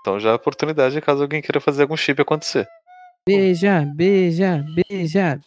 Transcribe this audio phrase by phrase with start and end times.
[0.00, 2.66] Então já é oportunidade caso alguém queira fazer algum chip acontecer.
[3.26, 5.40] Beija, beija, beija.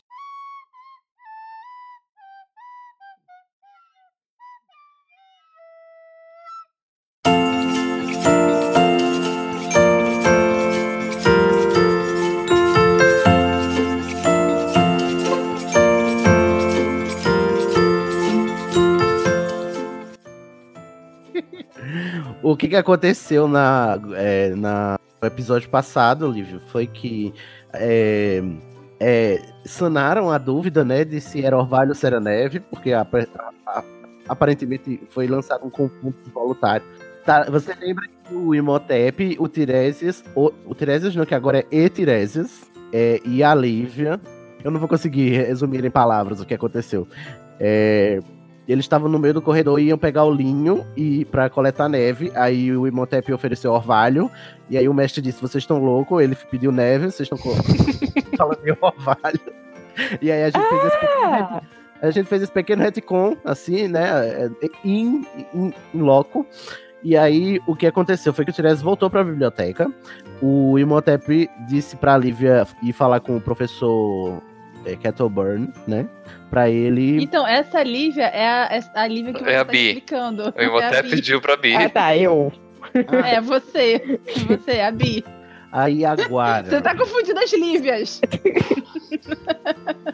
[22.71, 27.33] Que, aconteceu na, é, na, no episódio passado, Lívio, foi que
[27.73, 28.41] é,
[28.99, 33.05] é, sanaram a dúvida, né, de se era orvalho ou se era neve, porque a,
[33.65, 33.83] a,
[34.27, 36.85] aparentemente foi lançado um conjunto voluntário.
[37.25, 41.65] Tá, você lembra que o Imhotep, o Tiresias, o, o Tiresias não, que agora é
[41.71, 41.89] E
[42.93, 44.19] é, e a Lívia,
[44.63, 47.07] eu não vou conseguir resumir em palavras o que aconteceu.
[47.59, 48.19] É,
[48.71, 52.31] eles estavam no meio do corredor e iam pegar o linho e para coletar neve.
[52.35, 54.31] Aí o Imhotep ofereceu orvalho.
[54.69, 56.21] E aí o mestre disse: Vocês estão loucos?
[56.21, 57.37] Ele pediu neve, vocês estão
[58.37, 59.39] falando de orvalho.
[60.21, 60.69] E aí a gente ah!
[60.69, 61.61] fez esse pequeno,
[62.01, 64.49] a gente fez esse pequeno retcon, assim, né?
[64.85, 66.45] Em, em loco.
[67.03, 69.91] E aí, o que aconteceu foi que o Tiresias voltou para a biblioteca.
[70.41, 74.41] O Imhotep disse para Lívia ir falar com o professor
[74.85, 76.07] é, Kettleburn, né?
[76.49, 77.23] Pra ele.
[77.23, 80.53] Então, essa Lívia é a, é a Lívia que é você é tá explicando.
[80.55, 81.75] Eu é até pediu pra Bi.
[81.75, 82.51] Ah, tá, eu.
[83.25, 84.19] É, você.
[84.47, 85.23] Você, a Bi.
[85.71, 86.65] Aí agora.
[86.69, 88.21] Você tá confundindo as Lívias.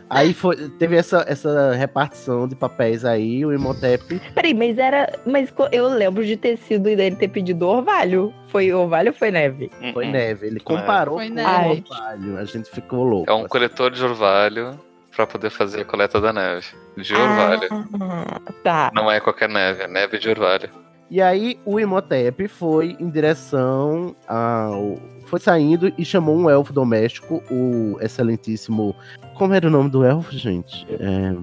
[0.10, 4.20] Aí foi, teve essa, essa repartição de papéis aí, o Imhotep.
[4.34, 5.20] Peraí, mas era.
[5.26, 8.34] Mas eu lembro de ter sido dele ter pedido orvalho.
[8.48, 9.70] Foi orvalho ou foi neve?
[9.94, 10.48] Foi neve.
[10.48, 11.84] Ele comparou foi com neve.
[11.90, 12.38] orvalho.
[12.38, 13.30] A gente ficou louco.
[13.30, 14.80] É um coletor de orvalho
[15.16, 16.68] para poder fazer a coleta da neve.
[16.96, 17.68] De orvalho.
[18.00, 18.92] Ah, tá.
[18.94, 20.70] Não é qualquer neve, é neve de orvalho.
[21.10, 24.96] E aí o Imhotep foi em direção ao.
[25.26, 28.96] Foi saindo e chamou um elfo doméstico, o excelentíssimo.
[29.36, 30.86] Como era o nome do elfo, gente?
[30.90, 31.36] É...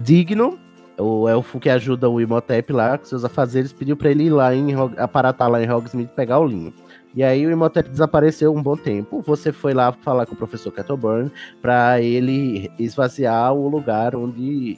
[0.00, 0.58] Digno.
[0.98, 4.54] O elfo que ajuda o Imhotep lá com seus afazeres pediu para ele ir lá
[4.54, 6.72] em aparatar lá em Hogsmeade pegar o linho.
[7.14, 9.22] E aí o Imhotep desapareceu um bom tempo.
[9.22, 11.30] Você foi lá falar com o professor Kettleburn
[11.60, 14.76] para ele esvaziar o lugar onde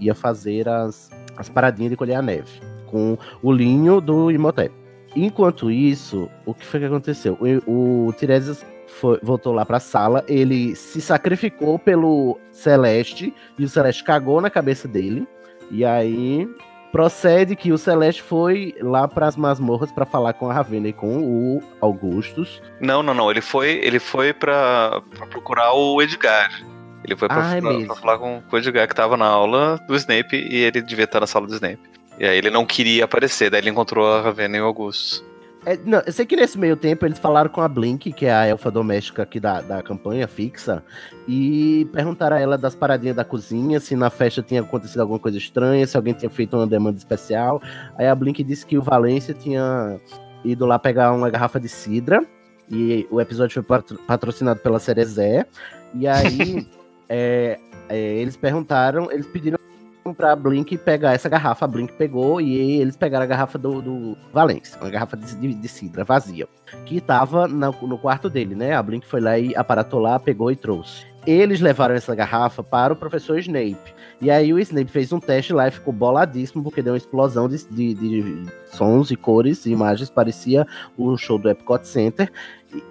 [0.00, 4.74] ia fazer as, as paradinhas de colher a neve com o linho do Imhotep.
[5.14, 7.38] Enquanto isso, o que foi que aconteceu?
[7.66, 13.64] O, o Tiresias foi, voltou lá para a sala, ele se sacrificou pelo Celeste e
[13.64, 15.28] o Celeste cagou na cabeça dele.
[15.70, 16.48] E aí
[16.90, 20.92] procede que o Celeste foi lá para as masmorras para falar com a Ravena e
[20.92, 22.62] com o Augustus.
[22.80, 23.30] Não, não, não.
[23.30, 26.50] Ele foi, ele foi para procurar o Edgar.
[27.04, 29.26] Ele foi pra, ah, é pra, pra falar com, com o Edgar que tava na
[29.26, 31.96] aula do Snape e ele devia estar na sala do Snape.
[32.18, 35.24] E aí ele não queria aparecer, daí ele encontrou a Ravena e o Augusto.
[35.66, 38.32] É, não, eu sei que nesse meio tempo eles falaram com a Blink, que é
[38.32, 40.80] a elfa doméstica aqui da, da campanha fixa,
[41.26, 45.36] e perguntaram a ela das paradinhas da cozinha, se na festa tinha acontecido alguma coisa
[45.36, 47.60] estranha, se alguém tinha feito uma demanda especial.
[47.98, 49.98] Aí a Blink disse que o Valência tinha
[50.44, 52.24] ido lá pegar uma garrafa de cidra,
[52.70, 55.46] e o episódio foi patrocinado pela Cerezé.
[55.94, 56.64] E aí
[57.10, 59.58] é, é, eles perguntaram, eles pediram
[60.14, 61.64] pra Blink pegar essa garrafa.
[61.64, 65.54] A Blink pegou e eles pegaram a garrafa do, do Valência, uma garrafa de, de,
[65.54, 66.48] de cidra vazia,
[66.84, 68.74] que tava no, no quarto dele, né?
[68.74, 71.06] A Blink foi lá e aparatou lá, pegou e trouxe.
[71.26, 73.94] Eles levaram essa garrafa para o professor Snape.
[74.20, 77.48] E aí o Snape fez um teste lá e ficou boladíssimo, porque deu uma explosão
[77.48, 80.66] de, de, de sons e cores e imagens, parecia
[80.96, 82.32] o show do Epcot Center.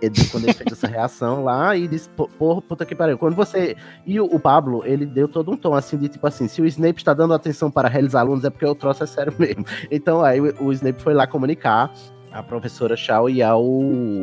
[0.01, 3.17] E, quando ele fez essa reação lá e disse, porra, puta que pariu.
[3.17, 3.75] Quando você.
[4.05, 6.65] E o, o, Pablo, ele deu todo um tom assim de tipo assim: se o
[6.65, 9.65] Snape está dando atenção para realizar alunos, é porque o troço é sério mesmo.
[9.91, 11.91] Então aí o, o Snape foi lá comunicar
[12.31, 13.63] a professora Shaw e ao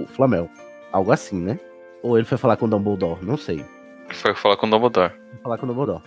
[0.08, 0.48] Flamel.
[0.90, 1.58] Algo assim, né?
[2.02, 3.64] Ou ele foi falar com o Dumbledore, não sei.
[4.12, 5.12] Foi falar com o Dumbledore.
[5.42, 6.02] Falar com o Dumbledore.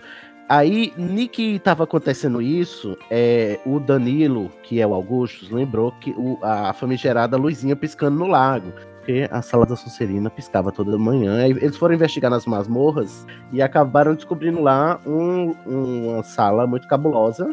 [0.48, 6.38] Aí, Nick tava acontecendo isso, é, o Danilo, que é o Augustus, lembrou que o,
[6.40, 8.72] a famigerada luzinha piscando no lago.
[8.98, 11.42] Porque a sala da Sonserina piscava toda manhã.
[11.42, 17.48] Aí eles foram investigar nas masmorras e acabaram descobrindo lá um, uma sala muito cabulosa.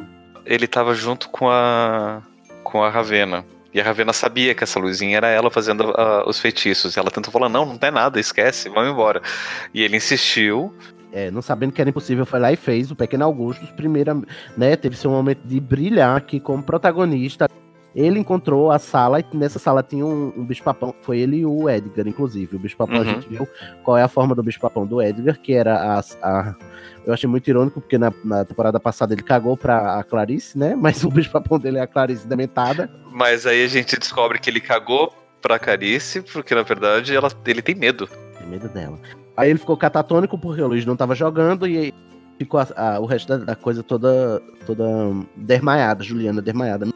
[0.46, 2.22] Ele tava junto com a,
[2.64, 3.46] com a Ravena.
[3.74, 6.96] E a Ravena sabia que essa luzinha era ela fazendo uh, os feitiços.
[6.96, 9.22] E ela tentou falar: não, não tem nada, esquece, vamos embora.
[9.74, 10.74] E ele insistiu.
[11.12, 12.90] É, não sabendo que era impossível, foi lá e fez.
[12.90, 14.20] O Pequeno Augusto, primeira,
[14.58, 17.48] né, teve seu momento de brilhar aqui como protagonista.
[17.96, 20.96] Ele encontrou a sala e nessa sala tinha um, um bicho-papão.
[21.02, 22.56] Foi ele e o Edgar, inclusive.
[22.56, 23.02] O bicho-papão, uhum.
[23.02, 23.48] a gente viu
[23.84, 26.56] qual é a forma do bicho-papão do Edgar, que era a, a,
[27.06, 30.76] Eu achei muito irônico, porque na, na, temporada passada ele cagou pra a Clarice, né?
[30.76, 32.90] Mas o bicho-papão dele é a Clarice dementada.
[33.12, 35.14] Mas aí a gente descobre que ele cagou
[35.44, 38.10] pra Carice, porque na verdade ela, ele tem medo.
[38.40, 38.98] Tem medo dela.
[39.36, 41.94] Aí ele ficou catatônico porque o Luiz não tava jogando e
[42.40, 44.84] ficou a, a, o resto da, da, coisa toda, toda
[45.36, 46.88] desmaiada, Juliana desmaiada.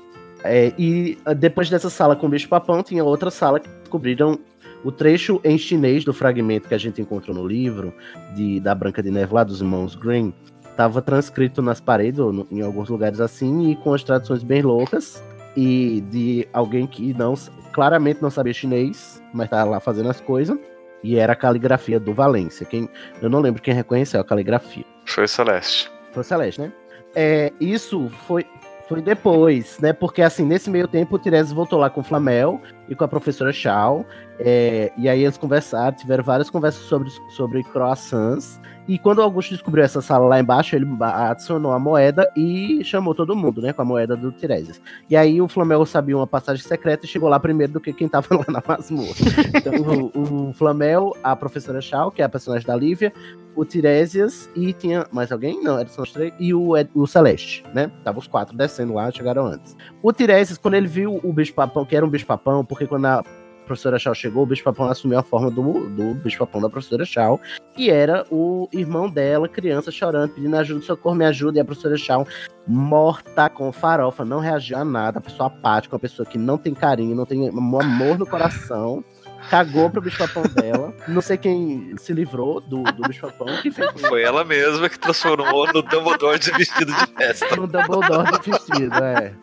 [0.47, 4.39] É, e depois dessa sala com o bicho papão, tinha outra sala que descobriram
[4.83, 7.93] o trecho em chinês do fragmento que a gente encontrou no livro
[8.35, 10.33] de, da Branca de Neve lá dos irmãos Green.
[10.75, 14.61] Tava transcrito nas paredes, ou no, em alguns lugares assim, e com as traduções bem
[14.61, 15.23] loucas.
[15.55, 17.33] E de alguém que não
[17.73, 20.57] claramente não sabia chinês, mas tava lá fazendo as coisas.
[21.03, 22.65] E era a caligrafia do Valência.
[22.65, 22.87] Quem,
[23.21, 24.85] eu não lembro quem reconheceu a caligrafia.
[25.05, 25.89] Foi Celeste.
[26.11, 26.71] Foi o Celeste, né?
[27.15, 28.45] É, isso foi,
[28.87, 29.93] foi depois, né?
[29.93, 33.07] Porque assim, nesse meio tempo, o Tiresias voltou lá com o Flamel e com a
[33.07, 34.05] professora Shaw.
[34.39, 38.59] É, e aí eles conversaram, tiveram várias conversas sobre, sobre croissants.
[38.87, 43.13] E quando o Augusto descobriu essa sala lá embaixo, ele adicionou a moeda e chamou
[43.13, 43.73] todo mundo, né?
[43.73, 44.81] Com a moeda do Tiresias.
[45.09, 48.07] E aí o Flamel sabia uma passagem secreta e chegou lá primeiro do que quem
[48.07, 49.13] tava lá na masmorra.
[49.53, 49.73] Então
[50.13, 53.11] o, o Flamel, a professora Shaw, que é a personagem da Lívia,
[53.57, 55.61] o Tiresias e tinha mais alguém?
[55.61, 56.31] Não, era só os três.
[56.39, 57.91] E o, o Celeste, né?
[58.03, 59.75] Tava os quatro descendo lá, chegaram antes.
[60.01, 63.23] O Tiresias, quando ele viu o bicho-papão, que era um bicho-papão, porque quando a
[63.65, 67.41] professora Shaw chegou, o bicho-papão assumiu a forma do, do bicho-papão da professora Shaw,
[67.75, 71.97] que era o irmão dela, criança, chorando, pedindo ajuda, socorro, me ajuda, e a professora
[71.97, 72.25] Shaw,
[72.67, 77.15] morta com farofa, não reagiu a nada, pessoa apática, uma pessoa que não tem carinho,
[77.15, 79.03] não tem amor no coração,
[79.49, 83.47] cagou pro bicho-papão dela, não sei quem se livrou do, do bicho-papão.
[84.07, 87.55] Foi ela mesma que transformou no Dumbledore de vestido de festa.
[87.55, 89.33] No Dumbledore de vestido, é.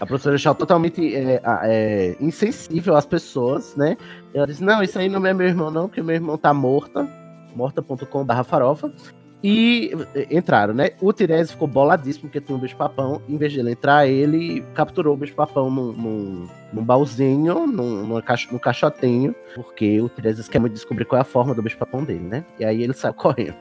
[0.00, 3.96] A professora Shaw totalmente é, é, insensível às pessoas, né?
[4.34, 7.06] Ela disse: Não, isso aí não é meu irmão, não, porque meu irmão tá morta.
[7.54, 8.92] morta.com.br farofa.
[9.42, 10.90] E eh, entraram, né?
[11.00, 13.22] O Tirese ficou boladíssimo porque tinha um bicho-papão.
[13.28, 18.58] Em vez de ele entrar, ele capturou o bicho-papão num, num, num baúzinho, num, num
[18.58, 22.44] caixotinho, porque o Tirese quer muito descobrir qual é a forma do bicho-papão dele, né?
[22.58, 23.56] E aí ele saiu correndo.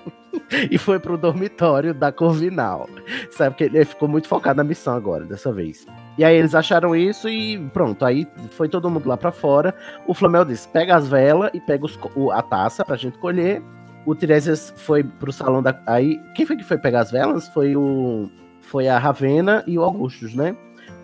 [0.70, 2.90] e foi pro dormitório da Corvinal.
[3.32, 3.56] Sabe?
[3.56, 5.86] que ele ficou muito focado na missão agora, dessa vez.
[6.18, 8.04] E aí eles acharam isso e pronto.
[8.04, 9.74] Aí foi todo mundo lá para fora.
[10.06, 13.62] O Flamel disse: pega as velas e pega os, o, a taça pra gente colher
[14.06, 15.80] o Tiresias foi pro salão da.
[15.86, 17.48] Aí, quem foi que foi pegar as velas?
[17.50, 18.30] Foi o.
[18.62, 20.56] Foi a Ravena e o Augustus, né?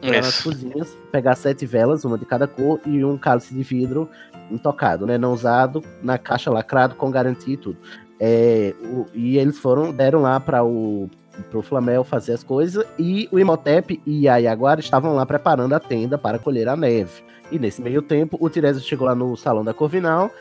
[0.02, 4.10] Foram nas cozinhas, pegar sete velas, uma de cada cor, e um cálice de vidro
[4.52, 5.18] intocado, né?
[5.18, 7.78] Não usado, na caixa lacrado, com garantia e tudo.
[8.20, 11.10] É, o, e eles foram, deram lá para o
[11.50, 15.80] pro Flamel fazer as coisas, e o Imhotep e a Yaguara estavam lá preparando a
[15.80, 17.24] tenda para colher a neve.
[17.52, 20.32] E nesse meio tempo, o Tiresias chegou lá no salão da Corvinal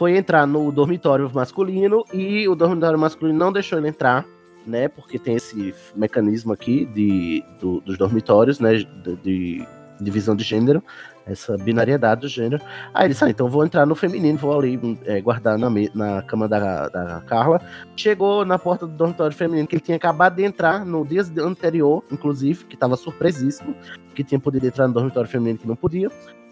[0.00, 4.24] foi entrar no dormitório masculino e o dormitório masculino não deixou ele entrar,
[4.66, 4.88] né?
[4.88, 8.76] Porque tem esse mecanismo aqui de, do, dos dormitórios, né?
[8.76, 9.66] De, de,
[10.00, 10.82] divisão de gênero,
[11.26, 12.62] essa binariedade do gênero.
[12.94, 16.22] Aí ele disse, ah, então vou entrar no feminino, vou ali é, guardar na, na
[16.22, 17.60] cama da, da Carla.
[17.94, 22.02] Chegou na porta do dormitório feminino, que ele tinha acabado de entrar no dia anterior,
[22.10, 23.76] inclusive, que estava surpresíssimo,
[24.14, 26.10] que tinha podido entrar no dormitório feminino que não podia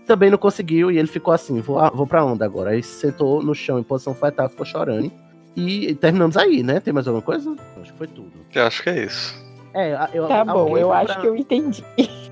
[0.08, 2.70] também não conseguiu e ele ficou assim: vou, vou pra onda agora.
[2.70, 5.12] Aí sentou no chão em posição fetal, ficou chorando.
[5.54, 6.80] E terminamos aí, né?
[6.80, 7.54] Tem mais alguma coisa?
[7.80, 8.32] Acho que foi tudo.
[8.54, 9.46] Eu acho que é isso.
[9.74, 11.20] É, eu, tá bom, eu acho pra...
[11.20, 11.84] que eu entendi.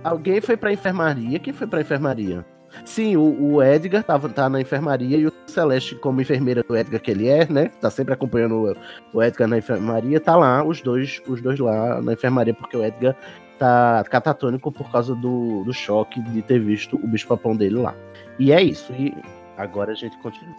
[0.02, 1.38] Alguém foi pra enfermaria.
[1.38, 2.45] Quem foi pra enfermaria?
[2.85, 7.00] Sim, o, o, Edgar tava, tá na enfermaria e o Celeste, como enfermeira do Edgar
[7.00, 7.71] que ele é, né?
[7.80, 8.75] Tá sempre acompanhando
[9.12, 12.76] o, o Edgar na enfermaria, tá lá, os dois, os dois lá na enfermaria, porque
[12.76, 13.16] o Edgar
[13.58, 17.94] tá catatônico por causa do, do choque de ter visto o bicho-papão dele lá.
[18.38, 18.92] E é isso.
[18.92, 19.14] E
[19.56, 20.54] agora a gente continua.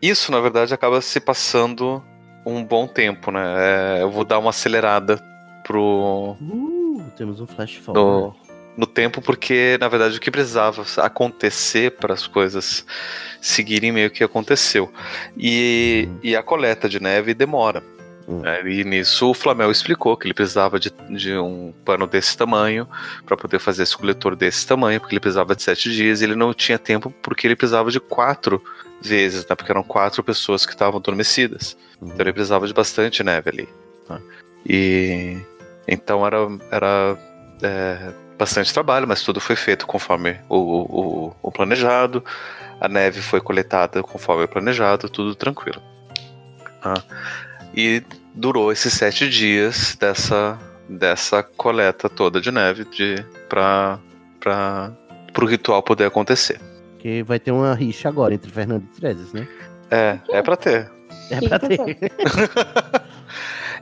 [0.00, 2.02] Isso, na verdade, acaba se passando
[2.44, 3.42] um bom tempo, né?
[3.98, 5.18] É, eu vou dar uma acelerada
[5.64, 6.36] pro.
[6.40, 8.36] Uh, temos um flash forward.
[8.36, 8.36] No,
[8.76, 12.84] no tempo, porque, na verdade, o que precisava acontecer para as coisas
[13.40, 14.92] seguirem meio que aconteceu.
[15.38, 16.18] E, hum.
[16.22, 17.82] e a coleta de neve demora.
[18.26, 18.42] Hum.
[18.66, 22.88] E nisso o Flamel explicou que ele precisava de, de um pano desse tamanho
[23.26, 26.34] para poder fazer esse coletor desse tamanho, porque ele precisava de sete dias e ele
[26.34, 28.62] não tinha tempo porque ele precisava de quatro
[29.00, 29.54] vezes, né?
[29.54, 31.76] Porque eram quatro pessoas que estavam adormecidas.
[32.00, 32.06] Hum.
[32.06, 33.68] Então ele precisava de bastante neve ali.
[34.08, 34.20] Né?
[34.66, 35.38] E
[35.86, 36.38] então era,
[36.70, 37.18] era
[37.62, 42.24] é, bastante trabalho, mas tudo foi feito conforme o, o, o planejado.
[42.80, 45.82] A neve foi coletada conforme o planejado, tudo tranquilo.
[46.82, 47.02] Ah.
[47.76, 48.02] E
[48.34, 53.16] durou esses sete dias dessa, dessa coleta toda de neve de,
[53.48, 53.98] pra,
[54.40, 54.92] pra,
[55.32, 56.60] pro ritual poder acontecer.
[56.98, 59.46] Que vai ter uma rixa agora entre Fernando e Trezes, né?
[59.90, 60.90] É, é pra ter.
[61.30, 61.78] É pra ter.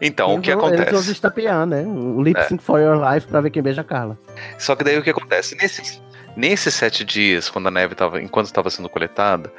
[0.05, 0.83] Então, o que acontece?
[0.83, 1.83] Eles vão se estapear, né?
[1.83, 2.67] Um lip sync é.
[2.67, 4.19] for your life pra ver quem beija a Carla.
[4.59, 5.55] Só que daí o que acontece?
[5.55, 6.03] Nesses,
[6.37, 9.53] nesses sete dias, quando a neve estava, enquanto estava sendo coletada,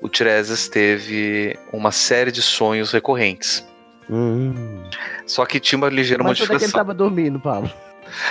[0.00, 3.66] o Tiresias teve uma série de sonhos recorrentes.
[4.08, 4.82] Hum.
[5.26, 6.54] Só que tinha uma ligeira Mas modificação.
[6.54, 7.70] Mas ele estava dormindo, Paulo.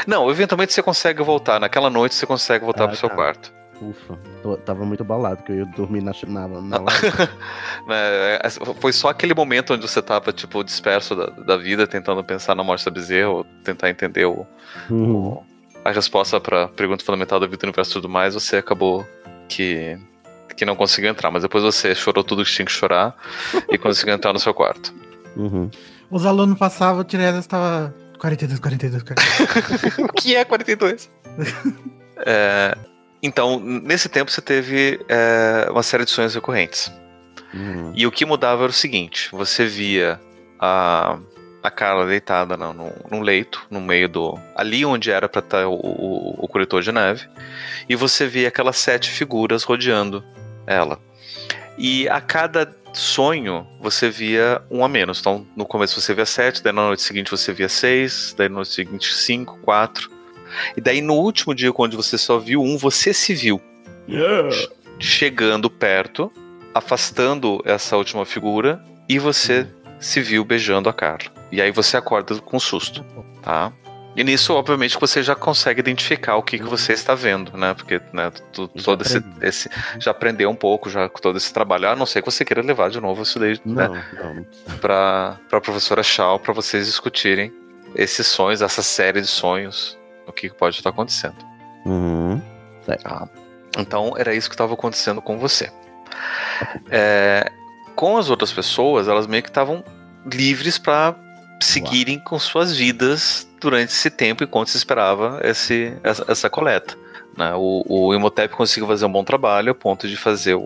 [0.06, 1.60] Não, eventualmente você consegue voltar.
[1.60, 3.16] Naquela noite você consegue voltar ah, pro seu tá.
[3.16, 3.60] quarto.
[3.82, 6.78] Ufa, tô, tava muito balado que eu ia dormir na, na, na
[7.90, 12.22] é, é, Foi só aquele momento onde você tava, tipo, disperso da, da vida, tentando
[12.22, 14.46] pensar na morte da bezerra, ou tentar entender o,
[14.90, 15.16] uhum.
[15.16, 15.44] o,
[15.86, 19.08] a resposta pra pergunta fundamental da vida, do universo e tudo mais, você acabou
[19.48, 19.98] que,
[20.60, 21.32] que não conseguiu entrar.
[21.32, 23.16] Mas depois você chorou tudo que tinha que chorar
[23.72, 24.94] e conseguiu entrar no seu quarto.
[25.36, 25.72] Uhum.
[26.12, 29.98] Os alunos passavam, o Tiresias estava 42, 42, 42.
[30.00, 31.10] o que é 42?
[32.26, 32.78] é,
[33.24, 36.92] então, nesse tempo você teve é, uma série de sonhos recorrentes.
[37.54, 37.94] Uhum.
[37.96, 40.20] E o que mudava era o seguinte: você via
[40.60, 41.18] a,
[41.64, 44.38] a Carla deitada no, no, no leito, no meio do.
[44.56, 47.28] ali onde era para estar o, o, o coletor de neve,
[47.88, 50.24] e você via aquelas sete figuras rodeando
[50.70, 51.00] ela.
[51.78, 55.20] E a cada sonho você via um a menos.
[55.20, 58.56] Então, no começo você via sete, daí na noite seguinte você via seis, daí na
[58.56, 60.10] noite seguinte cinco, quatro.
[60.76, 63.62] E daí no último dia, quando você só viu um, você se viu.
[64.08, 64.50] Yeah.
[65.00, 66.32] Chegando perto,
[66.74, 69.94] afastando essa última figura, e você uhum.
[70.00, 71.32] se viu beijando a Carla.
[71.52, 73.06] E aí você acorda com susto,
[73.42, 73.72] tá?
[74.16, 77.74] E nisso, obviamente, você já consegue identificar o que, que você está vendo, né?
[77.74, 81.90] Porque né, tu, todo esse, esse, Já aprendeu um pouco já com todo esse trabalho.
[81.90, 83.88] A não ser que você queira levar de novo isso daí, né?
[83.88, 84.06] não, né?
[84.68, 84.78] Não.
[84.78, 87.54] Pra, pra professora Shaw, para vocês discutirem
[87.96, 89.98] esses sonhos, essa série de sonhos,
[90.28, 91.38] o que pode estar acontecendo.
[91.86, 92.42] Uhum.
[92.86, 93.30] Tá.
[93.78, 95.72] Então, era isso que estava acontecendo com você.
[96.90, 97.50] É,
[97.96, 99.84] com as outras pessoas, elas meio que estavam
[100.26, 101.16] livres para
[101.62, 102.26] seguirem Uau.
[102.26, 106.98] com suas vidas durante esse tempo enquanto se esperava esse, essa, essa coleta.
[107.38, 107.54] Né?
[107.56, 110.62] O, o Imhotep conseguiu fazer um bom trabalho a ponto de fazer o,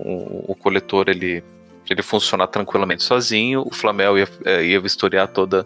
[0.47, 1.43] o coletor ele,
[1.89, 5.65] ele funcionar tranquilamente sozinho, o Flamel ia, é, ia vistoriar toda,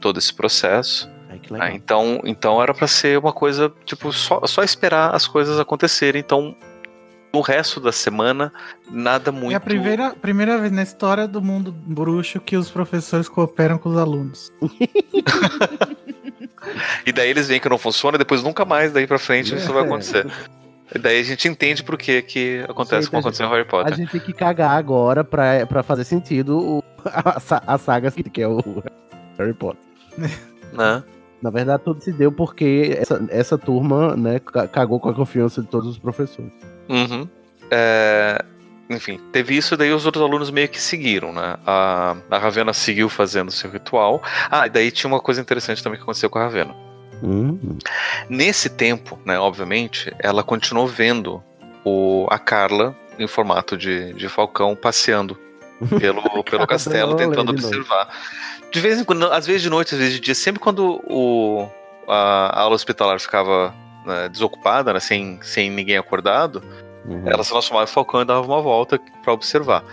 [0.00, 1.12] todo esse processo.
[1.50, 1.74] Né?
[1.74, 6.20] então, então era para ser uma coisa, tipo, só, só esperar as coisas acontecerem.
[6.20, 6.54] Então,
[7.32, 8.52] no resto da semana,
[8.88, 9.52] nada muito.
[9.52, 13.88] É a primeira, primeira vez na história do mundo bruxo que os professores cooperam com
[13.88, 14.52] os alunos.
[17.06, 19.72] e daí eles veem que não funciona, e depois nunca mais daí pra frente isso
[19.72, 20.26] vai acontecer.
[20.94, 23.92] E daí a gente entende por que, que acontece como aconteceu no Harry Potter.
[23.92, 28.42] A gente tem que cagar agora pra, pra fazer sentido o, a, a saga que
[28.42, 28.60] é o
[29.38, 29.82] Harry Potter.
[30.74, 31.04] Né?
[31.40, 34.40] Na verdade, tudo se deu porque essa, essa turma né,
[34.72, 36.50] cagou com a confiança de todos os professores.
[36.88, 37.28] Uhum.
[37.70, 38.44] É,
[38.88, 41.56] enfim, teve isso, daí os outros alunos meio que seguiram, né?
[41.66, 44.22] A, a Ravena seguiu fazendo seu ritual.
[44.50, 46.74] Ah, e daí tinha uma coisa interessante também que aconteceu com a Ravena.
[47.22, 47.78] Uhum.
[48.28, 51.42] Nesse tempo, né, obviamente, ela continuou vendo
[51.84, 55.38] o, a Carla em formato de, de falcão passeando
[55.98, 58.08] pelo, pelo castelo, tentando observar.
[58.70, 61.68] De vez em quando, às vezes de noite, às vezes de dia, sempre quando o,
[62.08, 63.74] a, a aula hospitalar ficava
[64.04, 66.62] né, desocupada, né, sem, sem ninguém acordado,
[67.06, 67.22] uhum.
[67.26, 69.84] ela se transformava em falcão e dava uma volta para observar.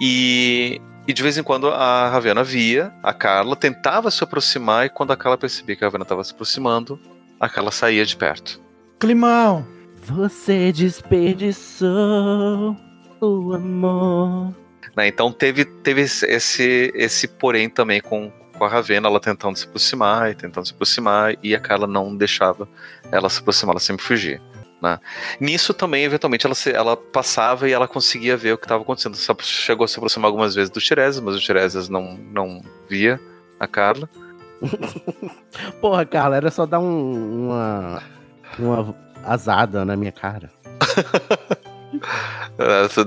[0.00, 4.90] E, e de vez em quando a Ravena via a Carla, tentava se aproximar, e
[4.90, 7.00] quando a Carla percebia que a Ravena estava se aproximando,
[7.40, 8.60] a Carla saía de perto.
[8.98, 9.66] Climão!
[10.02, 11.86] Você desperdiçou
[13.20, 14.54] o amor.
[14.96, 19.64] Né, então teve, teve esse, esse porém também com, com a Ravena, ela tentando se
[19.64, 22.68] aproximar e tentando se aproximar, e a Carla não deixava
[23.10, 24.40] ela se aproximar, ela sempre fugia.
[24.86, 25.00] Né?
[25.40, 29.16] Nisso também, eventualmente, ela, se, ela passava e ela conseguia ver o que estava acontecendo.
[29.42, 33.18] Chegou a se aproximar algumas vezes do Tiresias, mas o Tiresias não, não via
[33.58, 34.08] a Carla.
[35.80, 38.02] Porra, Carla, era só dar um, uma,
[38.58, 40.50] uma azada na minha cara.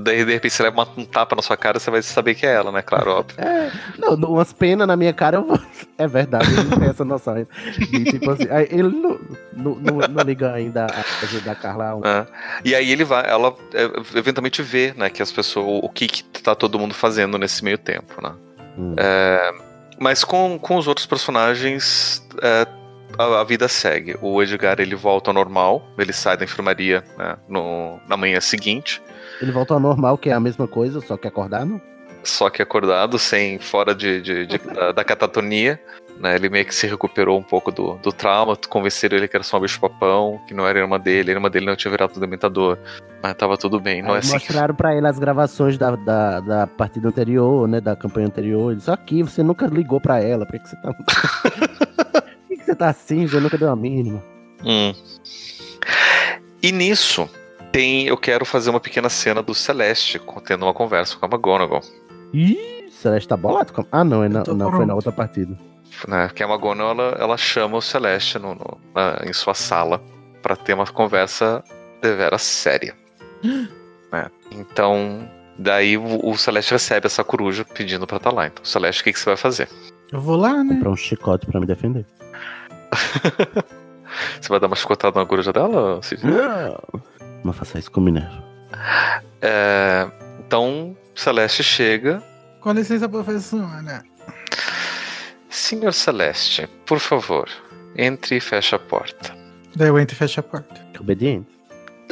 [0.00, 2.54] Daí, de repente, você leva um tapa na sua cara, você vai saber que é
[2.54, 2.82] ela, né?
[2.82, 3.36] Claro, óbvio.
[3.40, 5.58] É, não, umas penas na minha cara, eu vou...
[5.98, 7.38] é verdade, eu não tenho essa noção.
[7.38, 9.20] E, tipo assim, ele não,
[9.52, 12.00] não, não, não liga ainda a ajuda da Carla.
[12.04, 12.26] É.
[12.64, 16.42] E aí ele vai, ela é, eventualmente vê, né, que as pessoas, o que, que
[16.42, 18.32] tá todo mundo fazendo nesse meio tempo, né?
[18.78, 18.94] Hum.
[18.96, 19.52] É,
[19.98, 22.66] mas com, com os outros personagens, é,
[23.18, 24.16] a, a, vida segue.
[24.20, 29.02] O Edgar ele volta ao normal, ele sai da enfermaria né, no, na manhã seguinte.
[29.40, 31.80] Ele volta ao normal, que é a mesma coisa, só que acordado?
[32.22, 35.80] só que acordado, sem fora de, de, de da, da, catatonia.
[36.18, 36.34] Né?
[36.34, 39.56] Ele meio que se recuperou um pouco do, do trauma, convenceram ele que era só
[39.56, 42.76] um bicho-papão, que não era irmã dele, a irmã dele não tinha virado o dementador.
[43.22, 44.32] Mas tava tudo bem, não Aí é assim.
[44.34, 47.80] Mostraram pra ele as gravações da, da, da partida anterior, né?
[47.80, 48.70] Da campanha anterior.
[48.70, 50.94] Ele disse, aqui, você nunca ligou pra ela, por que, que você tá.
[52.80, 53.26] tá assim?
[53.26, 54.22] Você nunca deu a mínima.
[54.64, 54.94] Hum.
[56.62, 57.28] E nisso,
[57.70, 61.82] tem, eu quero fazer uma pequena cena do Celeste tendo uma conversa com a McGonagall.
[62.32, 63.72] Ih, Celeste tá bolado?
[63.72, 65.56] com- Ah, não, é na- não foi na outra partida.
[66.08, 66.30] Né?
[66.34, 70.02] Que a McGonagall ela, ela chama o Celeste no, no- na- em sua sala
[70.42, 71.62] para ter uma conversa
[72.02, 72.94] deveras séria.
[74.12, 74.30] né?
[74.50, 78.46] Então, daí o, o Celeste recebe essa coruja pedindo pra estar lá.
[78.46, 79.68] Então, Celeste, o que, que você vai fazer?
[80.12, 80.74] Eu vou lá, né?
[80.74, 82.04] Comprar um chicote pra me defender.
[84.40, 86.22] Você vai dar uma chicotada na coruja dela, Cid?
[87.44, 88.44] Não faça isso com Minerva.
[89.40, 92.22] É, então, Celeste chega.
[92.60, 94.04] Com licença, professora.
[95.48, 97.48] Senhor Celeste, por favor,
[97.96, 99.36] entre e feche a porta.
[99.74, 100.80] Daí eu entro e fecho a porta.
[100.92, 101.48] Que obediente.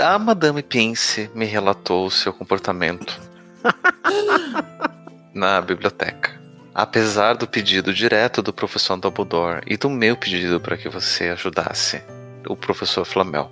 [0.01, 3.21] A Madame Pince me relatou o seu comportamento
[5.35, 6.38] na biblioteca.
[6.79, 12.01] Apesar do pedido direto do professor Dumbledore e do meu pedido para que você ajudasse
[12.49, 13.51] o professor Flamel.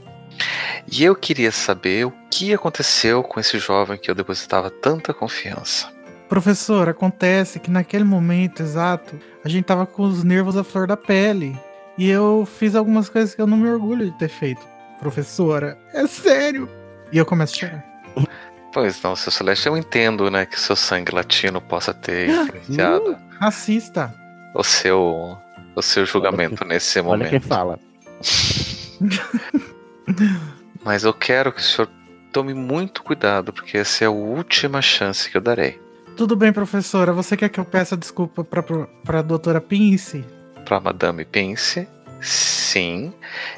[0.86, 5.92] E eu queria saber o que aconteceu com esse jovem que eu depositava tanta confiança.
[6.28, 10.96] Professor, acontece que naquele momento exato, a gente tava com os nervos à flor da
[10.96, 11.58] pele.
[11.98, 14.64] E eu fiz algumas coisas que eu não me orgulho de ter feito.
[15.00, 16.70] Professora, é sério.
[17.10, 17.84] E eu começo a chorar.
[18.76, 24.14] Pois não, seu Celeste, eu entendo, né, que seu sangue latino possa ter influenciado Racista.
[24.54, 25.38] o seu
[25.74, 27.30] o seu julgamento nesse Olha momento.
[27.30, 27.78] quem fala.
[30.84, 31.88] Mas eu quero que o senhor
[32.30, 35.80] tome muito cuidado, porque essa é a última chance que eu darei.
[36.14, 37.14] Tudo bem, professora.
[37.14, 40.22] Você quer que eu peça desculpa pra, pra, pra doutora Pince?
[40.66, 41.88] Pra Madame Pince,
[42.20, 43.10] sim,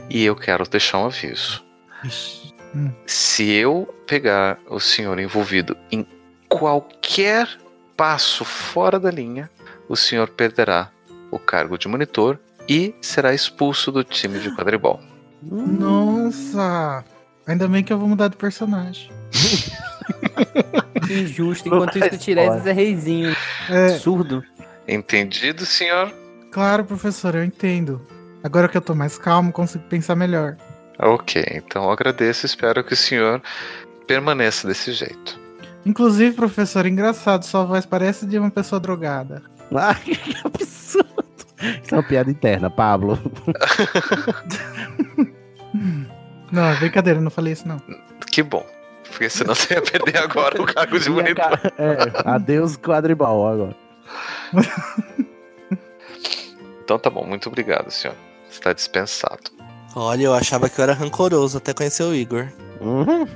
[0.08, 1.64] e eu quero deixar um aviso.
[2.04, 2.47] Ixi.
[3.06, 6.06] Se eu pegar o senhor envolvido em
[6.48, 7.48] qualquer
[7.96, 9.50] passo fora da linha,
[9.88, 10.90] o senhor perderá
[11.30, 15.00] o cargo de monitor e será expulso do time de quadribol.
[15.42, 17.04] Nossa.
[17.46, 19.10] Ainda bem que eu vou mudar de personagem.
[21.06, 21.68] Que injusto.
[21.68, 23.34] Enquanto isso, o Tiresias é reizinho.
[23.70, 24.42] É, Surdo.
[24.86, 26.12] Entendido, senhor?
[26.50, 28.00] claro, professor, eu entendo.
[28.42, 30.56] Agora que eu tô mais calmo, consigo pensar melhor.
[30.98, 33.40] Ok, então eu agradeço e espero que o senhor
[34.06, 35.38] permaneça desse jeito.
[35.86, 39.42] Inclusive, professor, engraçado, sua voz parece de uma pessoa drogada.
[39.74, 41.08] Ai, que absurdo.
[41.82, 43.18] Isso é uma piada interna, Pablo.
[46.50, 47.78] Não, é brincadeira, eu não falei isso não.
[48.30, 48.64] Que bom.
[49.10, 51.60] Porque senão você ia perder agora o cargo de monitor.
[51.76, 53.76] É, adeus quadribal agora.
[56.82, 58.16] Então tá bom, muito obrigado, senhor.
[58.50, 59.57] Está dispensado.
[60.00, 62.46] Olha, eu achava que eu era rancoroso até conhecer o Igor.
[62.80, 63.26] Uhum.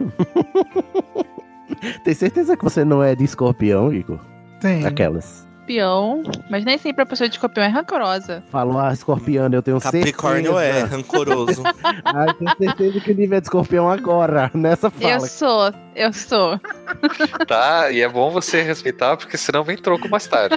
[2.04, 4.20] Tem certeza que você não é de escorpião, Igor?
[4.60, 4.86] Tem.
[4.86, 5.44] Aquelas.
[5.62, 8.44] Escorpião, mas nem sempre a pessoa de escorpião é rancorosa.
[8.50, 10.96] Falou, ah, escorpiano, eu tenho Capricórnio é certeza.
[10.96, 11.62] rancoroso.
[12.04, 15.20] Ah, eu tenho certeza que o nível é de escorpião agora, nessa Eu fala.
[15.20, 16.60] sou, eu sou.
[17.46, 20.56] Tá, e é bom você respeitar, porque senão vem troco mais tarde.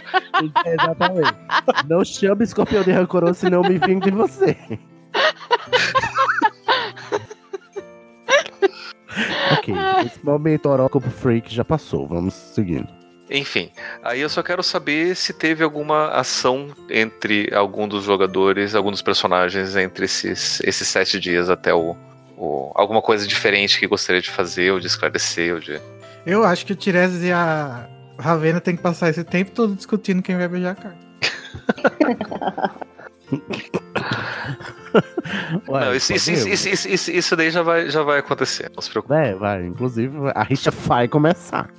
[0.65, 1.33] É, Exatamente.
[1.87, 4.55] Não chame escorpião de rancoroso, senão eu me vingo de você.
[9.57, 9.73] Ok,
[10.05, 12.87] esse momento horóscopo freak já passou, vamos seguindo.
[13.29, 13.71] Enfim,
[14.03, 19.01] aí eu só quero saber se teve alguma ação entre algum dos jogadores, algum dos
[19.01, 21.95] personagens entre esses, esses sete dias até o,
[22.37, 25.81] o- alguma coisa diferente que gostaria de fazer, ou de esclarecer, ou de.
[26.23, 27.87] Eu acho que o Tiresias e a
[28.19, 30.95] Ravena tem que passar esse tempo todo discutindo quem vai beijar a cara.
[35.67, 38.71] Ué, não, isso, isso, isso, isso, isso, isso- isso daí já vai, já vai acontecer,
[38.75, 39.13] não se preocupe.
[39.15, 39.65] É, vai.
[39.65, 41.69] Inclusive, a rixa vai começar.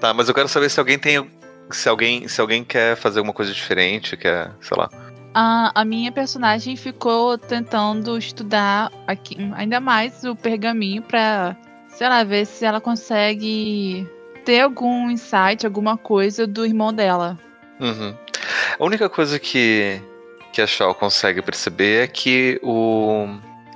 [0.00, 1.30] Tá, mas eu quero saber se alguém tem.
[1.70, 4.90] Se alguém, se alguém quer fazer alguma coisa diferente, quer, sei lá.
[5.32, 11.56] A, a minha personagem ficou tentando estudar aqui, ainda mais o pergaminho pra,
[11.88, 14.04] sei lá, ver se ela consegue
[14.44, 17.38] ter algum insight, alguma coisa do irmão dela.
[17.78, 18.12] Uhum.
[18.76, 20.00] A única coisa que,
[20.52, 23.26] que a Shaw consegue perceber é que o.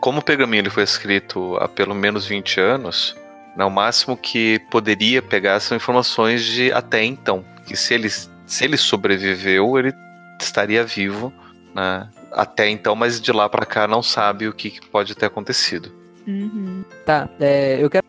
[0.01, 3.17] Como o pergaminho ele foi escrito há pelo menos 20 anos,
[3.57, 7.45] né, o máximo que poderia pegar são informações de até então.
[7.67, 9.95] Que se ele, se ele sobreviveu, ele
[10.39, 11.33] estaria vivo
[11.75, 15.27] né, até então, mas de lá pra cá não sabe o que, que pode ter
[15.27, 15.91] acontecido.
[16.27, 16.85] Uhum.
[17.05, 18.05] Tá, é, eu quero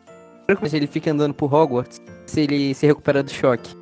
[0.48, 3.76] que ele fica andando por Hogwarts se ele se recupera do choque.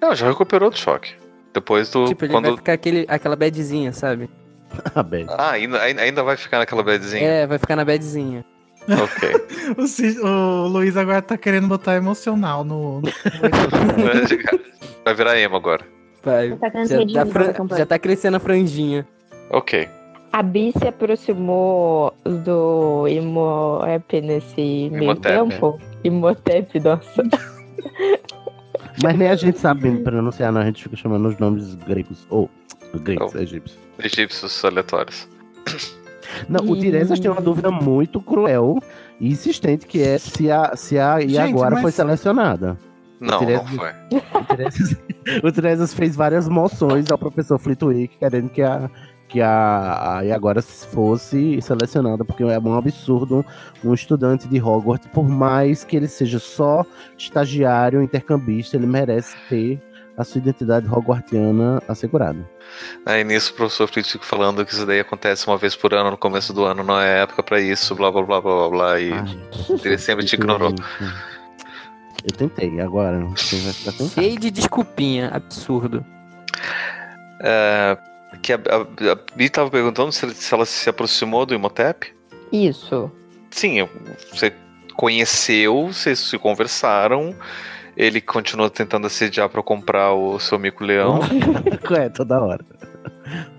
[0.00, 1.14] Não, já recuperou do choque.
[1.54, 2.06] Depois do.
[2.06, 2.44] Tipo, ele quando...
[2.46, 4.28] vai ficar aquele, aquela badzinha, sabe?
[4.94, 5.26] A Bad.
[5.30, 7.22] Ah, ainda, ainda vai ficar naquela badzinha?
[7.22, 8.44] É, vai ficar na badzinha.
[8.88, 9.48] Ok.
[9.76, 13.02] O, Cid- o Luiz agora tá querendo botar emocional no.
[13.02, 13.12] no-
[15.04, 15.84] vai virar emo agora.
[16.22, 16.52] Vai.
[16.56, 19.06] Tá Já tá, fran- já tá crescendo a franjinha.
[19.50, 19.86] Ok.
[20.32, 25.78] A Bi se aproximou do Imhotep nesse meio tempo.
[26.02, 27.22] Imhotep, nossa.
[29.02, 30.60] Mas nem a gente sabe pronunciar, não.
[30.60, 32.26] A gente fica chamando os nomes gregos.
[32.30, 32.50] Ou,
[33.02, 33.38] gregos, Oh.
[33.38, 33.78] egípcios.
[34.02, 35.28] Egípcios aleatórios.
[36.48, 36.80] Não, o Ih.
[36.80, 38.78] Tiresias tem uma dúvida muito cruel
[39.20, 42.78] e insistente, que é se a, se a Iaguara mas- foi selecionada.
[43.20, 43.90] Não, não Tiresias- foi.
[44.40, 44.96] O Tiresias,
[45.42, 48.88] o Tiresias fez várias moções ao professor Flitwick, querendo que a,
[49.28, 53.44] que a, a Iaguara fosse selecionada, porque é um absurdo
[53.84, 56.84] um estudante de Hogwarts, por mais que ele seja só
[57.16, 59.80] estagiário, intercambista, ele merece ter
[60.16, 62.38] a sua identidade hogwartiana assegurada.
[63.06, 66.18] Aí nisso o professor Flitwick falando que isso daí acontece uma vez por ano no
[66.18, 69.00] começo do ano, não é época pra isso, blá blá blá blá blá blá.
[69.00, 69.38] E Ai,
[69.84, 70.74] ele sempre te ignorou.
[72.24, 73.92] Eu tentei, agora você vai ficar.
[73.92, 76.04] Cheio de desculpinha, absurdo.
[77.40, 77.96] É,
[78.42, 82.12] que a, a, a Bi tava perguntando se, se ela se aproximou do Imhotep.
[82.52, 83.10] Isso.
[83.50, 83.88] Sim,
[84.30, 84.52] você
[84.94, 87.34] conheceu, vocês se conversaram.
[87.96, 91.18] Ele continuou tentando assediar pra comprar o seu mico-leão.
[91.98, 92.64] É, toda hora.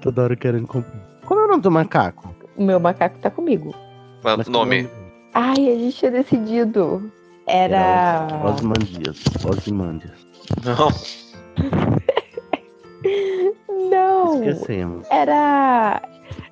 [0.02, 1.00] Toda hora querendo comprar.
[1.26, 2.34] Qual é o nome do macaco?
[2.56, 3.74] O meu macaco tá comigo.
[4.24, 4.88] Mas Mas nome.
[5.34, 7.12] Ai, a gente tinha decidido.
[7.48, 8.28] Era.
[8.46, 9.18] Os- Osmandias.
[9.44, 10.14] Osimandias.
[10.64, 10.90] Não.
[13.90, 14.44] Não!
[14.44, 15.08] Esquecemos.
[15.10, 16.02] Era.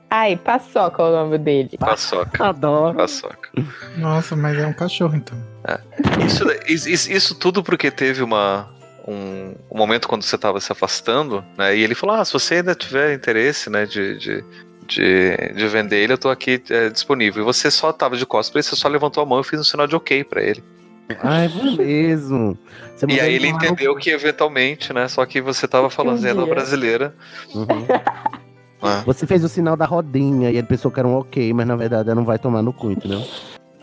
[0.10, 1.78] Ai, Paçoca é o nome dele.
[1.78, 2.46] Paçoca.
[2.46, 2.96] Adoro.
[2.96, 3.50] Paçoca.
[3.98, 5.38] Nossa, mas é um cachorro então.
[6.26, 6.46] Isso,
[6.90, 8.70] isso, isso tudo porque teve uma.
[9.06, 11.76] Um, um momento quando você estava se afastando, né?
[11.76, 14.44] E ele falou: Ah, se você ainda tiver interesse, né, de, de,
[14.86, 17.42] de, de vender ele, eu tô aqui é, disponível.
[17.42, 19.62] E você só tava de costas pra ele, você só levantou a mão e fez
[19.62, 20.64] um sinal de ok pra ele.
[21.24, 22.58] Ai, foi mesmo.
[22.96, 25.08] Você E aí ele entendeu que eventualmente, né?
[25.08, 26.40] Só que você tava falando Entendi.
[26.40, 27.16] a brasileira.
[27.54, 27.66] Uhum.
[27.66, 29.04] né?
[29.06, 31.76] Você fez o sinal da rodinha e ele pensou que era um ok, mas na
[31.76, 33.24] verdade ela não vai tomar no cu, entendeu?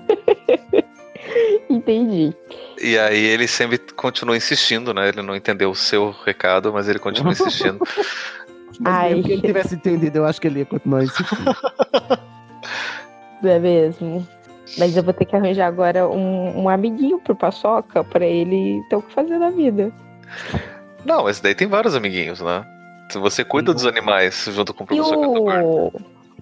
[1.69, 2.35] Entendi.
[2.81, 5.09] E aí ele sempre continua insistindo, né?
[5.09, 7.79] Ele não entendeu o seu recado, mas ele continua insistindo.
[8.79, 9.09] Mas Ai.
[9.11, 11.57] mesmo que ele tivesse entendido, eu acho que ele ia continuar insistindo.
[13.43, 14.27] Não é mesmo?
[14.79, 18.97] Mas eu vou ter que arranjar agora um, um amiguinho pro Paçoca pra ele ter
[18.97, 19.93] o que fazer na vida.
[21.05, 22.65] Não, esse daí tem vários amiguinhos, né?
[23.11, 25.65] Se você cuida dos animais junto com o E professor Cataburn.
[25.65, 25.93] o,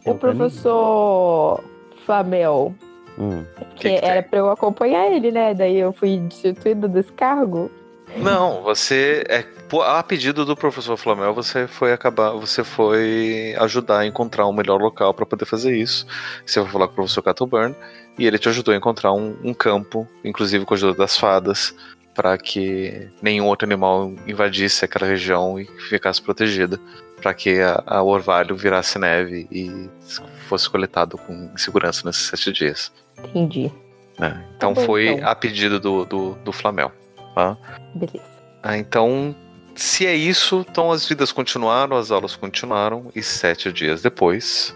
[0.07, 1.65] o professor
[2.07, 2.75] Flamel,
[3.19, 3.45] Hum.
[3.77, 5.53] que, que que era pra eu acompanhar ele, né?
[5.53, 7.71] Daí eu fui destituída desse cargo.
[8.17, 9.45] Não, você é
[9.87, 14.79] a pedido do professor Flamel, você foi acabar, você foi ajudar a encontrar um melhor
[14.81, 16.07] local para poder fazer isso.
[16.45, 17.75] Você foi falar com o professor Catelburn
[18.19, 21.75] e ele te ajudou a encontrar um, um campo, inclusive com a ajuda das fadas,
[22.15, 26.79] para que nenhum outro animal invadisse aquela região e ficasse protegida,
[27.21, 29.89] para que a, a orvalho virasse neve e
[30.49, 32.93] fosse coletado com segurança nesses sete dias.
[33.19, 33.73] Entendi.
[34.19, 34.45] né?
[34.57, 35.29] Então Tá foi então.
[35.29, 36.93] a pedido do, do, do Flamel.
[37.35, 37.57] Tá?
[37.95, 38.31] Beleza.
[38.63, 39.35] Ah, então,
[39.75, 44.75] se é isso, então as vidas continuaram, as aulas continuaram, e sete dias depois.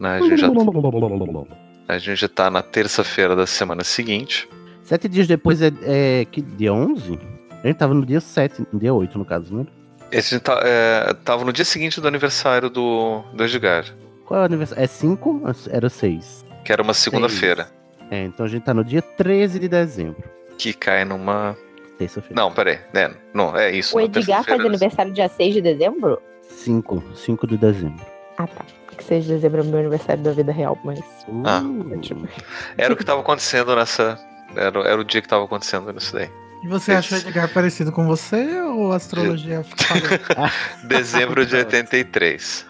[0.00, 0.48] Né, a, gente já,
[1.88, 4.48] a gente já tá na terça-feira da semana seguinte.
[4.82, 7.18] Sete dias depois é, é que dia 11?
[7.62, 9.66] A gente tava no dia 7, no dia 8 no caso, né?
[10.10, 13.84] Esse tá, é, tava no dia seguinte do aniversário do, do Edgar,
[14.24, 14.82] Qual é o aniversário?
[14.82, 15.42] É 5?
[15.70, 16.44] Era 6.
[16.64, 17.68] que era uma segunda-feira,
[18.10, 20.24] É, então a gente tá no dia 13 de dezembro.
[20.58, 21.56] que cai numa.
[21.98, 22.42] Terça-feira.
[22.42, 23.14] Não, peraí, né?
[23.34, 23.94] Não, é isso.
[23.94, 26.20] O Edgar faz aniversário dia 6 de dezembro?
[26.48, 27.04] 5.
[27.14, 28.04] 5 de dezembro.
[28.38, 28.64] Ah, tá.
[29.00, 31.00] Que 6 de dezembro é meu aniversário da vida real, mas.
[31.44, 31.62] Ah.
[31.62, 32.28] Uh,
[32.76, 34.18] Era o que tava acontecendo nessa.
[34.54, 36.28] Era, era o dia que tava acontecendo nisso daí.
[36.62, 40.50] E você Esse- acha o Edgar parecido com você ou a astrologia falou?
[40.84, 42.66] Dezembro de 83.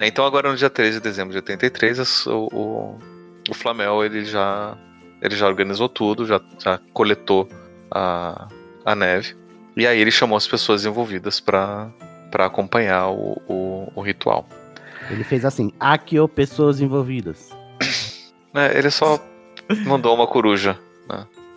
[0.00, 2.98] Então agora no dia 13 de dezembro de 83, as- o, o,
[3.50, 4.76] o Flamel ele já,
[5.20, 7.48] ele já organizou tudo, já, já coletou
[7.90, 8.46] a,
[8.84, 9.36] a neve.
[9.76, 11.90] E aí ele chamou as pessoas envolvidas para
[12.34, 14.48] acompanhar o, o, o ritual.
[15.10, 17.50] Ele fez assim: aqui ó, pessoas envolvidas.
[18.52, 19.18] Né, ele só
[19.84, 20.78] mandou uma coruja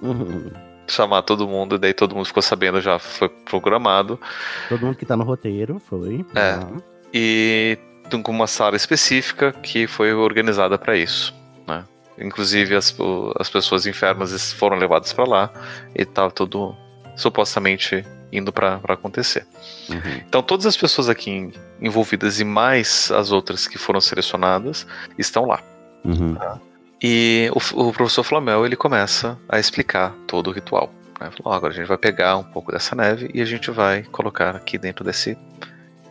[0.02, 0.52] Uhum.
[0.88, 4.20] chamar todo mundo, e daí todo mundo ficou sabendo, já foi programado.
[4.68, 6.26] Todo mundo que tá no roteiro foi.
[6.36, 6.60] É.
[6.60, 6.68] Ah,
[7.14, 7.78] E
[8.24, 11.34] com uma sala específica que foi organizada para isso.
[11.66, 11.84] Né?
[12.20, 12.96] Inclusive as,
[13.40, 15.52] as pessoas enfermas foram levadas para lá
[15.96, 16.76] e tava tudo
[17.16, 19.46] supostamente indo para acontecer.
[19.90, 20.22] Uhum.
[20.28, 25.62] Então todas as pessoas aqui envolvidas e mais as outras que foram selecionadas estão lá.
[26.04, 26.36] Uhum.
[26.36, 26.60] Tá?
[27.02, 30.92] E o, o, professor Flamel ele começa a explicar todo o ritual.
[31.20, 31.30] Né?
[31.38, 34.56] Falou, agora a gente vai pegar um pouco dessa neve e a gente vai colocar
[34.56, 35.38] aqui dentro desse,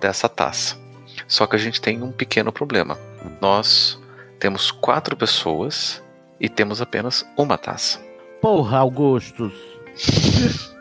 [0.00, 0.76] dessa taça.
[1.26, 2.98] Só que a gente tem um pequeno problema.
[3.40, 3.98] Nós
[4.38, 6.02] temos quatro pessoas
[6.38, 8.00] e temos apenas uma taça.
[8.40, 9.52] Porra, Augustus!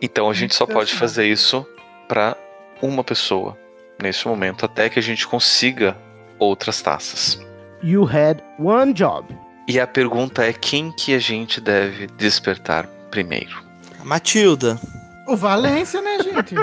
[0.00, 1.66] então a gente só pode fazer isso
[2.06, 2.36] para
[2.80, 3.56] uma pessoa
[4.00, 5.96] nesse momento, até que a gente consiga
[6.38, 7.40] outras taças.
[7.82, 9.26] You had one job.
[9.66, 13.62] E a pergunta é quem que a gente deve despertar primeiro?
[14.04, 14.80] Matilda.
[15.26, 16.54] O Valência, né, gente?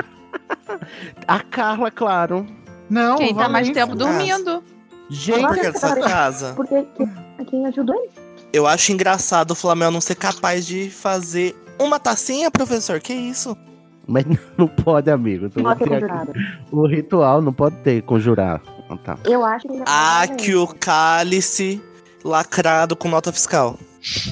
[1.27, 2.47] a Carla, claro.
[2.89, 4.63] Não, Quem tá mais tempo dormindo.
[5.09, 6.53] Gente, porque dessa casa.
[6.53, 6.85] Porque
[7.47, 8.24] quem ajudou ele?
[8.55, 13.01] Eu acho engraçado o Flamengo não ser capaz de fazer uma tacinha, professor.
[13.01, 13.53] Que isso?
[14.07, 14.23] Mas
[14.57, 15.49] não pode, amigo.
[15.49, 16.09] Tu não pode ter
[16.71, 18.61] O ritual não pode ter conjurar.
[18.89, 19.17] Ah, tá.
[19.25, 19.83] Eu acho que.
[19.85, 21.81] Ah, que o cálice
[22.23, 23.77] lacrado com nota fiscal.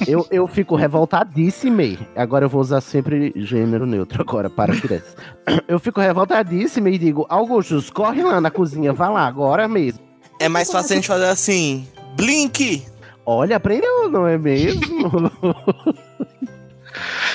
[0.06, 1.98] Eu, eu fico revoltadíssimo.
[2.16, 5.14] Agora eu vou usar sempre gênero neutro agora, para crianças.
[5.68, 10.00] Eu fico revoltadíssimo e digo, Augustus, corre lá na cozinha, vá lá agora mesmo.
[10.40, 12.93] É mais fácil a gente fazer assim, Blink!
[13.26, 15.30] Olha, aprendeu, não é mesmo?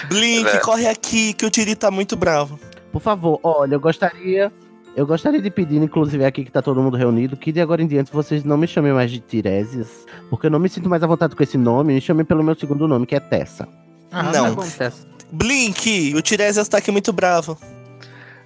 [0.08, 0.58] Blink, é.
[0.60, 2.60] corre aqui, que o Tiri tá muito bravo.
[2.91, 4.52] Por favor, olha, eu gostaria
[4.95, 7.88] eu gostaria de pedir, inclusive aqui que tá todo mundo reunido, que de agora em
[7.88, 11.08] diante vocês não me chamem mais de Tiresias, porque eu não me sinto mais à
[11.08, 13.67] vontade com esse nome, me chamem pelo meu segundo nome, que é Tessa.
[14.12, 14.56] Ah, não.
[14.56, 15.08] Tá Tessa.
[15.32, 17.58] Blink, o Tiresias tá aqui muito bravo.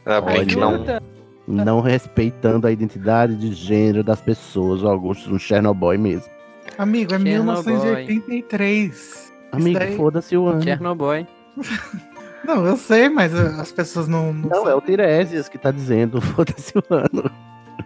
[0.05, 0.85] Ah, Blink não.
[1.47, 6.31] Não respeitando a identidade de gênero das pessoas, o Augusto, um Chernobyl mesmo.
[6.77, 7.73] Amigo, é Chernobyl.
[7.73, 9.33] 1983.
[9.51, 9.95] Amigo, daí...
[9.95, 10.63] foda-se o ano.
[10.63, 11.27] Chernobyl.
[12.43, 14.33] Não, eu sei, mas as pessoas não.
[14.33, 17.31] Não, não é o Tiresias que tá dizendo, foda-se o ano.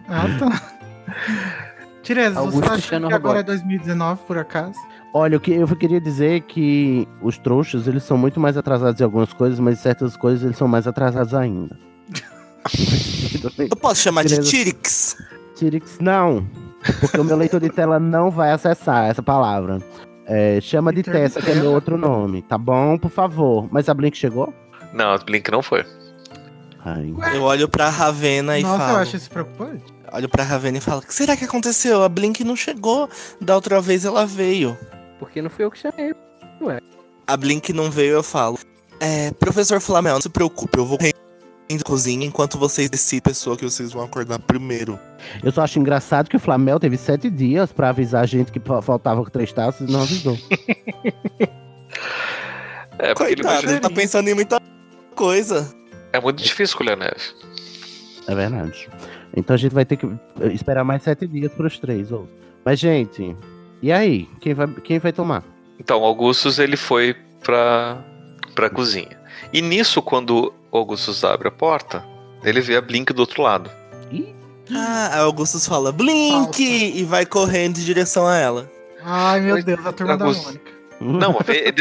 [0.08, 0.62] Ah, tá.
[2.02, 4.76] Tiresias, você tá achando que agora é 2019, por acaso?
[5.14, 9.00] Olha, o que eu queria dizer é que os trouxas, eles são muito mais atrasados
[9.00, 11.78] em algumas coisas, mas em certas coisas eles são mais atrasados ainda.
[13.58, 15.16] eu posso chamar de Tirix?
[15.54, 16.46] Tirix, não.
[17.00, 19.80] Porque o meu leitor de tela não vai acessar essa palavra.
[20.26, 22.98] É, chama de Tessa, que é meu outro nome, tá bom?
[22.98, 23.66] Por favor.
[23.70, 24.52] Mas a Blink chegou?
[24.92, 25.84] Não, a Blink não foi.
[26.84, 27.12] Ai.
[27.34, 28.88] Eu olho pra Ravena e Nossa, falo.
[28.88, 29.84] Nossa, eu acho isso preocupante.
[30.12, 32.02] Olho pra Ravena e falo: O que será que aconteceu?
[32.02, 33.08] A Blink não chegou.
[33.40, 34.76] Da outra vez ela veio.
[35.18, 36.14] Porque não fui eu que chamei.
[36.60, 36.78] Ué.
[37.26, 38.58] A Blink não veio, eu falo.
[39.00, 40.98] É, professor Flamel, não se preocupe, eu vou
[41.84, 44.98] cozinha enquanto vocês decidem a pessoa que vocês vão acordar primeiro.
[45.42, 48.60] Eu só acho engraçado que o Flamel teve sete dias para avisar a gente que
[48.82, 50.38] faltava três taças e não avisou.
[52.98, 54.60] é, Coitado, ele, ele tá pensando em muita
[55.14, 55.74] coisa.
[56.12, 57.20] É muito difícil escolher a neve.
[58.26, 58.88] É verdade.
[59.36, 60.08] Então a gente vai ter que
[60.54, 62.10] esperar mais sete dias para os três.
[62.10, 62.26] Ou...
[62.64, 63.36] Mas, gente,
[63.82, 64.28] e aí?
[64.40, 65.44] Quem vai, quem vai tomar?
[65.78, 68.02] Então, Augustus ele foi pra,
[68.54, 69.16] pra cozinha.
[69.52, 72.04] E nisso, quando Augustus abre a porta,
[72.42, 73.70] ele vê a Blink do outro lado.
[74.74, 76.62] Ah, Augustus fala Blink!
[76.62, 78.70] E vai correndo em direção a ela.
[79.02, 80.44] Ai, meu Deus, a turma Augustus...
[80.44, 80.78] da Mônica.
[81.00, 81.32] Não,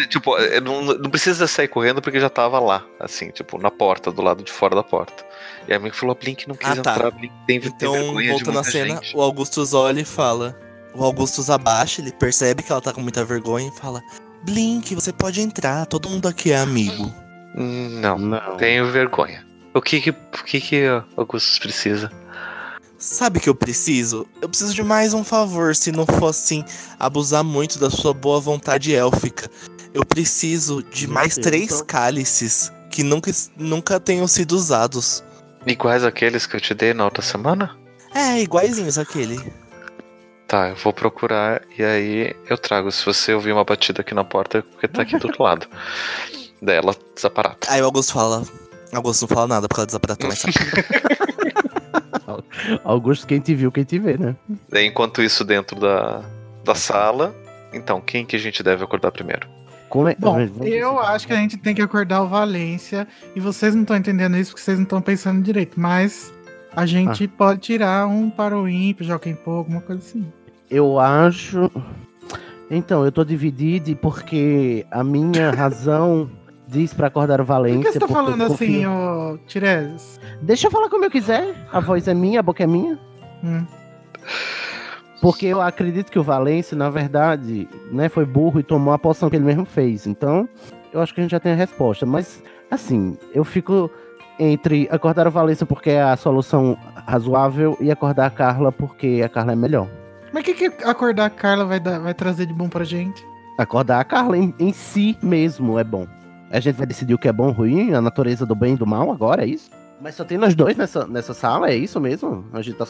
[0.08, 4.22] tipo, não, não, precisa sair correndo porque já tava lá, assim, tipo, na porta, do
[4.22, 5.26] lado de fora da porta.
[5.68, 6.92] E a mim falou, Blink não quis ah, tá.
[6.92, 9.18] entrar, Blink tem, então, tem vergonha volta na cena, gente.
[9.18, 10.56] o Augustus olha e fala.
[10.94, 14.04] O Augustus abaixa, ele percebe que ela tá com muita vergonha e fala:
[14.44, 17.12] Blink, você pode entrar, todo mundo aqui é amigo.
[17.58, 18.56] Não, não.
[18.58, 19.44] tenho vergonha.
[19.74, 20.84] O que que, o que, que
[21.16, 22.12] Augustus precisa?
[23.00, 24.28] Sabe que eu preciso?
[24.42, 26.64] Eu preciso de mais um favor, se não for assim,
[27.00, 29.50] abusar muito da sua boa vontade élfica.
[29.94, 31.86] Eu preciso de mais três então.
[31.86, 35.24] cálices que nunca, nunca tenham sido usados.
[35.66, 37.76] Iguais aqueles que eu te dei na outra semana?
[38.14, 39.40] É, iguaizinhos aquele.
[40.48, 42.92] Tá, eu vou procurar e aí eu trago.
[42.92, 45.68] Se você ouvir uma batida aqui na porta, é porque tá aqui do outro lado.
[46.62, 47.72] dela desaparata.
[47.72, 48.44] Aí o Augusto fala.
[48.94, 50.44] Augusto não fala nada porque ela desaparatou mais
[52.84, 54.36] Augusto, quem te viu, quem te vê, né?
[54.74, 56.22] Enquanto isso, dentro da,
[56.64, 57.36] da sala,
[57.74, 59.48] então, quem que a gente deve acordar primeiro?
[59.90, 60.16] Como é?
[60.16, 63.08] Bom, eu acho que a gente tem que acordar o Valência.
[63.36, 65.80] E vocês não estão entendendo isso porque vocês não estão pensando direito.
[65.80, 66.34] Mas
[66.76, 67.38] a gente ah.
[67.38, 70.32] pode tirar um para o ímpio, Joaquim Pô, alguma coisa assim.
[70.70, 71.72] Eu acho.
[72.70, 76.30] Então, eu tô dividido porque a minha razão
[76.68, 77.80] diz para acordar o Valência.
[77.80, 80.20] Por que você tá falando assim, ô Tiresias?
[80.42, 81.56] Deixa eu falar como eu quiser.
[81.72, 83.00] A voz é minha, a boca é minha.
[83.44, 83.66] Hum.
[85.22, 89.30] Porque eu acredito que o Valência, na verdade, né, foi burro e tomou a poção
[89.30, 90.06] que ele mesmo fez.
[90.06, 90.48] Então,
[90.94, 92.06] eu acho que a gente já tem a resposta.
[92.06, 93.90] Mas, assim, eu fico
[94.40, 96.78] entre acordar o Valência porque é a solução
[97.08, 99.88] razoável e acordar a Carla porque a Carla é melhor.
[100.32, 103.24] Mas o que, que acordar a Carla vai, dar, vai trazer de bom pra gente?
[103.58, 106.06] Acordar a Carla em, em si mesmo é bom.
[106.50, 108.78] A gente vai decidir o que é bom ou ruim, a natureza do bem e
[108.78, 109.70] do mal agora, é isso?
[110.00, 112.46] Mas só tem nós dois nessa, nessa sala, é isso mesmo?
[112.54, 112.86] A gente tá.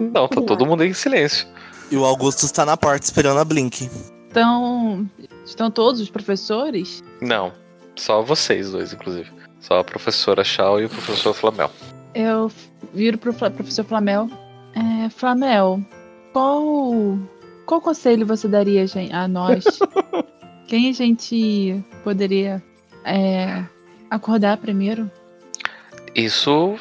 [0.00, 1.46] Não, tá todo mundo em silêncio.
[1.90, 3.88] E o Augusto está na porta esperando a Blink.
[4.30, 5.08] Então.
[5.44, 7.04] Estão todos os professores?
[7.20, 7.52] Não.
[7.94, 9.30] Só vocês dois, inclusive.
[9.60, 11.70] Só a professora Shaw e o professor Flamel.
[12.14, 12.50] Eu
[12.92, 14.28] viro pro professor Flamel.
[14.74, 15.80] É, Flamel,
[16.32, 17.18] qual.
[17.66, 19.64] Qual conselho você daria a nós?
[20.68, 22.62] Quem a gente poderia
[23.06, 23.64] é,
[24.10, 25.10] acordar primeiro?
[26.14, 26.76] Isso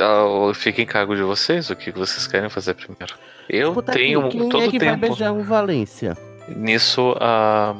[0.00, 3.14] uh, fica em cargo de vocês, o que vocês querem fazer primeiro.
[3.48, 5.00] Eu Escuta tenho aqui, quem todo é que tempo.
[5.00, 6.16] Vai beijar o Valência?
[6.48, 7.74] Nisso, a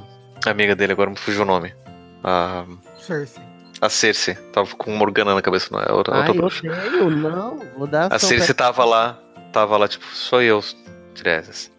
[0.46, 1.74] amiga dele, agora me fugiu o nome.
[2.22, 2.64] A.
[2.98, 3.42] Cersei.
[3.80, 4.34] A Cersei.
[4.52, 5.92] Tava com Morgana na cabeça, não é?
[5.92, 7.58] Outra, Ai, eu odeio, não.
[7.76, 9.18] Vou dar A Cersei tava lá.
[9.52, 10.62] Tava lá, tipo, sou eu,
[11.14, 11.70] Tiresias.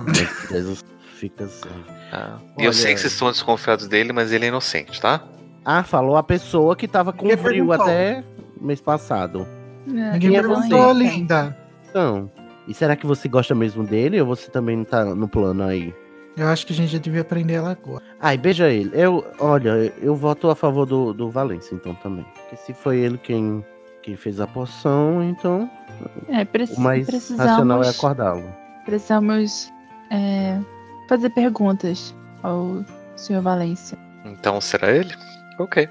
[0.50, 0.84] Jesus
[1.16, 1.68] fica assim.
[2.12, 5.22] Ah, e eu sei que vocês estão desconfiados dele, mas ele é inocente, tá?
[5.64, 7.84] Ah, falou a pessoa que tava com Ninguém frio perguntou.
[7.84, 8.24] até
[8.60, 9.46] mês passado.
[9.88, 11.56] É, Ninguém Quem é perguntou, linda.
[11.88, 12.30] Então,
[12.66, 15.94] e será que você gosta mesmo dele ou você também não tá no plano aí?
[16.36, 18.02] Eu acho que a gente já devia aprender ela agora.
[18.20, 18.90] Ai, beija ele.
[18.94, 22.24] Eu, olha, eu voto a favor do, do Valência, então também.
[22.34, 23.64] Porque se foi ele quem,
[24.02, 25.70] quem fez a poção, então
[26.28, 28.44] É, preci o mais precisamos, racional é acordá-lo.
[28.84, 29.71] precisamos
[30.12, 30.60] é,
[31.08, 32.84] fazer perguntas ao
[33.16, 33.98] senhor Valência.
[34.24, 35.14] Então será ele?
[35.58, 35.88] Ok.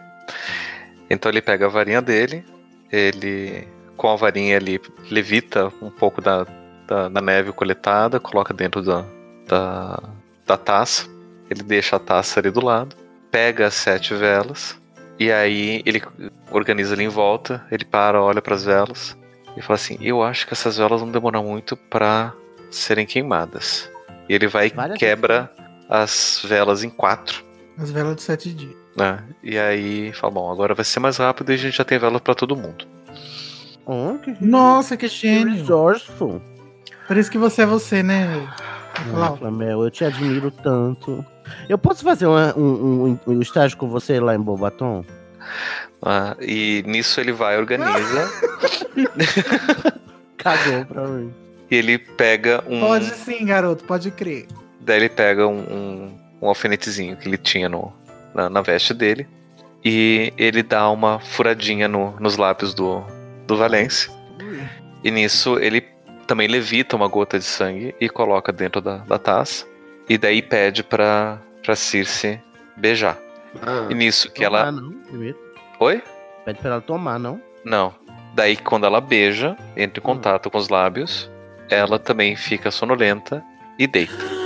[1.09, 2.45] Então ele pega a varinha dele,
[2.91, 4.79] ele com a varinha ele
[5.09, 6.45] levita um pouco da,
[6.87, 9.05] da, da neve coletada, coloca dentro da,
[9.47, 10.03] da,
[10.45, 11.07] da taça,
[11.49, 12.95] ele deixa a taça ali do lado,
[13.29, 14.79] pega as sete velas
[15.19, 16.01] e aí ele
[16.49, 19.17] organiza ali em volta, ele para, olha para as velas
[19.55, 22.33] e fala assim: Eu acho que essas velas vão demorar muito para
[22.71, 23.89] serem queimadas.
[24.31, 25.51] E ele vai e Várias quebra
[25.89, 27.43] as velas em quatro.
[27.77, 28.73] As velas de sete dias.
[28.95, 29.19] né?
[29.43, 32.17] E aí fala, bom, agora vai ser mais rápido e a gente já tem vela
[32.17, 32.85] pra todo mundo.
[33.85, 35.53] Oh, que Nossa, que gênio.
[35.53, 36.41] resourceful.
[37.09, 38.47] Por isso que você é você, né?
[39.13, 39.35] Ah?
[39.37, 41.25] Flamel, eu te admiro tanto.
[41.67, 45.03] Eu posso fazer uma- um, um, um estágio com você lá em Bobaton?
[46.01, 48.31] Ah, e nisso ele vai, organiza,
[50.37, 51.33] Cagou pra mim.
[51.71, 52.81] E ele pega um.
[52.81, 54.45] Pode sim, garoto, pode crer.
[54.81, 57.91] Daí ele pega um, um, um alfinetezinho que ele tinha no,
[58.35, 59.27] na, na veste dele.
[59.83, 63.01] E ele dá uma furadinha no- nos lábios do,
[63.47, 64.11] do Valência.
[65.03, 65.81] E nisso ele
[66.27, 69.65] também levita uma gota de sangue e coloca dentro da, da taça.
[70.09, 72.39] E daí pede pra, pra Circe
[72.77, 73.17] beijar.
[73.89, 74.71] E nisso que tomar, ela.
[74.71, 75.37] não, primeiro.
[75.79, 76.03] Oi?
[76.45, 77.41] Pede pra ela tomar, não?
[77.65, 77.93] Não.
[78.35, 81.29] Daí, quando ela beija, entra em contato com os lábios,
[81.73, 83.43] ela também fica sonolenta
[83.79, 84.13] e deita.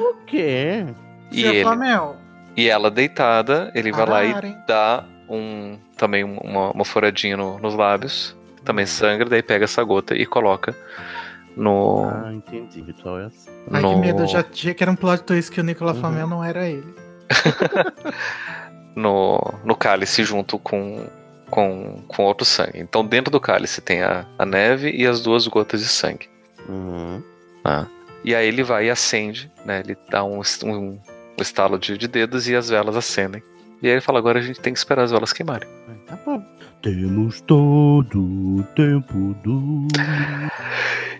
[0.00, 0.86] O quê?
[1.30, 2.16] E, Seu ele, Flamel.
[2.56, 4.56] e ela deitada, ele vai lá e hein?
[4.66, 10.14] dá um também uma, uma furadinha no- nos lábios, também sangra, daí pega essa gota
[10.14, 10.74] e coloca
[11.56, 12.08] no.
[12.08, 13.30] Ah, entendi, Vitória.
[13.70, 14.22] Ai, no, que medo.
[14.22, 16.00] Eu já tinha que era um plot twist que o Nicolau Uhum.
[16.00, 16.94] Flamel não era ele.
[18.96, 21.06] no, no cálice junto com,
[21.50, 22.78] com, com outro sangue.
[22.78, 26.29] Então, dentro do cálice tem a, a neve e as duas gotas de sangue.
[26.70, 27.22] Uhum.
[27.62, 27.86] Tá?
[28.24, 29.80] E aí ele vai e acende, né?
[29.80, 31.00] Ele dá um, um, um
[31.40, 33.42] estalo de, de dedos e as velas acendem.
[33.82, 35.68] E aí ele fala: agora a gente tem que esperar as velas queimarem.
[36.06, 36.42] Tá bom.
[36.82, 39.88] Temos todo o tempo do.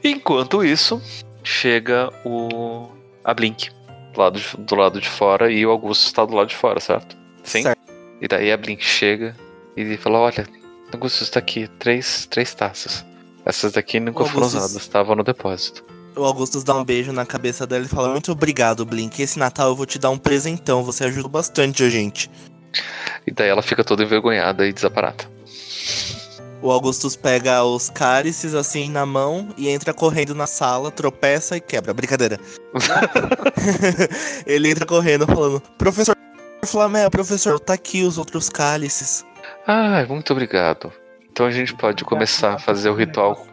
[0.05, 1.01] Enquanto isso,
[1.43, 2.89] chega o.
[3.25, 3.71] a Blink
[4.13, 6.81] do lado de, do lado de fora e o Augusto está do lado de fora,
[6.81, 7.17] certo?
[7.43, 7.63] Sim.
[7.63, 7.81] Certo.
[8.21, 9.35] E daí a Blink chega
[9.77, 10.47] e fala: Olha,
[10.93, 13.05] Augusto está aqui, três, três taças.
[13.45, 15.85] Essas daqui nunca foram usadas, estavam no depósito.
[16.17, 19.23] O Augustus dá um beijo na cabeça dela e fala: Muito obrigado, Blink.
[19.23, 20.83] Esse Natal eu vou te dar um presentão.
[20.83, 22.31] Você ajudou bastante a gente.
[23.27, 25.29] E daí ela fica toda envergonhada e desaparata.
[26.63, 31.61] O Augustus pega os cálices assim na mão e entra correndo na sala, tropeça e
[31.61, 31.95] quebra.
[31.95, 32.39] Brincadeira.
[34.45, 36.15] Ele entra correndo falando: Professor
[36.65, 39.25] Flamel, professor, tá aqui os outros cálices.
[39.67, 40.93] Ah, muito obrigado.
[41.31, 43.47] Então a gente pode começar a fazer o ritual.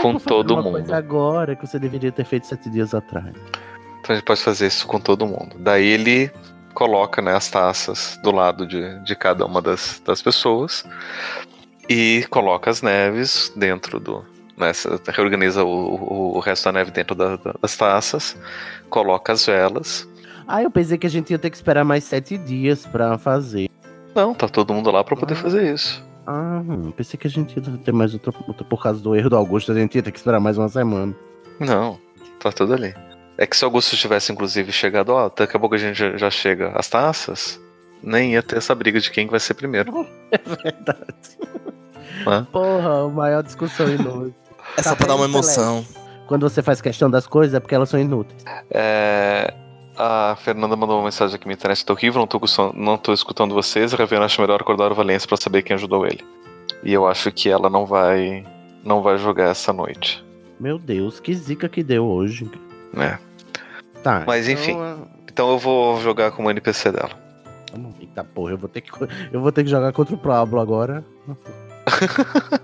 [0.00, 0.94] Com todo mundo.
[0.94, 3.34] agora que você deveria ter feito sete dias atrás.
[4.00, 5.56] Então a gente pode fazer isso com todo mundo.
[5.58, 6.30] Daí ele
[6.72, 10.84] coloca né, as taças do lado de, de cada uma das, das pessoas
[11.88, 14.24] e coloca as neves dentro do,
[14.56, 14.72] né,
[15.08, 18.36] reorganiza o, o, o, resto da neve dentro da, das taças,
[18.88, 20.08] coloca as velas.
[20.46, 23.68] Ah, eu pensei que a gente ia ter que esperar mais sete dias para fazer.
[24.14, 25.36] Não, tá todo mundo lá para poder ah.
[25.36, 26.05] fazer isso.
[26.26, 28.64] Ah, hum, pensei que a gente ia ter mais outra, outra.
[28.64, 31.14] Por causa do erro do Augusto, a gente ia ter que esperar mais uma semana.
[31.60, 31.98] Não,
[32.40, 32.94] tá tudo ali.
[33.38, 36.16] É que se o Augusto tivesse, inclusive, chegado, ó, daqui a pouco a gente já,
[36.16, 37.60] já chega às taças,
[38.02, 40.06] nem ia ter essa briga de quem vai ser primeiro.
[40.32, 41.38] É verdade.
[42.26, 42.44] Hã?
[42.46, 44.34] Porra, maior discussão inútil.
[44.76, 45.86] É só pra dar uma emoção.
[46.26, 48.42] Quando você faz questão das coisas é porque elas são inúteis.
[48.70, 49.54] É.
[49.98, 52.40] A Fernanda mandou uma mensagem aqui: minha internet tá horrível, não tô,
[52.74, 53.94] não tô escutando vocês.
[53.94, 56.24] A Ravena acha melhor acordar o Valência pra saber quem ajudou ele.
[56.82, 58.44] E eu acho que ela não vai.
[58.84, 60.24] não vai jogar essa noite.
[60.60, 62.50] Meu Deus, que zica que deu hoje.
[62.96, 63.18] É.
[64.02, 64.24] Tá.
[64.26, 64.76] Mas então, enfim.
[65.30, 67.26] Então eu vou jogar com o NPC dela.
[68.00, 68.90] Eita porra, eu vou ter que,
[69.32, 71.04] eu vou ter que jogar contra o Pablo agora.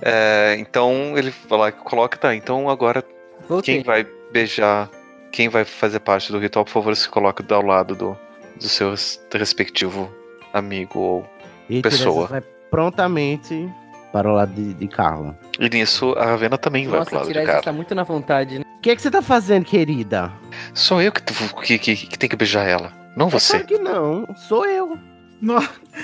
[0.00, 3.04] é, então ele fala, coloca, tá, então agora
[3.48, 3.74] Voltei.
[3.74, 4.88] quem vai beijar,
[5.34, 8.16] quem vai fazer parte do ritual, por favor, se coloque ao lado do,
[8.56, 8.94] do seu
[9.32, 10.08] respectivo
[10.52, 11.26] amigo ou
[11.68, 12.28] e pessoa.
[12.28, 13.68] vai prontamente
[14.12, 15.36] para o lado de, de Carla.
[15.58, 17.62] E nisso a Ravena também Nossa, vai pro lado de Carla.
[17.62, 18.64] tá muito na vontade, né?
[18.78, 20.30] O que, é que você tá fazendo, querida?
[20.72, 23.58] Sou eu que, que, que, que tem que beijar ela, não é você.
[23.58, 24.96] Claro que não, sou eu.
[25.40, 25.56] Não,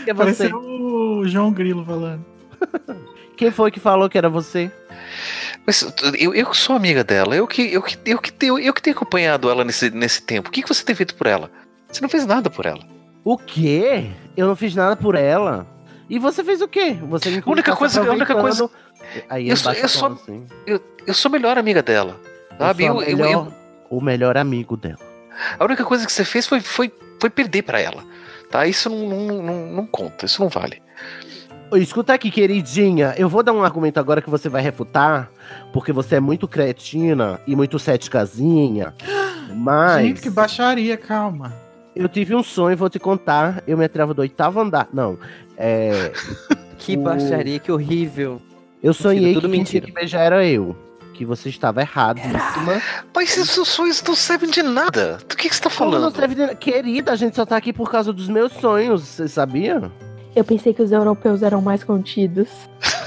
[0.09, 0.53] é você.
[0.53, 2.26] o João Grilo falando.
[3.41, 4.70] Quem foi que falou que era você?
[5.66, 5.82] Mas
[6.18, 8.95] eu, eu sou amiga dela, eu que, eu, que, eu, que, eu, eu que tenho
[8.95, 10.51] acompanhado ela nesse, nesse tempo.
[10.51, 11.51] O que, que você tem feito por ela?
[11.91, 12.80] Você não fez nada por ela.
[13.24, 14.11] O quê?
[14.36, 15.66] Eu não fiz nada por ela.
[16.07, 16.99] E você fez o quê?
[17.09, 18.68] Você a única coisa, a única coisa.
[19.30, 20.47] Aí eu, sou, eu, sou, assim.
[20.66, 22.20] eu, eu sou a melhor amiga dela.
[22.59, 22.84] Sabe?
[22.84, 23.55] Eu, eu, melhor, eu,
[23.88, 25.01] o melhor amigo dela.
[25.59, 28.05] A única coisa que você fez foi, foi, foi perder para ela.
[28.51, 28.66] Tá?
[28.66, 30.82] Isso não, não, não, não conta, isso não vale.
[31.79, 33.14] Escuta aqui, queridinha.
[33.16, 35.31] Eu vou dar um argumento agora que você vai refutar,
[35.73, 38.95] porque você é muito cretina e muito céticazinha.
[39.55, 40.03] Mas.
[40.03, 41.53] Gente, que baixaria, calma.
[41.95, 43.62] Eu tive um sonho, vou te contar.
[43.66, 44.89] Eu me atrava do oitavo andar.
[44.93, 45.18] Não.
[45.57, 46.12] É.
[46.79, 47.01] que o...
[47.01, 48.41] baixaria, que horrível.
[48.83, 49.87] Eu sonhei mentira, tudo que mentira.
[49.87, 50.77] que beijar era eu.
[51.12, 52.81] Que você estava erradíssima.
[53.14, 55.18] Mas esses sonhos não servem de nada.
[55.29, 55.95] Do que, que você tá falando?
[55.95, 56.55] Como não serve de...
[56.57, 59.03] Querida, a gente só tá aqui por causa dos meus sonhos.
[59.03, 59.93] Você sabia?
[60.35, 62.49] Eu pensei que os europeus eram mais contidos.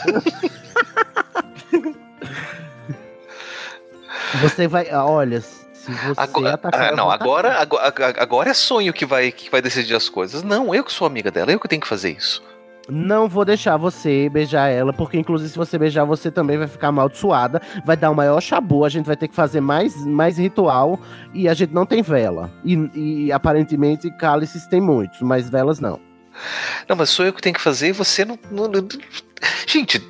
[4.41, 4.89] você vai.
[4.89, 6.95] Ah, olha, se você agora, atacar.
[6.95, 10.43] Não, agora, agora, agora é sonho que vai, que vai decidir as coisas.
[10.43, 12.43] Não, eu que sou amiga dela, eu que tenho que fazer isso.
[12.89, 16.89] Não vou deixar você beijar ela, porque inclusive se você beijar, você também vai ficar
[16.89, 17.61] amaldiçoada.
[17.85, 20.99] Vai dar o maior chabu, a gente vai ter que fazer mais, mais ritual
[21.33, 22.51] e a gente não tem vela.
[22.65, 26.12] E, e aparentemente cálices tem muitos, mas velas não.
[26.87, 28.37] Não, mas sou eu que tenho que fazer e você não.
[28.51, 28.87] não, não...
[29.67, 30.01] Gente,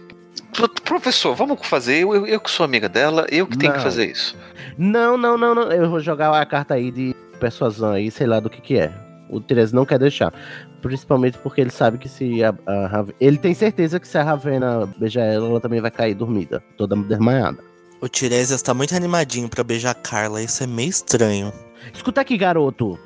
[0.83, 1.99] professor, vamos fazer.
[1.99, 4.37] Eu, eu, eu, que sou amiga dela, eu que tenho que fazer isso.
[4.77, 5.71] Não, não, não, não.
[5.71, 8.93] Eu vou jogar a carta aí de persuasão aí, sei lá do que que é.
[9.29, 10.33] O Teresa não quer deixar.
[10.81, 14.85] Principalmente porque ele sabe que se a, a, Ele tem certeza que se a Ravena
[14.97, 17.57] beijar ela, ela também vai cair dormida, toda desmaiada.
[18.01, 21.53] O Tiresias tá muito animadinho para beijar a Carla, isso é meio estranho.
[21.93, 22.99] Escuta aqui, garoto.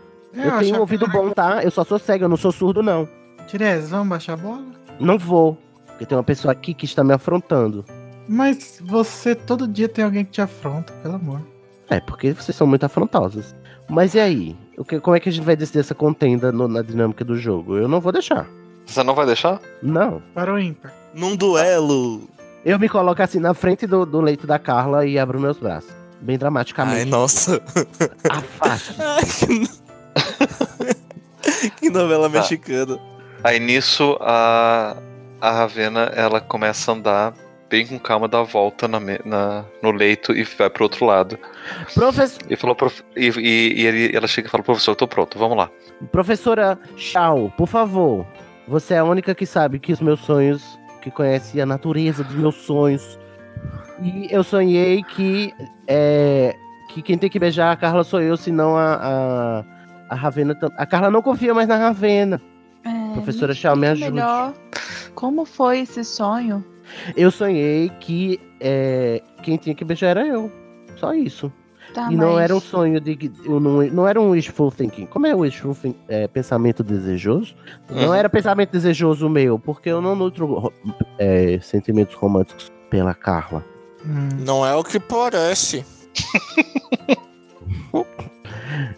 [0.46, 1.64] Eu tenho um ouvido bom, tá?
[1.64, 3.08] Eu só sou cego, eu não sou surdo, não.
[3.48, 4.64] Tiresias, vamos baixar a bola?
[5.00, 5.58] Não vou.
[5.88, 7.84] Porque tem uma pessoa aqui que está me afrontando.
[8.28, 11.42] Mas você todo dia tem alguém que te afronta, pelo amor.
[11.90, 13.56] É, porque vocês são muito afrontosas.
[13.90, 14.56] Mas e aí?
[14.78, 17.38] O que, como é que a gente vai decidir essa contenda no, na dinâmica do
[17.38, 17.78] jogo?
[17.78, 18.46] Eu não vou deixar.
[18.86, 19.62] Você não vai deixar?
[19.82, 20.22] Não.
[20.34, 20.94] Para o ímpar.
[21.14, 22.22] Num duelo.
[22.66, 25.96] Eu me coloco assim na frente do, do leito da Carla e abro meus braços.
[26.22, 27.00] Bem dramaticamente.
[27.02, 27.62] Ai, nossa.
[28.30, 29.87] Afaste.
[31.78, 32.38] que novela tá.
[32.38, 33.00] mexicana.
[33.44, 34.98] Aí nisso a,
[35.40, 37.34] a Ravena ela começa a andar
[37.70, 41.38] bem com calma, dá a volta na, na, no leito e vai pro outro lado.
[41.94, 42.42] Professor.
[42.50, 43.04] E, falou, prof...
[43.16, 45.70] e, e, e ele, ela chega e fala: professor, eu tô pronto, vamos lá.
[46.12, 48.26] Professora Shao, por favor.
[48.68, 52.36] Você é a única que sabe que os meus sonhos, que conhece a natureza dos
[52.36, 53.18] meus sonhos.
[54.02, 55.54] E eu sonhei que
[55.88, 56.54] é,
[56.90, 59.66] que quem tem que beijar a Carla sou eu, senão a, a,
[60.10, 60.58] a Ravena.
[60.78, 62.42] A Carla não confia mais na Ravena.
[62.84, 64.12] É, Professora Shao, me ajude.
[64.12, 64.54] Melhor.
[65.16, 66.64] Como foi esse sonho?
[67.16, 70.52] Eu sonhei que é, quem tinha que beijar era eu.
[70.96, 71.52] Só isso.
[71.94, 72.18] Tá, e mas...
[72.18, 73.32] não era um sonho de.
[73.46, 75.06] Não, não era um wishful thinking.
[75.08, 76.00] Como é o wishful thinking?
[76.08, 77.56] É, pensamento desejoso?
[77.90, 78.02] Uhum.
[78.02, 80.72] Não era pensamento desejoso meu, porque eu não nutro
[81.18, 83.64] é, sentimentos românticos pela Carla.
[84.06, 84.30] Hum.
[84.40, 85.86] Não é o que parece.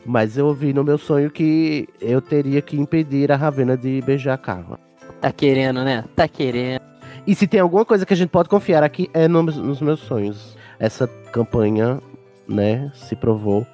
[0.05, 4.33] Mas eu vi no meu sonho que eu teria que impedir a Ravena de beijar
[4.33, 4.79] a Carla.
[5.21, 6.03] Tá querendo, né?
[6.15, 6.81] Tá querendo.
[7.27, 9.99] E se tem alguma coisa que a gente pode confiar aqui é nos, nos meus
[9.99, 10.57] sonhos.
[10.79, 11.99] Essa campanha,
[12.47, 13.67] né, se provou.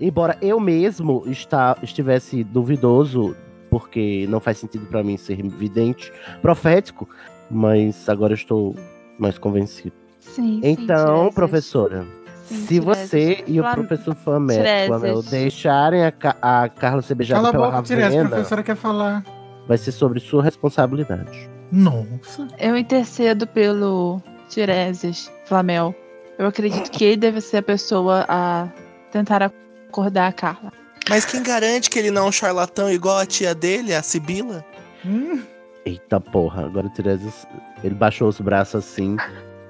[0.00, 3.36] Embora eu mesmo está, estivesse duvidoso,
[3.70, 7.08] porque não faz sentido para mim ser vidente, profético,
[7.50, 8.74] mas agora eu estou
[9.18, 9.94] mais convencido.
[10.20, 12.06] Sim, Então, sim, professora,
[12.46, 17.48] Sim, se você e o professor Flamel, deixarem a, Ca- a Carla ser beijada Cala
[17.48, 19.24] a pela boca, Tiresias, a Ravena, professora quer falar.
[19.66, 21.48] vai ser sobre sua responsabilidade.
[21.72, 22.46] Nossa.
[22.58, 25.94] Eu intercedo pelo Tiresias Flamel.
[26.38, 28.68] Eu acredito que ele deve ser a pessoa a
[29.10, 30.72] tentar acordar a Carla.
[31.08, 34.64] Mas quem garante que ele não é um charlatão igual a tia dele, a Sibila?
[35.04, 35.42] Hum,
[35.86, 37.46] Eita porra, agora o Tiresias,
[37.82, 39.16] ele baixou os braços assim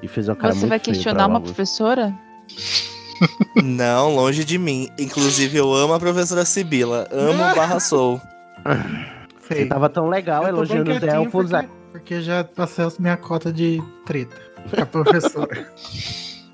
[0.00, 2.14] e fez uma cara Você muito vai questionar uma professora?
[3.62, 4.88] Não, longe de mim.
[4.98, 7.08] Inclusive, eu amo a professora Sibila.
[7.12, 8.20] Amo o Barra Soul.
[9.40, 11.50] Você tava tão legal elogiando os elfos.
[11.50, 14.36] porque, porque já passei a minha cota de treta
[14.74, 15.72] com a professora.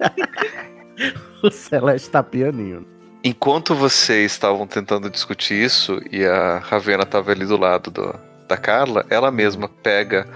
[1.43, 2.87] O Celeste tá pianinho.
[3.25, 8.15] Enquanto vocês estavam tentando discutir isso e a Ravena tava ali do lado do-
[8.47, 10.29] da Carla, ela mesma pega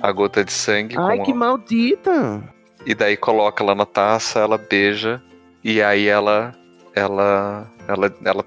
[0.00, 2.42] a gota de sangue Ai, com que a- maldita!
[2.86, 5.20] E daí coloca lá na taça, ela beija
[5.62, 6.54] e aí ela
[6.94, 8.44] ela ela ela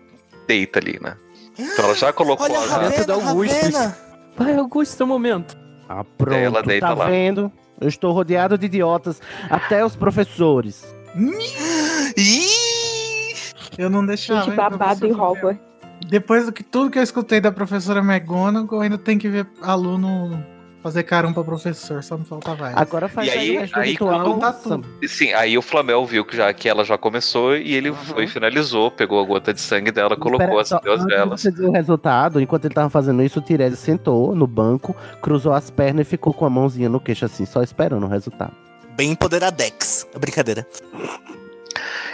[0.47, 1.17] deita ali, né?
[1.57, 3.13] Então ela já colocou Olha a Ravena.
[3.13, 3.73] Augustus.
[3.75, 3.97] Ravena.
[4.37, 5.57] Vai, Augusto, seu momento.
[5.89, 7.07] Ah, pronto, ela deita tá lá.
[7.07, 7.51] vendo?
[7.81, 10.95] Eu estou rodeado de idiotas, até os professores.
[13.77, 14.45] Eu não deixava.
[14.45, 15.17] Gente babado Gabriel?
[15.17, 15.61] Hogwarts.
[16.07, 20.43] Depois do que tudo que eu escutei da professora McGonagall, ainda tem que ver aluno
[20.81, 22.79] fazer caramba pra professor, só me faltava isso.
[22.79, 24.21] Agora faz E aí- aí ritual.
[24.23, 24.85] quando- Tá tudo.
[25.07, 27.95] Sim, aí o Flamel viu que já que ela já começou e ele Uhum.
[27.95, 31.09] foi e finalizou, pegou a gota de sangue dela, colocou, Espera, só acendeu as antes
[31.11, 31.69] de velas.
[31.69, 36.07] O resultado, enquanto ele tava fazendo isso, o Tiresias sentou no banco, cruzou as pernas
[36.07, 38.53] e ficou com a mãozinha no queixo assim, só esperando o resultado.
[38.95, 40.07] Bem empoderadex.
[40.13, 40.65] É brincadeira.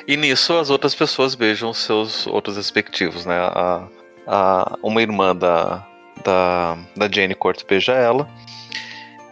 [0.08, 3.36] E nisso as outras pessoas beijam seus outros respectivos, né?
[3.40, 3.88] A,
[4.28, 5.86] a- uma irmã da,
[6.26, 8.28] da, da Jane Court beija ela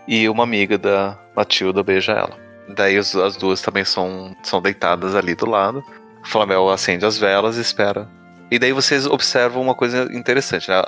[0.07, 2.37] e uma amiga da Matilda beija ela.
[2.69, 5.83] Daí as, as duas também são, são deitadas ali do lado.
[6.23, 8.07] O Flamel acende as velas e espera.
[8.49, 10.81] E daí vocês observam uma coisa interessante, né?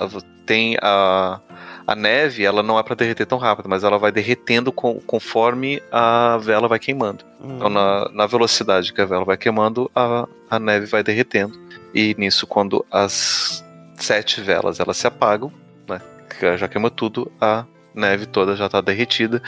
[0.46, 1.40] Tem a,
[1.86, 5.82] a neve, ela não é para derreter tão rápido, mas ela vai derretendo com- conforme
[5.90, 7.24] a vela vai queimando.
[7.42, 11.58] Então, na, na velocidade que a vela vai queimando, a, a neve vai derretendo.
[11.92, 13.64] E nisso, quando as
[13.96, 15.52] sete velas elas se apagam?
[16.36, 17.64] Que Já queima tudo, a
[17.94, 19.42] neve toda já está derretida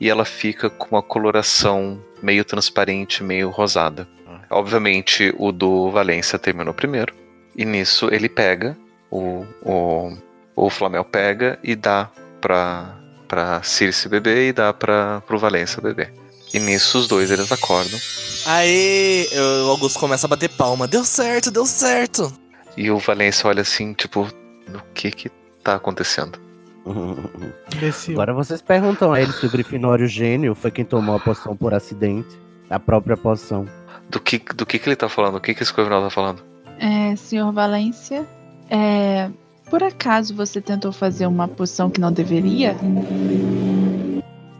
[0.00, 4.08] e ela fica com uma coloração meio transparente, meio rosada.
[4.50, 7.14] Obviamente, o do Valência terminou primeiro.
[7.56, 8.76] E nisso ele pega,
[9.10, 10.16] o, o,
[10.54, 12.94] o Flamel pega e dá pra,
[13.26, 16.12] pra Circe beber e dá pra, pro Valência beber.
[16.52, 17.98] E nisso os dois eles acordam.
[18.44, 19.26] Aê!
[19.64, 20.86] O Augusto começa a bater palma.
[20.86, 22.30] Deu certo, deu certo.
[22.76, 24.22] E o Valência olha assim, tipo,
[24.68, 25.30] o que que
[25.62, 26.38] tá acontecendo?
[28.10, 31.72] Agora vocês perguntam a ele se o Grifinório gênio foi quem tomou a poção por
[31.72, 32.40] acidente.
[32.68, 33.68] A própria poção.
[34.08, 35.36] Do que, do que que ele tá falando?
[35.36, 36.42] O que que esse Corvinal tá falando?
[36.78, 38.26] É, senhor Valência,
[38.68, 39.30] é,
[39.70, 42.76] por acaso você tentou fazer uma poção que não deveria?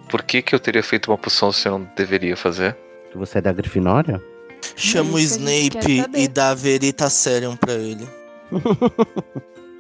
[0.09, 2.77] Por que que eu teria feito uma poção se eu não deveria fazer?
[3.11, 4.23] Que você é da Grifinória?
[4.77, 8.09] Chama o Snape e dá a Veritacerium pra ele.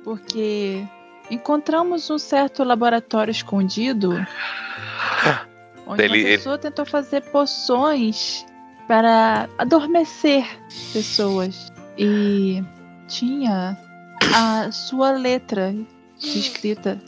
[0.04, 0.84] Porque
[1.32, 4.12] encontramos um certo laboratório escondido
[5.86, 8.44] onde Ele- uma pessoa tentou fazer poções
[8.86, 10.44] para adormecer
[10.92, 12.62] pessoas e
[13.08, 13.76] tinha
[14.34, 15.74] a sua letra
[16.18, 17.00] escrita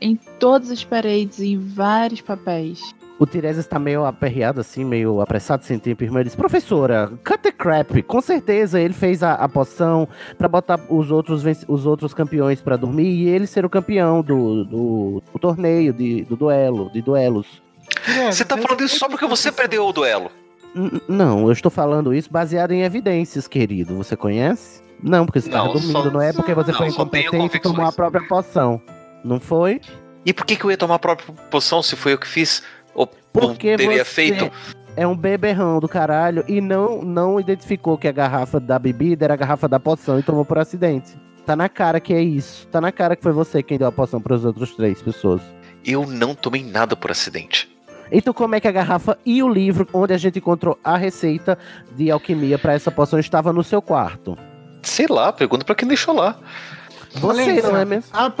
[0.00, 2.80] em todas as paredes em vários papéis.
[3.18, 6.02] O Tiresias tá meio aperreado, assim, meio apressado, sem tempo.
[6.02, 8.02] Irmã, ele diz, professora, cut the crap.
[8.02, 12.76] Com certeza ele fez a, a poção pra botar os outros, os outros campeões pra
[12.76, 17.62] dormir e ele ser o campeão do, do, do torneio, de, do duelo, de duelos.
[18.08, 20.30] É, Você tá falando isso só porque você perdeu o duelo.
[20.74, 23.94] N- não, eu estou falando isso baseado em evidências, querido.
[23.98, 24.82] Você conhece?
[25.00, 27.60] Não, porque você Não, tava dormindo, só- não é porque você não, foi incompetente e
[27.60, 28.80] tomou a própria poção.
[29.22, 29.80] Não foi?
[30.24, 32.62] E por que que eu ia tomar a própria poção se foi eu que fiz?
[32.94, 34.50] Ou, Porque teria você feito?
[34.96, 39.34] é um beberrão do caralho e não, não identificou que a garrafa da bebida era
[39.34, 41.16] a garrafa da poção e tomou por acidente.
[41.46, 42.68] Tá na cara que é isso.
[42.68, 45.42] Tá na cara que foi você quem deu a poção para as outras três pessoas.
[45.84, 47.70] Eu não tomei nada por acidente.
[48.10, 51.58] Então como é que a garrafa e o livro onde a gente encontrou a receita
[51.96, 54.36] de alquimia para essa poção estava no seu quarto?
[54.82, 56.36] Sei lá, pergunta pra quem deixou lá.
[57.14, 58.10] Você, não é mesmo?
[58.12, 58.32] A,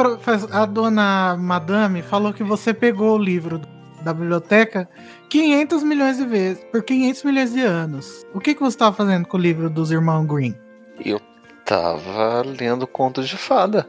[0.62, 3.60] a dona Madame falou que você pegou o livro
[4.02, 4.88] da biblioteca
[5.28, 8.26] 500 milhões de vezes, por 500 milhões de anos.
[8.34, 10.54] O que, que você estava fazendo com o livro dos irmãos Green?
[11.04, 11.20] Eu
[11.64, 13.86] tava lendo contos de fada.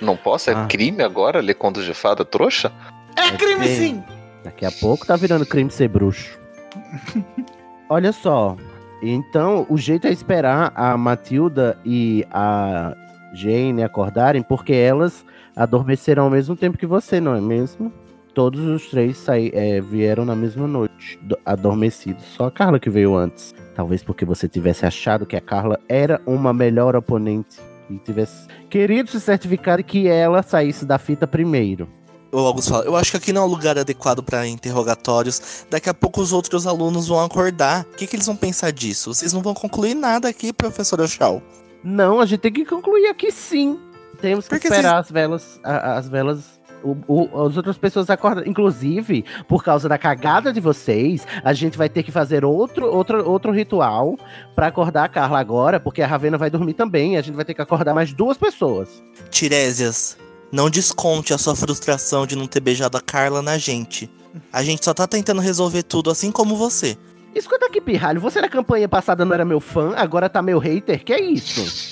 [0.00, 0.50] Não posso?
[0.50, 0.66] É Ah.
[0.66, 2.72] crime agora ler contos de fada, trouxa?
[3.16, 4.02] É crime sim!
[4.42, 6.38] Daqui a pouco tá virando crime ser bruxo.
[7.88, 8.56] Olha só.
[9.02, 12.94] Então, o jeito é esperar a Matilda e a
[13.34, 15.24] Jane acordarem, porque elas
[15.56, 17.92] adormeceram ao mesmo tempo que você, não é mesmo?
[18.34, 22.24] Todos os três saí, é, vieram na mesma noite, do- adormecidos.
[22.36, 23.54] Só a Carla que veio antes.
[23.74, 27.58] Talvez porque você tivesse achado que a Carla era uma melhor oponente
[27.90, 31.86] e tivesse querido se certificar que ela saísse da fita primeiro.
[32.32, 35.66] O Augusto eu acho que aqui não é o lugar adequado pra interrogatórios.
[35.70, 37.82] Daqui a pouco os outros alunos vão acordar.
[37.92, 39.12] O que, que eles vão pensar disso?
[39.14, 41.42] Vocês não vão concluir nada aqui, professor Oshal.
[41.84, 43.78] Não, a gente tem que concluir aqui sim.
[44.22, 45.60] Temos que Porque esperar as velas.
[45.62, 46.61] a- as velas.
[46.82, 48.44] O- o- as outras pessoas acordam.
[48.46, 53.28] Inclusive, por causa da cagada de vocês, a gente vai ter que fazer outro, outro,
[53.28, 54.16] outro ritual
[54.54, 57.14] pra acordar a Carla agora, porque a Ravena vai dormir também.
[57.14, 59.02] E a gente vai ter que acordar mais duas pessoas.
[59.30, 60.16] Tiresias,
[60.50, 64.10] não desconte a sua frustração de não ter beijado a Carla na gente.
[64.52, 66.96] A gente só tá tentando resolver tudo assim como você.
[67.34, 68.20] Escuta aqui, pirralho.
[68.20, 71.02] Você na campanha passada não era meu fã, agora tá meu hater?
[71.02, 71.91] Que é isso?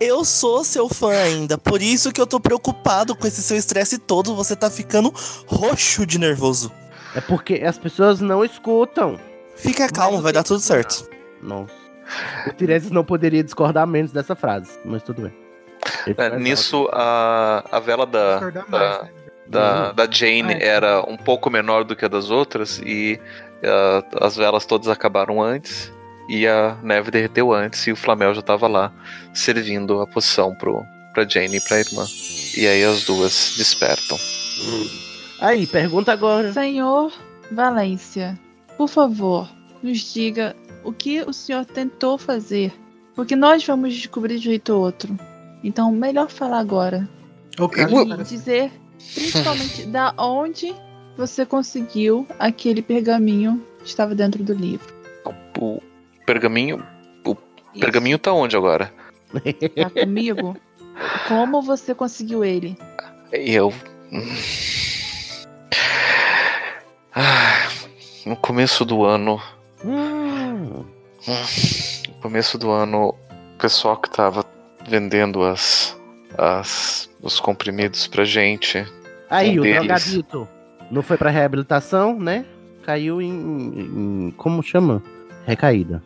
[0.00, 3.98] Eu sou seu fã ainda, por isso que eu tô preocupado com esse seu estresse
[3.98, 4.34] todo.
[4.34, 5.12] Você tá ficando
[5.46, 6.72] roxo de nervoso.
[7.14, 9.18] É porque as pessoas não escutam.
[9.56, 11.08] Fica calmo, vai dar tudo certo.
[11.42, 11.72] Nossa.
[12.46, 15.32] O Tiresias não poderia discordar menos dessa frase, mas tudo bem.
[16.16, 19.10] É, nisso, a, a vela da, da, mais, né?
[19.46, 20.66] da, da Jane Ah, é.
[20.66, 23.20] era um pouco menor do que a das outras e
[23.64, 25.92] ah, as velas todas acabaram antes
[26.34, 28.92] e a neve derreteu antes e o Flamel já tava lá
[29.34, 32.06] servindo a poção pro, pra Jane e pra irmã.
[32.56, 34.18] E aí as duas despertam.
[35.40, 36.52] Aí, pergunta agora.
[36.52, 37.12] Senhor
[37.50, 38.38] Valência,
[38.76, 39.48] por favor,
[39.82, 42.72] nos diga o que o senhor tentou fazer.
[43.14, 45.18] Porque nós vamos descobrir de jeito ou outro.
[45.62, 47.08] Então, melhor falar agora.
[47.58, 47.66] Eu-
[48.22, 48.72] E dizer,
[49.14, 50.74] principalmente, da onde
[51.16, 54.94] você conseguiu aquele pergaminho que estava dentro do livro.
[55.58, 55.82] O
[56.26, 56.84] pergaminho.
[57.24, 57.80] O Isso.
[57.80, 58.92] pergaminho tá onde agora?
[59.32, 60.56] Tá comigo?
[61.28, 62.76] Como você conseguiu ele?
[63.32, 63.72] Eu.
[67.14, 67.68] Ah,
[68.26, 69.40] no começo do ano.
[69.84, 70.84] Hum,
[71.26, 74.44] No começo do ano, o pessoal que tava
[74.86, 75.98] vendendo as,
[76.36, 78.84] as os comprimidos pra gente.
[79.30, 79.78] Aí, Um o deles.
[79.78, 80.48] drogadito.
[80.90, 82.44] Não foi pra reabilitação, né?
[82.84, 85.02] Caiu em, em- Como chama?
[85.46, 86.02] Recaída.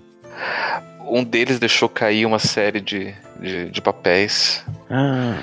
[1.00, 4.64] Um deles deixou cair uma série de, de, de papéis.
[4.90, 5.38] Ah,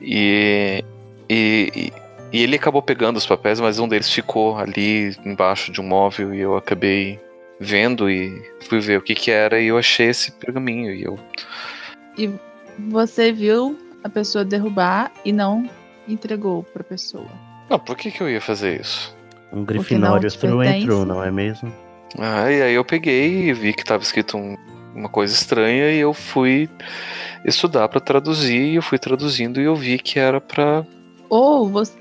[0.00, 0.84] E,
[1.28, 1.92] e,
[2.32, 6.32] e- ele acabou pegando os papéis, mas um deles ficou ali embaixo de um móvel
[6.34, 7.18] e eu acabei
[7.58, 11.18] vendo e fui ver o que que era e eu achei esse pergaminho e eu
[12.16, 12.30] E
[12.88, 15.68] você viu a pessoa derrubar e não
[16.08, 17.26] entregou pra pessoa.
[17.68, 19.14] não por que que eu ia fazer isso
[19.52, 20.86] um grifinório pertence.
[20.86, 21.72] through, não é mesmo?
[22.18, 24.56] Ah, e aí eu peguei e vi que tava escrito um-
[24.94, 26.68] uma coisa estranha e eu fui
[27.44, 30.84] estudar pra traduzir e eu fui traduzindo e eu vi que era pra
[31.28, 31.96] Ou você,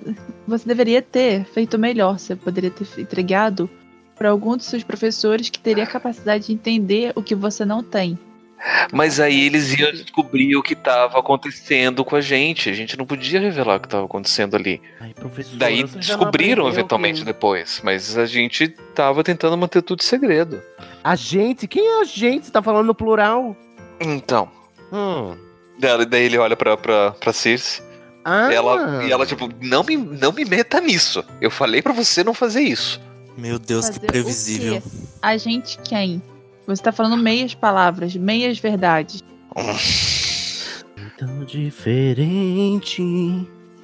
[0.47, 2.17] você deveria ter feito melhor.
[2.17, 3.69] Você poderia ter entregado
[4.17, 8.17] para algum dos seus professores que teria capacidade de entender o que você não tem.
[8.91, 12.69] Mas aí eles iam descobrir o que estava acontecendo com a gente.
[12.69, 14.81] A gente não podia revelar o que estava acontecendo ali.
[14.99, 17.81] Ai, professor, Daí descobriram eventualmente que- depois.
[17.83, 20.61] Mas a gente tava tentando manter tudo segredo.
[21.03, 21.67] A gente?
[21.67, 22.45] Quem é a gente?
[22.47, 23.55] Você tá falando no plural?
[23.99, 24.49] Então.
[24.91, 25.35] Hum.
[25.79, 27.81] Daí ele olha pra, pra, pra Circe.
[28.25, 31.23] Ah, Ela, e ela, tipo, não me, não me meta nisso.
[31.39, 32.99] Eu falei pra você não fazer isso.
[33.37, 34.83] Meu Deus, Fazer que previsível.
[35.21, 36.21] A gente quem?
[36.69, 39.23] Você tá falando meias palavras, meias verdades.
[41.17, 43.01] tão diferente.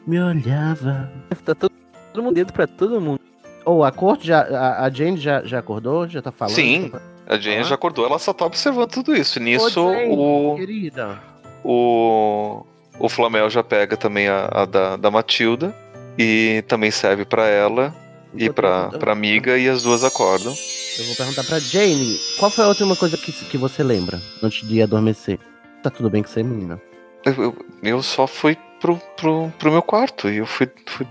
[0.05, 1.11] Me olhava.
[1.43, 1.71] Tá todo,
[2.13, 3.19] todo mundo dedo pra todo mundo.
[3.65, 4.41] Ou a corte já.
[4.41, 6.07] A, a Jane já, já acordou?
[6.07, 6.53] Já tá falando?
[6.55, 6.91] Sim.
[7.27, 7.63] A Jane Ah.
[7.63, 9.39] já acordou, ela só tá observando tudo isso.
[9.39, 11.19] Nisso, Ô, Jane, o, Querida.
[11.63, 12.63] o,
[12.99, 15.75] o Flamel já pega também a, a da, da Matilda.
[16.19, 17.93] E também serve pra ela
[18.37, 19.57] e pra, eu- pra amiga.
[19.57, 20.53] E as duas acordam.
[20.97, 24.67] Eu vou perguntar pra Jane, qual foi a última coisa que, que você lembra antes
[24.67, 25.37] de adormecer?
[25.83, 26.81] Tá tudo bem com você, menina?
[27.25, 31.05] Eu, eu, eu só fui pro, pro, pro meu quarto e eu fui, fui,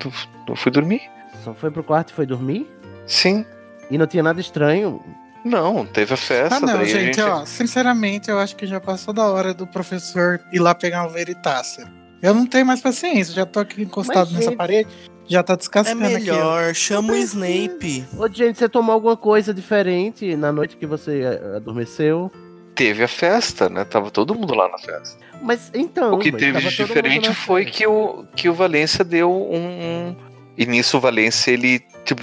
[0.49, 1.03] eu fui dormir.
[1.45, 2.67] Só foi pro quarto e foi dormir?
[3.07, 3.45] Sim.
[3.91, 5.03] E não tinha nada estranho?
[5.45, 6.57] Não, teve a festa.
[6.57, 9.67] Ah, não, daí a gente, ó, sinceramente, eu acho que já passou da hora do
[9.67, 11.87] professor ir lá pegar um Veritáceo.
[12.23, 14.89] Eu não tenho mais paciência, já tô aqui encostado Mas, nessa gente- parede.
[15.27, 16.15] Já tá É descascando aqui.
[16.15, 16.19] ó.
[16.19, 18.05] melhor, chama o Snape.
[18.19, 22.31] Ô, gente, você tomou alguma coisa diferente na noite que você eh, adormeceu?
[22.75, 23.85] Teve a festa, né?
[23.85, 25.17] Tava todo mundo lá na festa.
[25.41, 26.15] Mas então.
[26.15, 27.79] o que mas teve de diferente foi festa.
[27.79, 30.15] que o, que o Valência deu um.
[30.57, 32.23] E nisso o Valência, ele, tipo.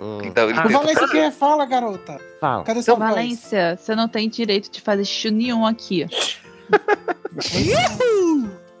[0.00, 2.20] Hum, dá- ele O tenta- Valência que fala, garota.
[2.40, 2.64] fala.
[2.64, 2.98] Cadê voz?
[2.98, 6.06] Valência, você não tem direito de fazer xixi nenhum aqui.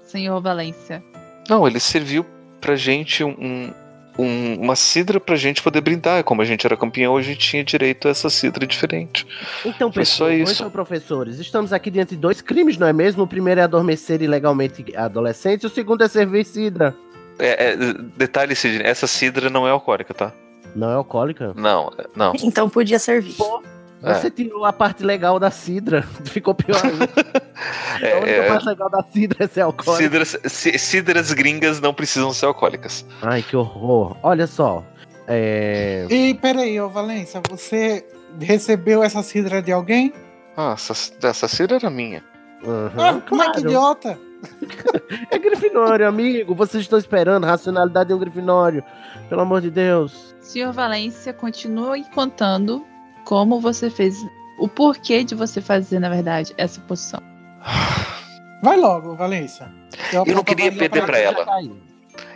[0.06, 1.02] Senhor Valência.
[1.48, 2.24] Não, ele serviu
[2.64, 3.70] pra gente um,
[4.18, 6.24] um- uma cidra pra gente poder brindar.
[6.24, 9.26] Como a gente era campeão, a gente tinha direito a essa cidra diferente.
[9.66, 10.54] Então, isso.
[10.54, 13.24] então, professores, estamos aqui diante de dois crimes, não é mesmo?
[13.24, 16.94] O primeiro é adormecer ilegalmente adolescentes, e o segundo é servir cidra.
[17.38, 17.76] É, é,
[18.16, 20.32] detalhe, Sidney, essa cidra não é alcoólica, tá?
[20.74, 21.52] Não é alcoólica?
[21.54, 22.32] Não, não.
[22.42, 23.34] Então podia servir.
[23.40, 23.73] É.
[24.12, 26.02] Você tirou a parte legal da cidra.
[26.24, 27.04] Ficou pior ainda.
[28.14, 30.02] a única É, parte legal da cidra é ser é, alcoólica.
[30.02, 33.04] cidras, ci- cidras gringas não precisam ser alcoólicas.
[33.22, 34.16] Ai, que horror.
[34.22, 34.84] Olha só.
[35.26, 36.06] É...
[36.10, 38.06] E peraí, ô Valência, você
[38.40, 40.12] recebeu essa cidra de alguém?
[40.56, 40.92] Ah, essa,
[41.26, 42.22] essa cidra era minha.
[42.62, 43.66] uhum, ah, como é que claro.
[43.68, 44.18] idiota?
[45.30, 46.54] É Grifinório, amigo.
[46.54, 48.84] Vocês estão esperando a racionalidade de um Grifinório.
[49.30, 50.34] Pelo amor de Deus.
[50.40, 52.84] Senhor Valência, continue contando
[53.24, 54.24] como você fez.
[54.58, 57.20] O porquê de você fazer, na verdade, essa poção.
[58.62, 59.70] Vai logo, Valência.
[60.12, 61.22] Eu não aponto a queria perder pra você.
[61.24, 61.60] ela.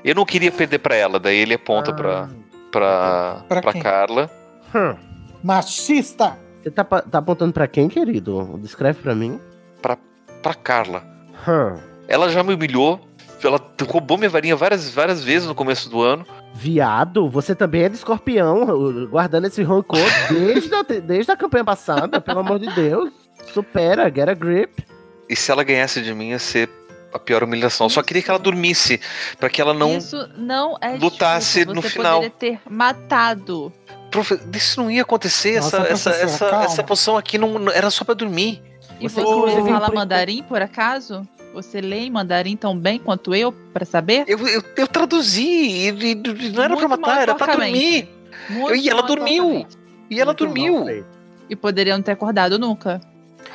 [0.04, 1.94] Eu não queria perder pra ela, daí ele aponta Ah.
[1.94, 2.28] pra,
[2.70, 3.82] pra, Pra pra quem?
[3.82, 4.30] Carla.
[4.74, 4.94] Hum.
[5.42, 6.36] Machista!
[6.62, 8.58] Você tá, tá apontando pra quem, querido?
[8.60, 9.40] Descreve pra mim.
[9.80, 11.02] Pra Carla.
[11.46, 11.78] Hum.
[12.06, 13.00] Ela já me humilhou.
[13.42, 16.26] Ela roubou minha varinha várias, várias vezes no começo do ano.
[16.60, 22.20] Viado, você também é de escorpião, guardando esse rancor desde a, desde a campanha passada,
[22.20, 23.12] pelo amor de Deus.
[23.54, 24.84] Supera, get a grip.
[25.28, 26.68] E se ela ganhasse de mim, ia ser
[27.14, 27.86] a pior humilhação.
[27.86, 29.00] Eu só queria que ela dormisse.
[29.38, 29.98] Pra que ela não.
[29.98, 32.16] Isso não é lutasse no você final.
[32.22, 33.72] poderia ter matado.
[34.10, 35.60] Profe, isso não ia acontecer.
[35.60, 36.64] Nossa, essa, essa, professora, essa, calma.
[36.64, 38.60] essa poção aqui não, era só pra dormir.
[38.98, 41.22] E Você, você, inclusive, fala mandarim, por acaso?
[41.62, 44.24] Você lê em mandarim tão bem quanto eu, pra saber?
[44.28, 45.88] Eu, eu, eu traduzi.
[45.88, 46.14] E,
[46.54, 47.72] não era pra Muito matar, era pra porcamente.
[47.72, 48.08] dormir.
[48.50, 49.66] Muito E ela dormiu.
[50.08, 51.04] E ela Muito dormiu.
[51.50, 53.00] E poderia não ter acordado nunca.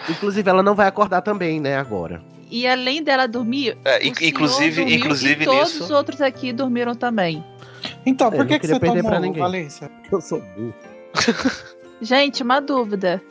[0.10, 2.22] Inclusive, ela não vai acordar também, né, agora.
[2.52, 5.84] E além dela dormir, É, inclusive, dormiu inclusive e todos nisso.
[5.86, 7.44] os outros aqui dormiram também.
[8.06, 9.42] Então, por não que, que queria você perder pra tomou, ninguém.
[9.42, 9.90] Valência?
[10.12, 10.74] Eu sou burro.
[12.02, 13.22] Gente, uma dúvida.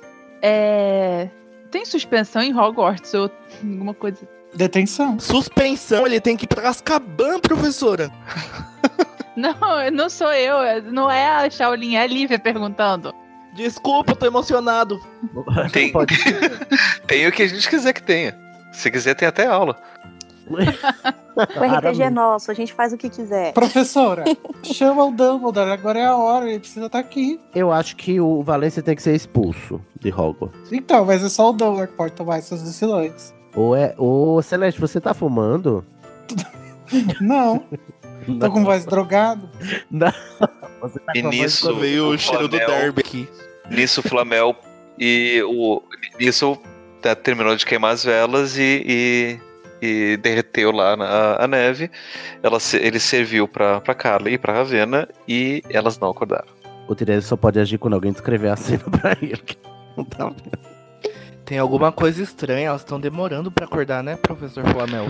[0.41, 1.29] É...
[1.71, 3.31] Tem suspensão em Hogwarts ou
[3.63, 4.27] alguma coisa?
[4.55, 5.19] Detenção.
[5.19, 8.11] Suspensão, ele tem que ir pra Azkaban, professora.
[9.35, 9.55] Não,
[9.91, 10.83] não sou eu.
[10.93, 13.15] Não é a Shaolin, é a Lívia perguntando.
[13.55, 15.01] Desculpa, eu tô emocionado.
[15.73, 15.91] Tem-.
[17.09, 18.39] Tem o que a gente quiser que tenha.
[18.73, 19.77] Se quiser, tem até aula.
[21.35, 23.55] O RPG é nosso, a gente faz o que quiser.
[23.55, 24.23] Professora,
[24.63, 27.41] chama o Dumbledore, agora é a hora, ele precisa estar aqui.
[27.55, 30.71] Eu acho que o Valência tem que ser expulso de Hogwarts.
[30.71, 33.33] Então, mas é só o Dumbledore que pode tomar essas decisões.
[33.55, 33.95] Ou é.
[33.99, 35.85] Ô, Celeste, você tá fumando?
[37.21, 37.65] Não,
[38.41, 39.49] tô com voz drogado.
[40.81, 42.81] Você tá E com a voz nisso- Veio o o cheiro do Flamel.
[42.81, 43.29] derby aqui.
[43.71, 44.57] Nisso, o Flamel
[44.99, 45.83] e o.
[46.19, 46.59] Nisso
[47.01, 49.39] tá, terminou de queimar as velas e, e,
[50.13, 51.91] e derreteu lá na, a neve.
[52.43, 56.49] Ela, ele serviu pra, pra Carla e pra Ravena e elas não acordaram.
[56.89, 59.41] O Tiresias só pode agir quando alguém descrever a cena pra ele.
[59.97, 60.72] Não tá vendo.
[61.45, 65.07] Tem alguma coisa estranha, elas estão demorando pra acordar, né, professor Flamel?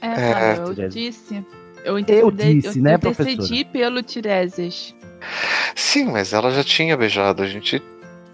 [0.00, 0.94] É, É, eu Tiresias.
[0.94, 1.46] disse.
[1.84, 3.64] Eu, intercedi- disse, eu né, intercedi professora?
[3.72, 4.94] pelo Tiresias.
[5.74, 7.42] Sim, mas ela já tinha beijado.
[7.42, 7.82] A gente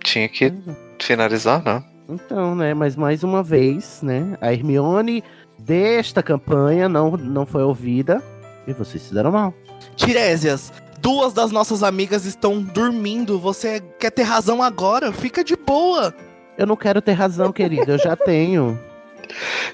[0.02, 0.52] tinha que
[1.00, 1.82] finalizar, né?
[2.08, 5.22] Então, né, mas mais uma vez, né, a Hermione
[5.58, 8.22] desta campanha não, não foi ouvida
[8.66, 9.54] e vocês se deram mal.
[9.96, 13.38] Tiresias, duas das nossas amigas estão dormindo.
[13.40, 15.12] Você quer ter razão agora?
[15.12, 16.14] Fica de boa.
[16.58, 18.78] Eu não quero ter razão, querido, eu já tenho.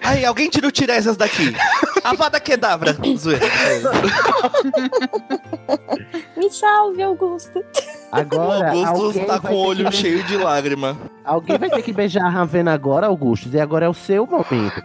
[0.03, 1.55] Aí, alguém tira o Tiresias daqui.
[2.03, 2.97] Avada Kedavra.
[3.17, 3.45] Zoeira.
[6.37, 7.59] Me salve, Augusto.
[7.59, 7.63] O
[8.11, 10.97] Agora, Augusto alguém tá vai com o olho que cheio de lágrima.
[11.25, 14.83] Alguém vai ter que beijar a Ravena agora, Augustus, e agora é o seu momento.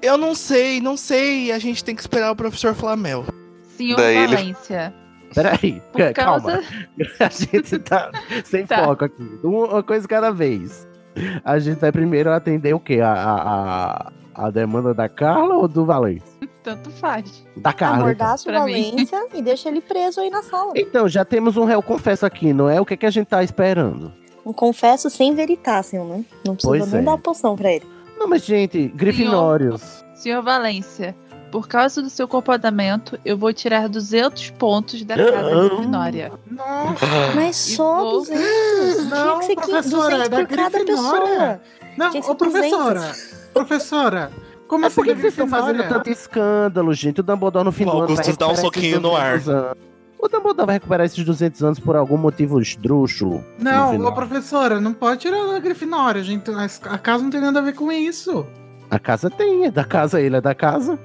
[0.00, 1.50] Eu não sei, não sei.
[1.50, 3.24] A gente tem que esperar o professor Flamel.
[3.76, 4.94] Senhor Daí ele- Valência.
[5.34, 6.40] Peraí, Por calma.
[6.42, 6.62] causa.
[7.20, 8.10] A gente tá
[8.44, 8.84] sem Tá.
[8.84, 9.38] foco aqui.
[9.42, 10.86] Uma coisa cada vez.
[11.44, 13.00] A gente vai primeiro atender o quê?
[13.00, 14.12] A, a,
[14.46, 16.26] a, demanda da Carla ou do Valência?
[16.62, 17.44] Tanto faz.
[17.56, 17.96] Da Carla.
[17.96, 18.04] então.
[18.06, 18.90] Amordaça o Pra mim.
[18.90, 20.72] Valência e deixa ele preso aí na sala.
[20.76, 22.80] Então, já temos um réu confesso aqui, não é?
[22.80, 24.12] O que, que a gente tá esperando?
[24.46, 26.24] Um confesso sem veritácio, né?
[26.46, 27.04] Não precisa Pois nem é.
[27.04, 27.86] dar poção pra ele.
[28.18, 30.04] Não, mas, gente, Grifinórios.
[30.14, 31.14] Senhor Valência,
[31.50, 36.32] Por causa do seu comportamento, eu vou tirar 200 pontos da casa Grifinória.
[36.50, 37.06] Nossa.
[37.34, 39.08] Mas só vou- 200.
[39.08, 41.28] Não, Tinha que ser professora, 200 é da por cada Grifinória.
[41.28, 41.60] pessoa.
[41.96, 43.00] Não, ô professora.
[43.00, 43.38] 200.
[43.54, 44.30] Professora,
[44.68, 47.20] como É assim que vocês estão fazendo tanto escândalo, gente?
[47.20, 49.38] O Dumbledore no fim O Augustus dá um recuperar esses soquinho no ar.
[49.38, 49.78] 200 anos.
[50.20, 53.42] O Dumbledore vai recuperar esses 200 anos por algum motivo esdrúxulo.
[53.58, 54.12] Não, final.
[54.12, 56.50] ô professora, não pode tirar da Grifinória, gente.
[56.84, 58.44] A casa não tem nada a ver com isso.
[58.90, 60.98] A casa tem, é da casa, ele é da casa.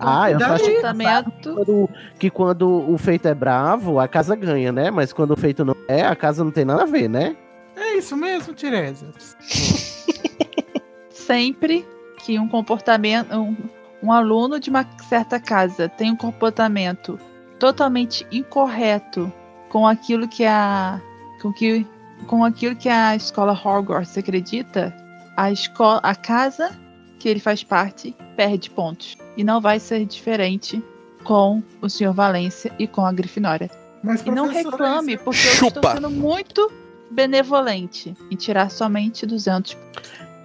[0.00, 1.54] Ah, eu só achei comportamento.
[1.54, 4.90] Quando- que quando o feito é bravo, a casa ganha, né?
[4.90, 7.36] Mas quando o feito não é, a casa não tem nada a ver, né?
[7.76, 9.36] É isso mesmo, Tiresias.
[11.10, 11.86] sempre
[12.24, 13.56] que um comportamento, um,
[14.02, 17.18] um aluno de uma certa casa tem um comportamento
[17.58, 19.32] totalmente incorreto
[19.68, 21.00] com aquilo que a
[21.42, 21.86] com que
[22.26, 24.94] com aquilo que a escola Hogwarts acredita,
[25.36, 26.70] a escola, a casa
[27.18, 30.82] que ele faz parte perde pontos e não vai ser diferente
[31.24, 32.12] com o Sr.
[32.12, 33.70] Valência e com a Grifinória.
[34.02, 35.94] Mas, E não reclame, isso- porque eu estou Chupa.
[35.94, 36.70] sendo muito
[37.10, 39.76] benevolente em tirar somente 200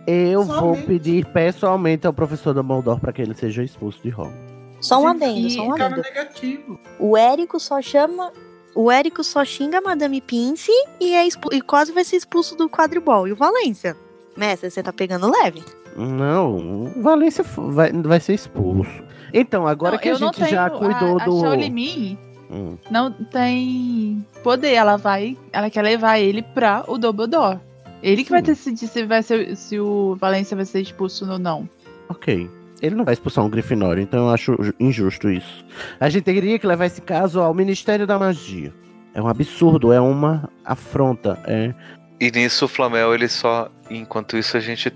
[0.08, 0.88] Eu vou Somente.
[0.88, 4.36] pedir pessoalmente ao professor Dumbledore para que ele seja expulso de Hogwarts.
[4.82, 6.02] Só um Gente, adendo, só um adendo.
[6.02, 6.80] negativo.
[7.00, 8.32] O Érico só chama.
[8.74, 12.56] O Érico só xinga a Madame Pince e, é expu- e quase vai ser expulso
[12.56, 13.28] do quadribol.
[13.28, 13.96] E o Valência?
[14.36, 15.62] Mestre, você tá pegando leve?
[15.96, 16.56] Não,
[16.98, 19.04] o Valência vai, vai ser expulso.
[19.34, 21.46] Então, agora Não, que a gente já cuidou a, do.
[21.46, 22.18] A Min
[22.54, 22.78] Hum.
[22.90, 24.74] não tem poder.
[24.74, 27.60] Ela vai, ela quer levar ele pra o Dumbledore.
[28.04, 28.48] Ele que vai Sim.
[28.48, 31.70] decidir se vai ser, se o Valência vai ser expulso ou não.
[32.10, 32.50] Ok.
[32.82, 35.64] Ele não vai expulsar um Grifinório, então eu acho ju- injusto isso.
[36.00, 38.74] A gente teria que levar esse caso ao Ministério da Magia.
[39.14, 41.40] É um absurdo, é uma afronta.
[41.46, 41.74] É...
[42.20, 43.70] E nisso o Flamel, ele só.
[43.90, 44.92] Enquanto isso, a gente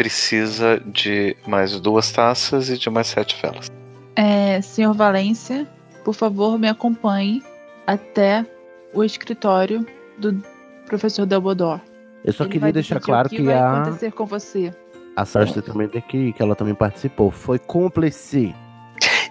[0.00, 3.70] precisa de mais duas taças e de mais sete velas.
[4.16, 5.68] É, senhor Valência,
[6.02, 7.42] por favor, me acompanhe
[7.86, 8.46] até
[8.94, 9.86] o escritório
[10.16, 10.42] do
[10.86, 11.82] professor Dumbledore.
[12.24, 14.72] Eu só Ele queria deixar claro que, que vai a, acontecer com você.
[15.14, 17.30] a Cersei também tem que ir, que ela também participou.
[17.30, 18.54] Foi cúmplice.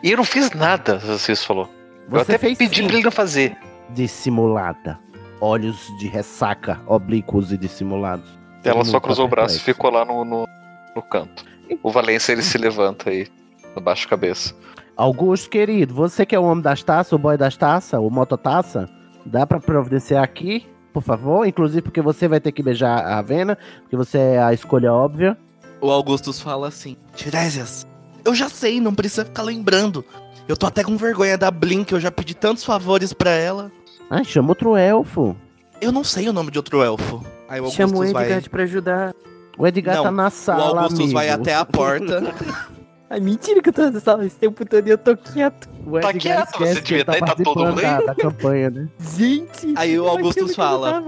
[0.03, 1.67] E eu não fiz nada, você falou.
[2.05, 2.83] eu Você até fez pedi sim.
[2.85, 3.57] pra ele não fazer.
[3.89, 4.99] dissimulada.
[5.41, 8.38] Olhos de ressaca, oblíquos e dissimulados.
[8.63, 10.47] Ela só cruzou o braço e ficou lá no, no,
[10.95, 11.45] no canto.
[11.81, 13.27] O Valência ele se levanta aí,
[13.75, 14.53] abaixo a cabeça.
[14.97, 18.89] Augusto, querido, você que é o homem das taças, o boy das taças, o mototaça,
[19.25, 21.47] dá pra providenciar aqui, por favor?
[21.47, 25.37] Inclusive porque você vai ter que beijar a Avena, porque você é a escolha óbvia.
[25.79, 27.87] O Augustus fala assim: Tiresias,
[28.25, 30.03] eu já sei, não precisa ficar lembrando.
[30.47, 33.71] Eu tô até com vergonha da Blink, eu já pedi tantos favores pra ela.
[34.09, 35.35] Ai, chama outro elfo.
[35.79, 37.23] Eu não sei o nome de outro elfo.
[37.49, 38.41] Aí o Augustus Chama o Edgar vai.
[38.41, 39.15] pra ajudar.
[39.57, 41.13] O Edgar Não, tá na O sala, Augustus amigo.
[41.13, 42.33] vai até a porta.
[43.09, 45.67] Ai, mentira que eu tô nessa sala esse tempo todo e eu tô quieto.
[45.85, 48.05] O Tá Edgar quieto, você devia estar- tá todo participando mundo aí?
[48.05, 48.87] da campanha, né?
[49.17, 49.73] Gente!
[49.75, 51.03] Aí o Augustus fala.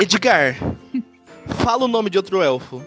[0.00, 0.56] Edgar,
[1.58, 2.80] fala o nome de outro elfo.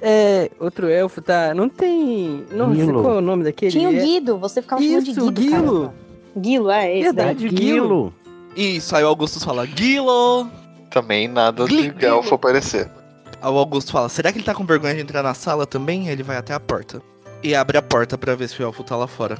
[0.00, 1.52] É, outro elfo tá.
[1.52, 2.44] Não tem.
[2.52, 3.72] Não sei qual é o nome daquele.
[3.72, 4.00] Tinha o é...
[4.00, 5.32] Guido, você ficava chamando de Isso, Guido.
[5.40, 5.50] Guilo.
[5.80, 5.94] caramba.
[6.38, 7.12] Guilo, é esse.
[7.12, 7.26] daí.
[7.26, 7.82] Verdade, o Guilo.
[7.88, 8.14] Guilo.
[8.56, 10.48] Isso, aí o Augustus fala, Guilo!
[10.90, 12.88] Também nada de elfo aparecer.
[13.40, 16.08] Aí o Augusto fala, será que ele tá com vergonha de entrar na sala também?
[16.08, 17.00] Ele vai até a porta.
[17.42, 19.38] E abre a porta pra ver se o elfo tá lá fora.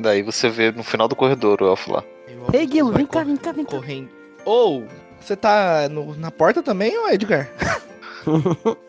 [0.00, 2.02] Daí você vê no final do corredor o elfo lá.
[2.52, 3.72] Ei, Guilo, vem cá, vem cá, vem cá.
[3.72, 4.08] Correndo.
[4.44, 4.84] Ou,
[5.20, 7.48] você tá no- na porta também, ou Edgar?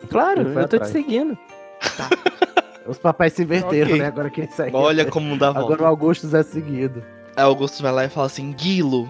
[0.08, 1.36] Claro, eu tô te seguindo.
[2.86, 3.98] Os papéis se inverteram, Ok.
[4.00, 4.06] né?
[4.06, 4.74] Agora quem segue.
[4.74, 5.66] Olha como dá volta.
[5.74, 7.02] Agora o Augustus é seguido.
[7.36, 9.08] Aí o Augusto vai lá e fala assim: Guilo,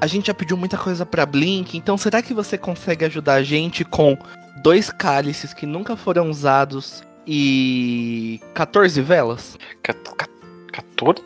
[0.00, 3.42] a gente já pediu muita coisa pra Blink, então será que você consegue ajudar a
[3.42, 4.16] gente com
[4.62, 9.58] dois cálices que nunca foram usados e 14 velas?
[9.82, 10.30] Cat- cat-
[10.72, 11.22] 14?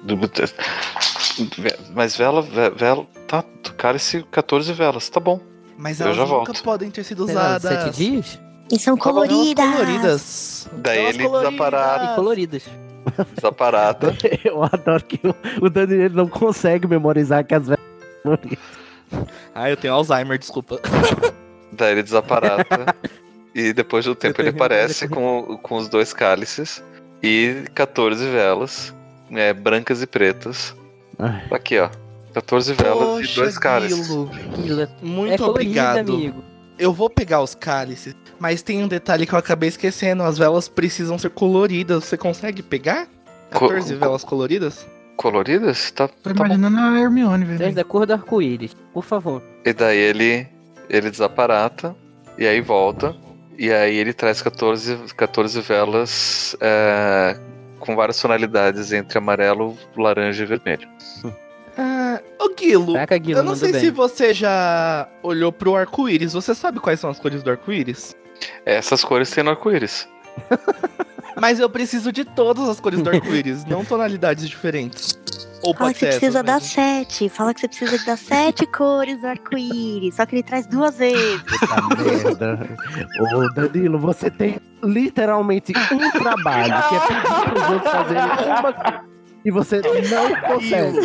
[1.58, 3.06] Ve- Mas vela, ve- vela.
[3.26, 3.44] Tá,
[3.76, 5.40] cálice 14 velas, tá bom.
[5.78, 6.62] Mas Eu elas já nunca volto.
[6.62, 7.62] podem ter sido usadas.
[7.62, 8.40] Sete dias?
[8.70, 9.64] E são coloridas.
[9.64, 10.68] coloridas.
[10.74, 12.12] Daí ele desaparata.
[12.12, 12.62] E coloridas.
[13.34, 14.14] Desaparata.
[14.44, 15.34] Eu adoro que o,
[15.66, 17.80] o Dani ele não consegue memorizar que as velhas.
[19.54, 20.80] Ah, eu tenho Alzheimer, desculpa.
[21.72, 22.94] Daí ele desaparata.
[23.54, 26.82] e depois do tempo ele aparece com, com os dois cálices
[27.22, 28.94] e 14 velas,
[29.30, 30.74] é, brancas e pretas.
[31.18, 31.42] Ai.
[31.50, 31.90] Aqui, ó.
[32.34, 34.06] 14 velas e dois cálices.
[34.08, 36.12] Guilo, Guilo, é- muito é colorido, obrigado.
[36.12, 36.44] amigo.
[36.78, 40.22] Eu vou pegar os cálices, mas tem um detalhe que eu acabei esquecendo.
[40.22, 42.04] As velas precisam ser coloridas.
[42.04, 43.06] Você consegue pegar?
[43.52, 44.86] Co- 14 co- velas coloridas?
[45.20, 45.90] Coloridas?
[45.90, 46.46] Tá, Tô tá bom.
[46.46, 47.74] imaginando a Hermione, Três velho.
[47.74, 49.42] da cor do arco-íris, por favor.
[49.66, 50.48] E daí ele,
[50.88, 51.94] ele desaparata,
[52.38, 53.14] e aí volta,
[53.58, 57.38] e aí ele traz 14, 14 velas é,
[57.78, 60.88] com várias tonalidades entre amarelo, laranja e vermelho.
[61.76, 63.80] Ah, ô Guilo, Caraca, Guilo, eu não sei bem.
[63.82, 66.32] se você já olhou pro arco-íris.
[66.32, 68.16] Você sabe quais são as cores do arco-íris?
[68.64, 70.08] Essas cores tem no arco-íris.
[71.38, 75.18] Mas eu preciso de todas as cores do arco-íris, não tonalidades diferentes.
[75.62, 76.60] Ou Fala que você precisa mesmo.
[76.60, 77.28] sete.
[77.28, 80.14] Fala que você precisa das sete cores do arco-íris.
[80.14, 81.42] Só que ele traz duas vezes.
[81.42, 82.68] Puta merda.
[83.34, 89.10] Ô, Danilo, você tem literalmente um trabalho, que é pedir pros outros fazerem uma coisa.
[89.44, 90.98] E você não consegue.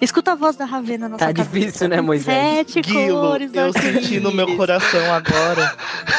[0.00, 2.26] Escuta a voz da Ravena na Tá sua difícil, né, Moisés?
[2.66, 5.74] Sete Guilo, cores eu senti no meu coração agora.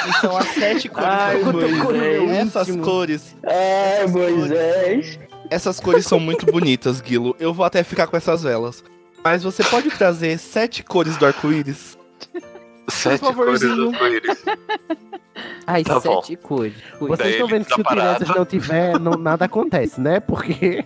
[0.10, 1.84] E são as sete cores Ai, do arco-íris.
[1.84, 2.48] Moisés.
[2.48, 3.36] Essas cores.
[3.43, 5.20] É, essas Moisés.
[5.52, 7.36] Essas cores são muito bonitas, Guilo.
[7.39, 8.84] Eu vou até ficar com essas velas.
[9.24, 11.96] Mas você pode trazer sete cores do arco-íris?
[12.89, 13.76] Sete cores favorzinho.
[13.76, 14.43] do arco-íris.
[15.68, 16.22] Ai, Tá bom.
[16.22, 16.74] sete cores.
[17.00, 17.84] Vocês Daí estão vendo que se o.
[17.84, 20.20] Tiresias não tiver, não, nada acontece, né?
[20.20, 20.86] Porque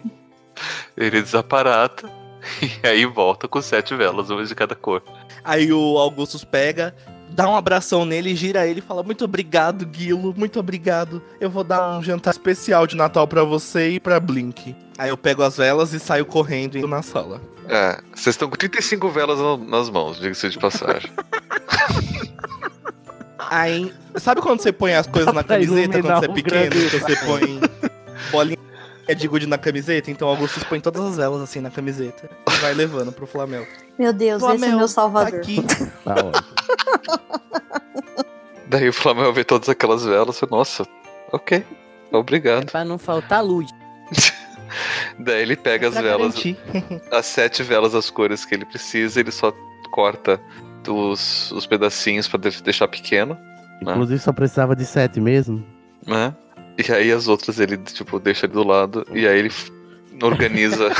[0.97, 2.10] Ele desaparata
[2.84, 5.01] e aí volta com sete velas, uma de cada cor.
[5.43, 6.93] Aí o Augustus pega,
[7.30, 11.22] dá um abração nele, gira ele e fala: Muito obrigado, Guilo, muito obrigado.
[11.39, 14.76] Eu vou dar um jantar especial de Natal pra você e pra Blink.
[14.97, 17.41] Aí eu pego as velas e saio correndo indo na sala.
[17.68, 21.10] É, vocês estão com 35 velas no- nas mãos, diga-se de passagem.
[23.51, 26.70] Aí, sabe quando você põe as coisas na camiseta quando você é pequeno?
[26.70, 27.60] grande Que você põe
[28.32, 28.57] bolinha
[29.16, 30.10] de gude na camiseta?
[30.12, 33.68] Então o Augustus põe todas as velas assim na camiseta e vai levando pro Flamengo.
[33.97, 35.39] Meu Deus, esse é meu Tá salvador.
[35.39, 35.62] aqui.
[36.03, 37.49] Tá ótimo.
[38.68, 40.86] Daí o Flamengo vê todas aquelas velas e, nossa,
[41.32, 41.66] ok,
[42.12, 42.72] obrigado.
[42.72, 43.70] Pra não faltar luz.
[45.20, 46.57] Daí ele pega as Pra velas, garantir.
[47.12, 49.51] as sete velas, as cores que ele precisa, ele só
[49.91, 50.39] corta
[50.88, 53.38] os, os pedacinhos pra de- deixar pequeno,
[53.82, 55.66] Inclusive só precisava de sete mesmo.
[56.05, 56.36] né?
[56.80, 59.51] E aí as outras ele, tipo, deixa ali do lado e aí ele
[60.21, 60.89] organiza.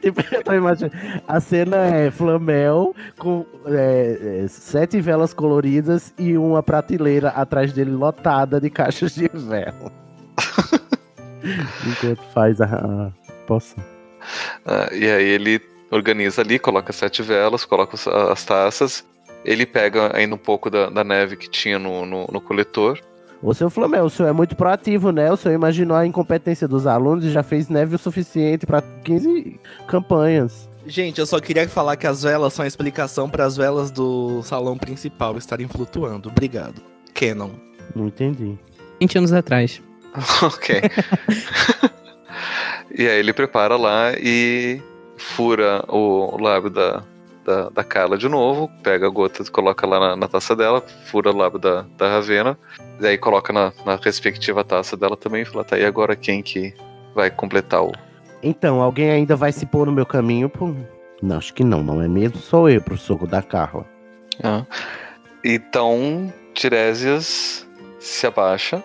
[0.00, 0.96] Tipo, eu tô imaginando.
[1.28, 7.90] A cena é Flamel com é, é, sete velas coloridas e uma prateleira atrás dele
[7.90, 9.92] lotada de caixas de vela.
[11.86, 13.10] Enquanto faz a, a
[13.46, 13.82] poção.
[14.64, 15.60] Ah, e aí ele
[15.90, 19.04] organiza ali, coloca sete velas, coloca as, as taças.
[19.44, 22.98] Ele pega ainda um pouco da, da neve que tinha no, no, no coletor.
[23.42, 25.32] Ô, seu Flamel, o senhor é muito proativo, né?
[25.32, 29.58] O senhor imaginou a incompetência dos alunos e já fez neve o suficiente pra 15
[29.88, 30.68] campanhas.
[30.86, 34.42] Gente, eu só queria falar que as velas são a explicação para as velas do
[34.42, 36.28] salão principal estarem flutuando.
[36.28, 36.82] Obrigado.
[37.14, 37.50] Canon.
[37.94, 38.58] Não entendi.
[39.00, 39.80] 20 anos atrás.
[40.42, 40.82] ok.
[42.96, 44.82] e aí ele prepara lá e
[45.16, 47.02] fura o lábio da,
[47.44, 51.30] da, da Carla de novo, pega a gota, coloca lá na, na taça dela, fura
[51.30, 52.58] o lábio da, da Ravena,
[53.00, 56.42] e aí coloca na, na respectiva taça dela também e fala, tá, e agora quem
[56.42, 56.74] que
[57.14, 57.92] vai completar o.
[58.42, 60.48] Então, alguém ainda vai se pôr no meu caminho?
[60.48, 60.74] Pô?
[61.22, 62.38] Não, acho que não, não é mesmo?
[62.38, 63.84] Sou eu, professor da Carla.
[64.42, 64.64] Ah.
[65.44, 67.66] Então, Tiresias
[67.98, 68.82] se abaixa,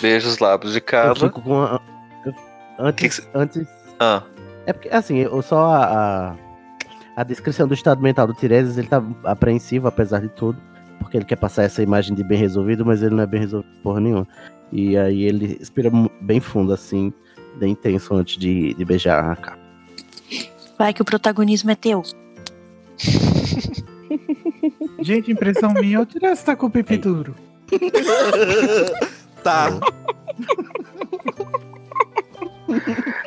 [0.00, 1.14] beija os lábios de Carla.
[1.20, 2.34] eu-
[2.80, 3.66] Antes, Que que antes...
[3.98, 4.22] Ah,
[4.66, 6.34] É porque, assim, eu só a, a,
[7.18, 10.56] a descrição do estado mental do Tiresias, ele tá apreensivo, apesar de tudo.
[11.00, 13.74] Porque ele quer passar essa imagem de bem resolvido, mas ele não é bem resolvido
[13.82, 14.24] porra nenhuma.
[14.70, 15.90] E aí ele respira
[16.20, 17.12] bem fundo, assim,
[17.56, 19.58] bem intenso antes de, de beijar a cara.
[20.78, 22.04] Vai que o protagonismo é teu.
[25.02, 27.34] Gente, impressão minha, tirar se tá com o pipi duro.
[29.42, 29.70] Tá.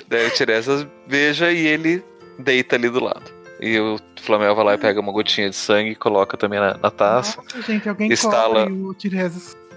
[0.10, 2.04] Daí o Tiresias beija e ele
[2.38, 3.41] deita ali do lado.
[3.62, 6.78] E o Flamel vai lá e pega uma gotinha de sangue e coloca também na,
[6.82, 8.95] na taça, Nossa, gente, alguém Estala- o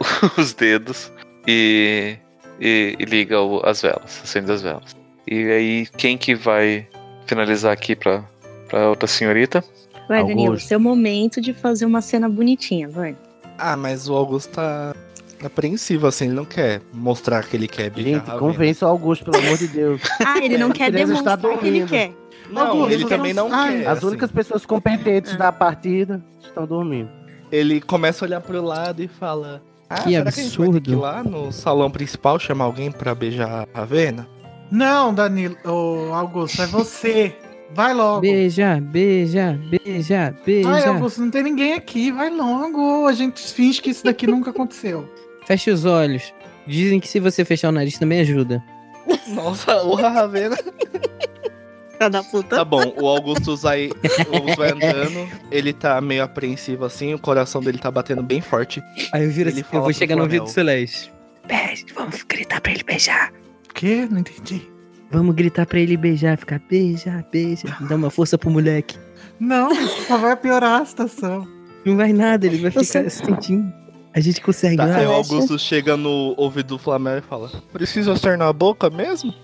[0.41, 1.13] os dedos
[1.47, 2.17] e,
[2.61, 4.97] e, e liga o- as velas, acende as velas.
[5.27, 6.87] E aí, quem que vai
[7.27, 8.25] finalizar aqui pra,
[8.69, 9.63] pra outra senhorita?
[10.09, 10.69] Vai, Danilo, Augusto.
[10.69, 13.15] seu momento de fazer uma cena bonitinha, vai.
[13.59, 14.95] Ah, mas o Augusto tá
[15.45, 18.39] apreensivo, assim, ele não quer mostrar que ele quer Gente, a Ravena.
[18.39, 20.01] convence o Augusto, pelo amor de Deus.
[20.25, 22.13] Ah, ele não quer demonstrar que ele quer.
[22.55, 23.87] Não, Augusto, ele também não ai, quer.
[23.89, 24.07] As assim.
[24.07, 27.11] únicas pessoas competentes da partida estão dormindo.
[27.53, 30.69] Ele começa a olhar pro lado e fala: Ah, Que será que a gente vai
[30.69, 31.01] ter que ir absurdo.
[31.01, 34.27] lá no salão principal chamar alguém pra beijar a Ravena?
[34.71, 37.37] Não, Danilo, ô, Augusto, é você.
[37.73, 38.21] Vai logo.
[38.21, 40.71] Beija, beija, beija, beija.
[40.71, 42.11] Ai, Augusto, não tem ninguém aqui.
[42.13, 43.07] Vai logo.
[43.07, 45.09] A gente finge que isso daqui nunca aconteceu.
[45.47, 46.33] Feche os olhos.
[46.67, 48.63] Dizem que se você fechar o nariz também ajuda.
[49.29, 50.57] Nossa, o Ravena.
[51.97, 52.57] Filha da puta.
[52.57, 57.19] Tá bom, o Augusto vai, o Augusto vai andando, ele tá meio apreensivo assim, o
[57.19, 58.83] coração dele tá batendo bem forte.
[59.13, 61.13] Aí eu viro Ele assim, eu vou chegar no ouvido do Celeste.
[61.47, 63.33] Beijo, vamos gritar pra ele beijar.
[63.75, 64.09] quê?
[64.11, 64.63] Não entendi.
[65.11, 68.99] Vamos gritar pra ele beijar, ficar beija, beija, dá uma força pro moleque.
[69.39, 71.47] Não, isso só vai piorar a situação.
[71.85, 73.73] Não vai nada, ele vai ficar sentindo.
[74.15, 74.77] A gente consegue.
[74.77, 74.97] Tá, lá.
[74.97, 79.35] aí o Augusto chega no ouvido do Flamengo e fala: Preciso acertar na boca mesmo?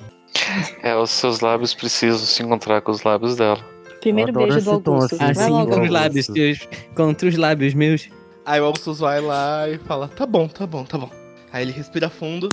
[0.82, 3.58] É, os seus lábios precisam se encontrar com os lábios dela.
[4.00, 5.16] Primeiro beijo do Augusto.
[5.16, 5.66] Vai Assim, logo.
[5.66, 8.08] contra os lábios teus, contra os lábios meus.
[8.46, 11.10] Aí o Augusto vai lá e fala: Tá bom, tá bom, tá bom.
[11.52, 12.48] Aí ele respira fundo.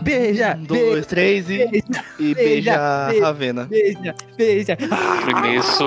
[0.00, 1.82] Beija, Um, dois, três e,
[2.18, 3.24] e beija a beija.
[3.24, 3.64] Ravena.
[3.64, 4.78] Beija, beija.
[4.80, 5.84] E nisso,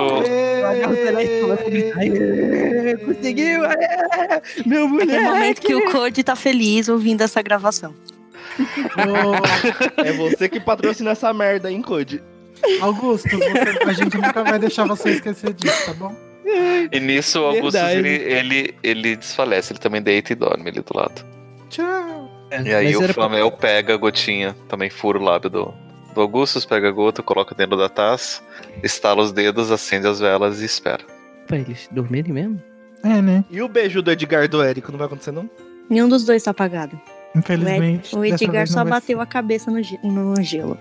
[1.96, 3.64] Ai, Conseguiu!
[3.64, 5.20] é, Meu moleque!
[5.20, 7.92] momento que o Code tá feliz ouvindo essa gravação.
[9.96, 12.22] É você que patrocina essa merda, hein, Code?
[12.80, 16.14] Augusto, você- a gente nunca vai deixar você esquecer disso, tá bom?
[16.90, 17.98] e nisso o Augustus Verdade.
[17.98, 21.24] ele, ele, ele desfalece, ele também deita e dorme ali do lado.
[21.68, 22.30] Tchau.
[22.64, 25.74] E aí Mas o era pra- Flamel pega a gotinha, também fura o lábio do,
[26.14, 28.40] do Augustus, pega a gota, coloca dentro da taça,
[28.82, 31.04] estala os dedos, acende as velas e espera.
[31.46, 32.62] Pra eles dormirem mesmo?
[33.04, 33.44] É, né?
[33.50, 35.48] E o beijo do Edgar e do Érico não vai acontecer, não?
[35.90, 36.98] Nenhum dos dois tá apagado.
[37.34, 38.16] Infelizmente.
[38.16, 40.78] O Edgar só bateu a cabeça no, no gelo.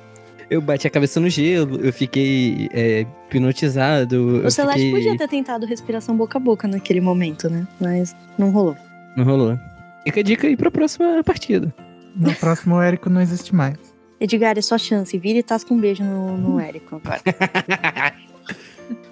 [0.50, 4.46] Eu bati a cabeça no gelo, eu fiquei é, hipnotizado.
[4.46, 4.92] O Celeste fiquei...
[4.92, 7.68] podia ter tentado respiração boca a boca naquele momento, né?
[7.82, 8.78] Mas não rolou.
[9.18, 9.60] Não rolou.
[10.06, 11.74] Fica a dica aí pra próxima partida.
[12.16, 13.78] No próximo, o Érico não existe mais.
[14.20, 15.18] Edgar, é sua chance.
[15.18, 17.22] Vira e tasca um beijo no, no Érico agora.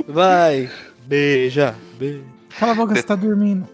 [0.08, 0.70] Vai,
[1.06, 2.24] beija, beija.
[2.58, 3.68] Cala a boca, você tá dormindo.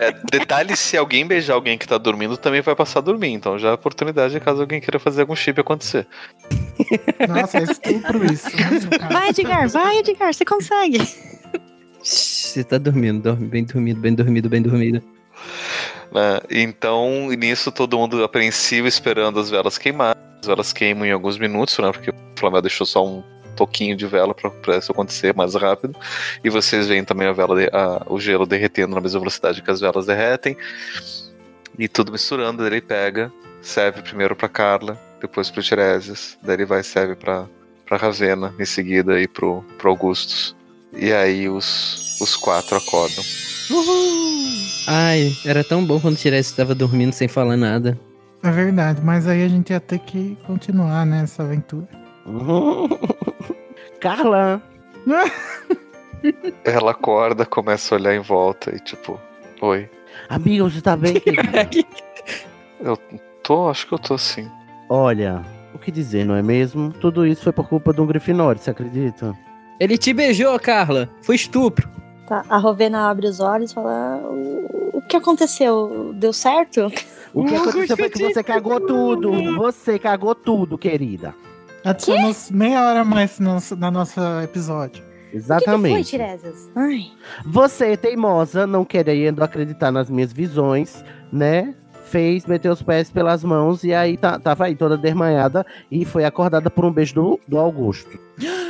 [0.00, 3.30] É, detalhe, se alguém beijar alguém que tá dormindo, também vai passar a dormir.
[3.30, 6.06] Então já é oportunidade caso alguém queira fazer algum chip acontecer.
[7.28, 8.48] Nossa, é estupro isso.
[8.56, 9.08] né?
[9.10, 10.98] Vai, Edgar, vai, Edgar, você consegue.
[12.02, 15.02] Você tá dormindo, dorme bem dormido, bem dormido, bem dormido.
[16.12, 16.40] né?
[16.50, 20.16] Então, nisso, todo mundo apreensivo esperando as velas queimar.
[20.40, 21.92] As velas queimam em alguns minutos, né?
[21.92, 23.22] Porque o Flamengo deixou só um
[23.52, 25.94] toquinho de vela pra, pra isso acontecer mais rápido.
[26.42, 29.70] E vocês veem também a vela, de- a- o gelo derretendo na mesma velocidade que
[29.70, 30.56] as velas derretem.
[31.78, 33.32] E tudo misturando, daí ele pega,
[33.62, 37.46] serve primeiro pra Carla, depois pro Tiresias, daí ele vai e serve pra,
[37.86, 40.54] pra Ravena, em seguida e pro, pro Augustus.
[40.92, 43.24] E aí os, os quatro acordam.
[44.86, 47.98] Ai, era tão bom quando o Tiresias estava dormindo sem falar nada.
[48.42, 51.88] É verdade, mas aí a gente ia ter que continuar nessa aventura.
[54.02, 54.60] Carla!
[56.64, 59.18] Ela acorda, começa a olhar em volta e tipo,
[59.60, 59.88] oi.
[60.28, 61.14] Amiga, você tá bem?
[62.82, 62.96] Eu
[63.44, 64.50] tô, acho que eu tô sim.
[64.88, 65.40] Olha,
[65.72, 66.92] o que dizer, não é mesmo?
[66.92, 69.38] Tudo isso foi por culpa de um Grifinório, você acredita?
[69.78, 71.08] Ele te beijou, Carla.
[71.22, 71.88] Foi estupro.
[72.26, 76.12] Tá, a Rovena abre os olhos e fala: O, o que aconteceu?
[76.14, 76.90] Deu certo?
[77.32, 79.54] O que aconteceu foi que você cagou tudo.
[79.58, 81.32] Você cagou tudo, querida.
[81.84, 85.02] Adicionou meia hora a mais no nosso, na nossa episódio.
[85.02, 86.16] O que, que foi, Exatamente.
[87.46, 91.02] Você, teimosa, não querendo acreditar nas minhas visões,
[91.32, 91.74] né?
[92.04, 96.26] Fez, meteu os pés pelas mãos e aí tá- tava aí toda desmanhada e foi
[96.26, 98.18] acordada por um beijo do, do Augusto.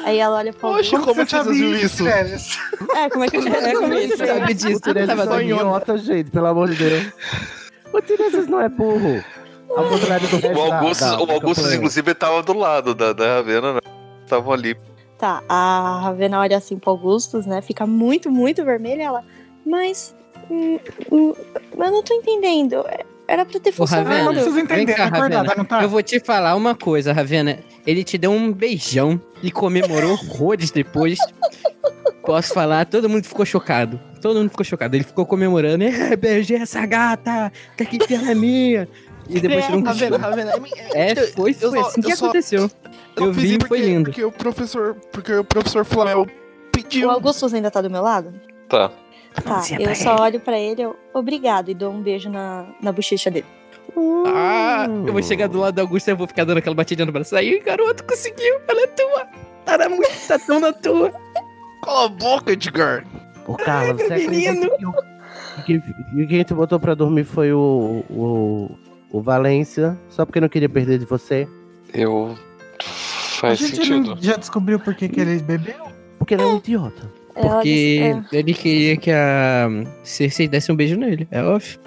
[0.05, 1.15] Aí ela olha pra Oxe, Augusto.
[1.15, 2.05] como você viu isso?
[2.05, 2.57] Férias?
[2.95, 4.81] É, como é que eu É, como é que você sabe disso?
[4.81, 7.13] Tava é idiota, gente, pelo amor de Deus.
[7.93, 9.25] O Tiresias não é burro.
[9.77, 11.77] Ao contrário do resto O Augustus, da- o da Augustus campanha.
[11.77, 13.81] inclusive, tava do lado da, da Ravena, né?
[14.25, 14.77] Estavam ali.
[15.19, 17.63] Tá, a Ravena olha assim pro Augustus, né?
[17.63, 19.03] Fica muito, muito vermelha.
[19.05, 19.25] Ela,
[19.65, 20.15] mas.
[20.51, 20.79] hum,
[21.11, 21.33] hum,
[21.79, 22.85] eu não tô entendendo.
[23.29, 24.35] Era pra ter Ô, Ravena, não funcionado.
[24.35, 25.55] precisa entender, cá, acordada, Ravena.
[25.57, 25.83] não tá?
[25.83, 27.59] Eu vou te falar uma coisa, Ravena.
[27.87, 31.19] Ele te deu um beijão e comemorou horrores depois.
[32.25, 33.99] Posso falar, todo mundo ficou chocado.
[34.21, 34.95] Todo mundo ficou chocado.
[34.97, 35.83] Ele ficou comemorando.
[35.85, 38.89] É, beijei essa gata, que aqui ela é minha.
[39.29, 40.19] E depois tirou um Ravena, cochilo.
[40.19, 40.53] Ravena.
[40.95, 42.71] É, foi, eu foi só- assim que aconteceu.
[43.17, 44.05] Eu fiz vi e porque- foi lindo.
[44.11, 46.27] Porque o professor, porque o professor Flamel
[46.73, 47.09] pediu.
[47.09, 48.33] O Augustus ainda tá do meu lado?
[48.69, 48.91] Tá.
[49.35, 52.93] Tá, pra eu só olho pra ele, eu, obrigado, e dou um beijo na, na
[52.93, 53.47] bochecha dele.
[54.27, 57.13] Ah, eu vou chegar do lado da Augusta e vou ficar dando aquela batidinha no
[57.13, 57.35] braço.
[57.37, 58.61] Aí, garoto, conseguiu.
[58.69, 59.27] Ela é tua.
[59.65, 61.13] Tá, na, muito, tá tão na tua.
[61.85, 63.05] Cala a boca, Edgar.
[63.47, 64.71] Ô, Carla, você acredita Menino.
[64.77, 68.71] que, o, que, que quem te botou pra dormir foi o, o,
[69.13, 71.47] o Valência, só porque não queria perder de você?
[71.93, 72.35] Eu.
[72.81, 72.85] A
[73.43, 74.15] Faz gente sentido.
[74.15, 75.75] não já descobriu por que, que ele bebeu?
[76.19, 77.11] Porque ele é um idiota.
[77.35, 79.69] Ela Porque disse, ele queria que a
[80.03, 81.27] Cersei desse um beijo nele.
[81.31, 81.79] É óbvio.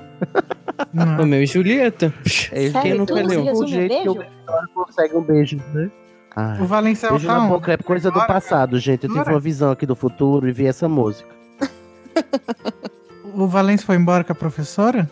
[0.94, 1.16] Não.
[1.18, 2.14] Romeu e Julieta.
[2.52, 3.06] É isso Sério?
[3.06, 3.44] Quem leu?
[3.44, 5.90] resume O a jeito que o consegue um beijo, né?
[6.36, 7.50] Ah, O Valencial beijo tá na onde?
[7.54, 9.06] boca é coisa do passado, gente.
[9.06, 11.30] Eu tive uma visão aqui do futuro e vi essa música.
[13.38, 15.10] O Valência foi embora com a professora?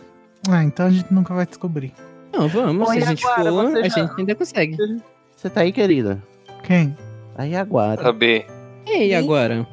[0.50, 1.92] Ah, então a gente nunca vai descobrir.
[2.32, 2.88] Não, vamos.
[2.88, 4.76] Oi, se a gente for, a já- gente ainda consegue.
[5.36, 6.22] Você tá aí, querida?
[6.62, 6.96] Quem?
[7.36, 8.08] Aí agora.
[8.08, 8.44] A B.
[8.86, 9.66] E aí, agora?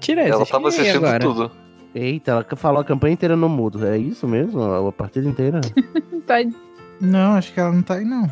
[0.00, 0.34] Tira essa.
[0.34, 1.18] Ela tava assistindo agora?
[1.20, 1.50] tudo.
[1.94, 3.86] Eita, ela falou a campanha inteira no mudo.
[3.86, 4.62] É isso mesmo?
[4.62, 5.60] A partida inteira?
[6.26, 6.36] Tá
[7.00, 8.24] Não, acho que ela não tá aí, não.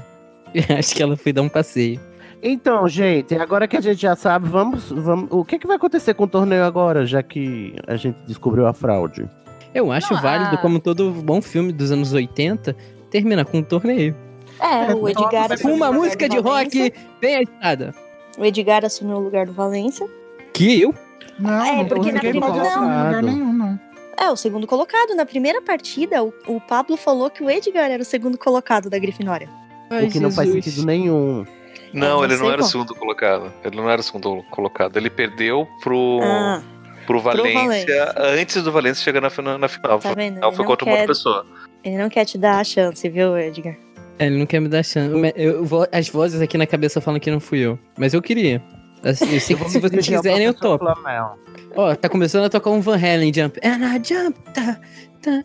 [0.78, 2.01] Acho que ela foi dar um passeio.
[2.43, 5.28] Então, gente, agora que a gente já sabe, vamos, vamos.
[5.31, 8.73] O que, que vai acontecer com o torneio agora, já que a gente descobriu a
[8.73, 9.28] fraude?
[9.74, 12.77] Eu acho Não, válido, a- como todo bom filme dos anos 80,
[13.11, 14.15] termina com um torneio.
[14.61, 17.94] É, o Edgar Com assumiu uma música de rock bem agitada.
[18.39, 20.07] O Edgar assumiu o lugar do Valência.
[20.53, 20.94] Que eu?
[21.39, 23.05] Não, É, não porque na primeira- assumir não.
[23.07, 23.81] lugar nenhum, não.
[24.19, 25.16] É, o segundo colocado.
[25.16, 28.99] Na primeira partida, o, o Pablo falou que o Edgar era o segundo colocado da
[28.99, 29.49] Grifinória.
[29.90, 30.65] Ai, o que não faz Jesus.
[30.66, 31.44] sentido nenhum.
[31.93, 33.53] Não, não ele não era o segundo colocado.
[33.65, 34.97] Ele não era o segundo colocado.
[34.97, 36.62] Ele perdeu pro, Ah,
[37.07, 38.15] pro Valência Valência.
[38.19, 39.99] antes do Valência chegar na, na final.
[39.99, 40.41] tá vendo?
[40.41, 41.47] Não, Ele foi não, contra uma outra quer, pessoa.
[41.85, 43.74] ele não quer te dar a chance, viu, Edgar?
[44.19, 45.15] É, ele não quer me dar chance.
[45.15, 47.79] Me- eu vou- as vozes aqui na cabeça falam que não fui eu.
[47.99, 48.62] Mas eu queria.
[49.03, 50.85] Assim, se, se vocês quiserem, eu topo.
[51.74, 53.59] Ó, tá começando a tocar um Van Halen Jump.
[53.65, 54.79] And I jump, tá,
[55.23, 55.43] tá.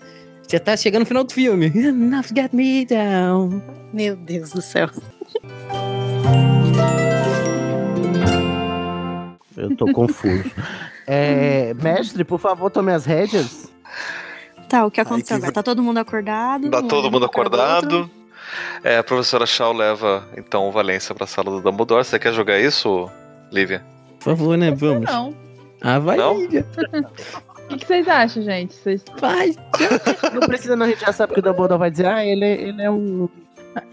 [0.49, 1.67] Já tá chegando no final do filme.
[1.75, 3.61] Enough get me down.
[3.91, 4.89] Meu Deus do céu.
[9.57, 10.51] Eu tô confuso.
[11.09, 13.71] É, mestre, por favor, tome as rédeas.
[14.67, 15.53] Tá, o que aconteceu que agora?
[15.53, 16.69] Tá todo mundo acordado?
[16.69, 18.11] Tá todo mundo acordado.
[18.83, 22.03] É, a professora Shaw leva então o Valência pra sala do Dumbledore.
[22.03, 23.09] Você quer jogar isso,
[23.53, 23.85] Lívia?
[24.19, 24.71] Por favor, né?
[24.71, 25.09] Vamos.
[25.09, 25.33] Não.
[25.79, 26.37] Ah, vai, Não?
[26.37, 26.65] Lívia.
[27.67, 28.73] O que, que vocês acham, gente?
[28.73, 29.03] Vocês...
[29.19, 29.53] Vai.
[30.33, 32.81] Não precisa, não, a gente já sabe que o Dumbledore vai dizer, ah, ele, ele
[32.81, 33.27] é um.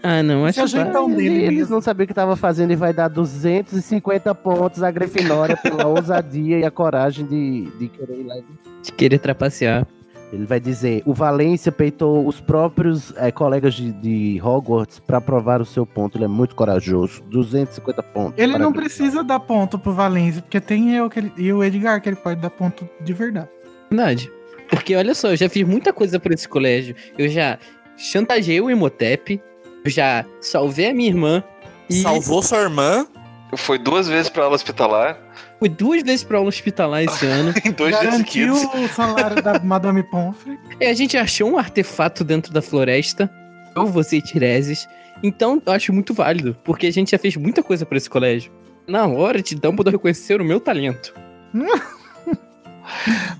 [0.03, 0.45] Ah, não.
[0.45, 1.75] Acho Se que um dele Eles mesmo.
[1.75, 6.59] não sabiam o que tava fazendo e vai dar 250 pontos à Grifinória pela ousadia
[6.59, 8.35] e a coragem de, de querer ir lá.
[8.83, 9.85] de querer trapacear.
[10.33, 15.61] Ele vai dizer: o Valência peitou os próprios eh, colegas de, de Hogwarts pra provar
[15.61, 16.17] o seu ponto.
[16.17, 17.21] Ele é muito corajoso.
[17.29, 18.33] 250 pontos.
[18.37, 21.63] Ele para não precisa dar ponto pro Valência, porque tem eu que ele- e o
[21.63, 23.49] Edgar que ele pode dar ponto de verdade.
[23.89, 24.31] Verdade.
[24.69, 26.95] Porque olha só, eu já fiz muita coisa por esse colégio.
[27.17, 27.59] Eu já
[27.95, 29.39] chantageei o Imhotep.
[29.85, 31.43] Eu já salvei a minha irmã.
[31.89, 33.07] E Salvou sua irmã?
[33.55, 35.17] Foi duas vezes pra aula hospitalar,
[35.59, 37.53] fui duas vezes pra aula hospitalar esse ano.
[37.63, 38.91] em dois dias Garantiu seguidos.
[38.91, 40.57] o salário da Madame Pomfrey.
[40.81, 43.31] E a gente achou um artefato dentro da floresta.
[43.75, 44.87] Eu, você e Tireses.
[45.23, 46.57] Então, eu acho muito válido.
[46.63, 48.51] Porque a gente já fez muita coisa por esse colégio.
[48.87, 51.13] Na hora de Dumbledore reconhecer o meu talento.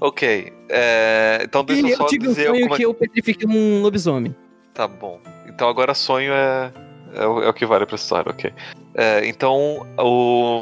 [0.02, 0.52] Ok.
[0.70, 3.48] é, então deixa e eu eu só tive um dizer sonho alguma que eu petrifiquei
[3.48, 4.36] um lobisomem.
[4.74, 5.20] Tá bom.
[5.56, 6.72] Então agora sonho é,
[7.16, 8.54] é, o, é o que vale pra história, ok.
[8.94, 10.62] É, então o,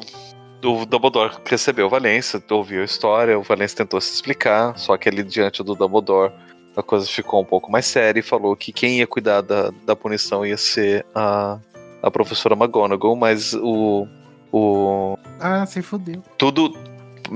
[0.64, 5.10] o Dumbledore recebeu o Valência, ouviu a história, o Valência tentou se explicar, só que
[5.10, 6.32] ele diante do Dumbledore
[6.78, 9.96] a coisa ficou um pouco mais séria e falou que quem ia cuidar da, da
[9.96, 11.60] punição ia ser a,
[12.02, 14.08] a professora McGonagall, mas o,
[14.52, 16.22] o Ah, se fudeu.
[16.38, 16.72] tudo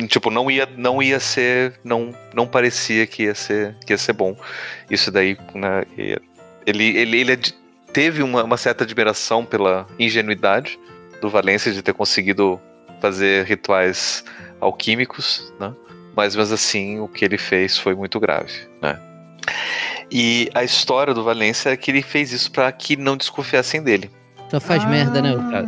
[0.10, 4.14] tipo não ia não ia ser não não parecia que ia ser que ia ser
[4.14, 4.36] bom
[4.92, 6.20] isso daí né e
[6.68, 7.56] ele ele, ele ad-
[7.92, 10.78] teve uma, uma certa admiração pela ingenuidade
[11.22, 12.60] do Valência de ter conseguido
[13.02, 14.24] fazer rituais
[14.62, 15.74] alquímicos né
[16.16, 19.00] mas mesmo assim o que ele fez foi muito grave né
[20.12, 24.10] e a história do Valência é que ele fez isso para que não desconfiassem dele
[24.50, 25.68] Só faz merda, né, cara?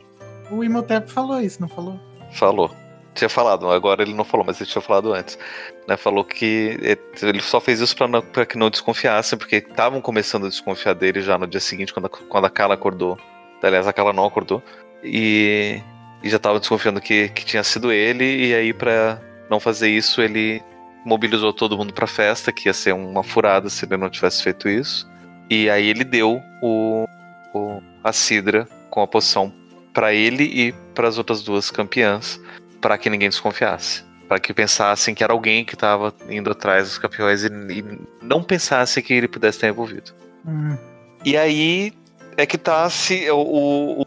[0.52, 2.00] O Imhotep falou isso, não falou?
[2.34, 2.72] Falou.
[3.20, 5.38] Tinha falado, agora ele não falou, mas ele tinha falado antes.
[5.86, 6.80] Né, falou que
[7.22, 7.94] ele só fez isso
[8.32, 12.06] pra que não desconfiassem, porque estavam começando a desconfiar dele já no dia seguinte, quando
[12.06, 13.20] a, quando a Kala acordou.
[13.62, 14.64] Aliás, a Kala não acordou.
[15.04, 15.82] E,
[16.24, 19.20] e já estavam desconfiando que, que tinha sido ele, e aí pra
[19.50, 20.64] não fazer isso, ele
[21.06, 24.70] mobilizou todo mundo pra festa, que ia ser uma furada se ele não tivesse feito
[24.70, 25.06] isso.
[25.50, 27.06] E aí ele deu o,
[27.54, 29.52] o- a Sidra com a poção
[29.94, 32.40] pra ele e para as outras duas campeãs
[32.82, 34.04] para que ninguém desconfiasse.
[34.28, 38.44] Para que pensassem que era alguém que estava indo atrás dos campeões e, e não
[38.44, 40.12] pensassem que ele pudesse estar envolvido.
[40.46, 40.78] Hum.
[41.26, 41.92] E aí
[42.38, 44.06] é que tá se o, o-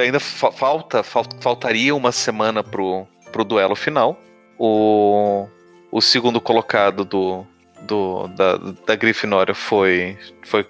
[0.00, 4.16] ainda fa- falta fal- faltaria uma semana pro, pro duelo final.
[4.58, 5.46] O,
[5.90, 7.44] o segundo colocado do,
[7.82, 8.56] do da,
[8.86, 10.64] da Grifinória foi foi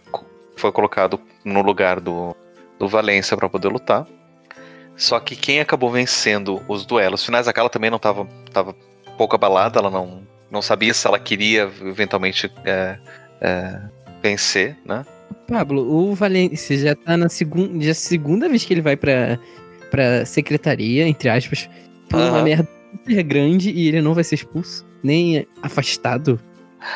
[0.57, 2.35] foi colocado no lugar do
[2.79, 4.07] do Valência para poder lutar.
[4.97, 8.75] Só que quem acabou vencendo os duelos finais, a Kala também não estava tava
[9.19, 12.99] pouco abalada, ela não, não sabia se ela queria eventualmente é,
[13.41, 13.81] é,
[14.23, 15.05] vencer, né?
[15.49, 19.39] Pablo, o Valência já tá na segunda, já é segunda vez que ele vai pra,
[19.91, 21.69] pra secretaria, entre aspas,
[22.09, 22.43] por uma Aham.
[22.43, 26.41] merda super grande e ele não vai ser expulso, nem afastado.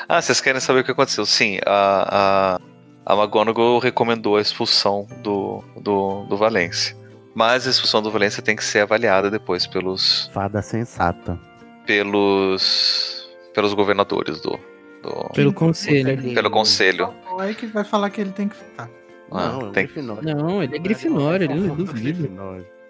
[0.08, 1.26] Ah, vocês querem saber o que aconteceu?
[1.26, 2.58] Sim, a,
[3.06, 6.96] a, a McGonagall recomendou a expulsão do, do, do Valência.
[7.38, 10.28] Mas a expulsão do Valência tem que ser avaliada depois pelos.
[10.34, 11.38] Fada sensata.
[11.86, 13.30] Pelos.
[13.54, 14.58] pelos governadores do.
[15.00, 16.34] do pelo conselho.
[16.34, 17.14] Pelo conselho.
[17.38, 18.90] É que vai falar que ele tem que ficar.
[19.30, 19.88] Ah, não, tem...
[20.20, 22.28] não, ele é Grifinório, ele não é duvido.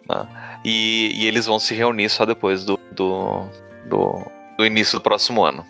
[0.09, 0.27] Ah,
[0.65, 3.45] e, e eles vão se reunir só depois do, do,
[3.87, 4.23] do,
[4.57, 5.63] do início do próximo ano.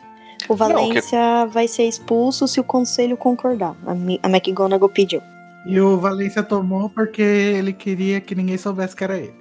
[0.49, 1.53] O Valência não, que...
[1.53, 3.75] vai ser expulso se o conselho concordar.
[3.85, 3.91] A,
[4.23, 5.21] a McGonagall pediu.
[5.69, 9.35] E o Valência tomou porque ele queria que ninguém soubesse que era ele.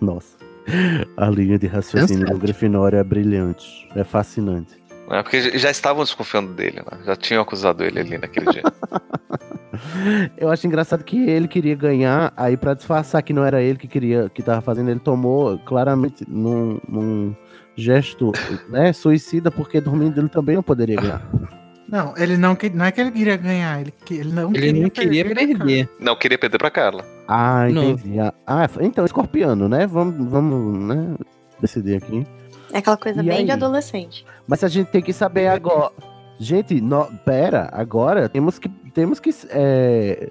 [0.00, 0.38] Nossa.
[1.16, 3.88] A linha de raciocínio do Grifinório é brilhante.
[3.96, 4.80] É fascinante.
[5.10, 6.98] É porque já estavam desconfiando dele, né?
[7.04, 8.62] Já tinham acusado ele ali naquele dia.
[10.38, 13.88] Eu acho engraçado que ele queria ganhar, aí para disfarçar que não era ele que
[13.88, 17.34] queria, que tava fazendo, ele tomou claramente num, num
[17.74, 18.32] gesto
[18.68, 21.22] né, suicida, porque dormindo ele também não poderia ganhar.
[21.88, 24.90] Não, ele não, não é que ele queria ganhar, ele, ele não ele queria, não
[24.90, 25.46] queria perder.
[25.46, 25.88] perder.
[25.98, 27.04] Não queria perder pra Carla.
[27.26, 28.10] Ah, entendi.
[28.10, 28.32] Não.
[28.46, 29.86] Ah, então, escorpiano, né?
[29.86, 31.16] Vamos, vamos né,
[31.60, 32.26] decidir aqui.
[32.72, 33.44] É aquela coisa e bem aí?
[33.46, 34.26] de adolescente.
[34.46, 35.90] Mas a gente tem que saber agora.
[36.38, 38.68] Gente, no, pera, agora temos que.
[38.68, 39.30] Temos que.
[39.48, 40.28] É,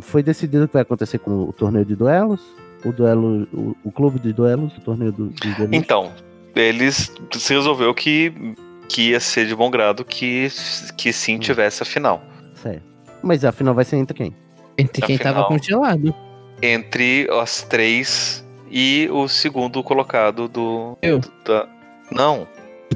[0.00, 2.40] foi decidido o que vai acontecer com o torneio de duelos?
[2.84, 3.48] O duelo.
[3.52, 5.76] O, o clube de duelos, o torneio do, de duelos?
[5.76, 6.12] Então,
[6.54, 8.54] eles se resolveu que
[8.88, 10.48] que ia ser de bom grado que,
[10.96, 11.40] que sim hum.
[11.40, 12.22] tivesse a final.
[12.54, 12.82] Certo.
[13.22, 14.36] Mas a final vai ser entre quem?
[14.76, 16.14] Entre quem final, tava congelado.
[16.62, 20.98] Entre as três e o segundo colocado do.
[21.00, 21.20] Eu.
[21.44, 21.68] Da...
[22.10, 22.46] Não.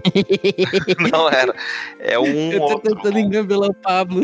[1.11, 1.55] não era.
[1.99, 2.53] É um.
[2.53, 2.95] Eu tô outro...
[2.95, 4.23] tentando engambelar o Pablo.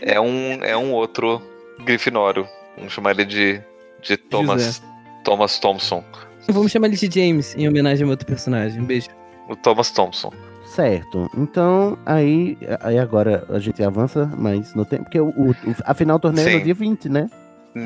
[0.00, 1.42] é um, é um outro
[1.84, 2.46] Grifinório.
[2.76, 3.60] Vamos chamar ele de,
[4.02, 4.82] de Thomas,
[5.24, 6.04] Thomas Thompson.
[6.48, 8.80] Vamos chamar ele de James, em homenagem a outro personagem.
[8.80, 9.08] Um beijo
[9.48, 10.32] o Thomas Thompson.
[10.64, 11.30] Certo.
[11.36, 15.54] Então, aí, aí agora a gente avança mais no tempo, porque o, o,
[15.84, 16.54] a final do torneio Sim.
[16.54, 17.30] é no dia 20, né?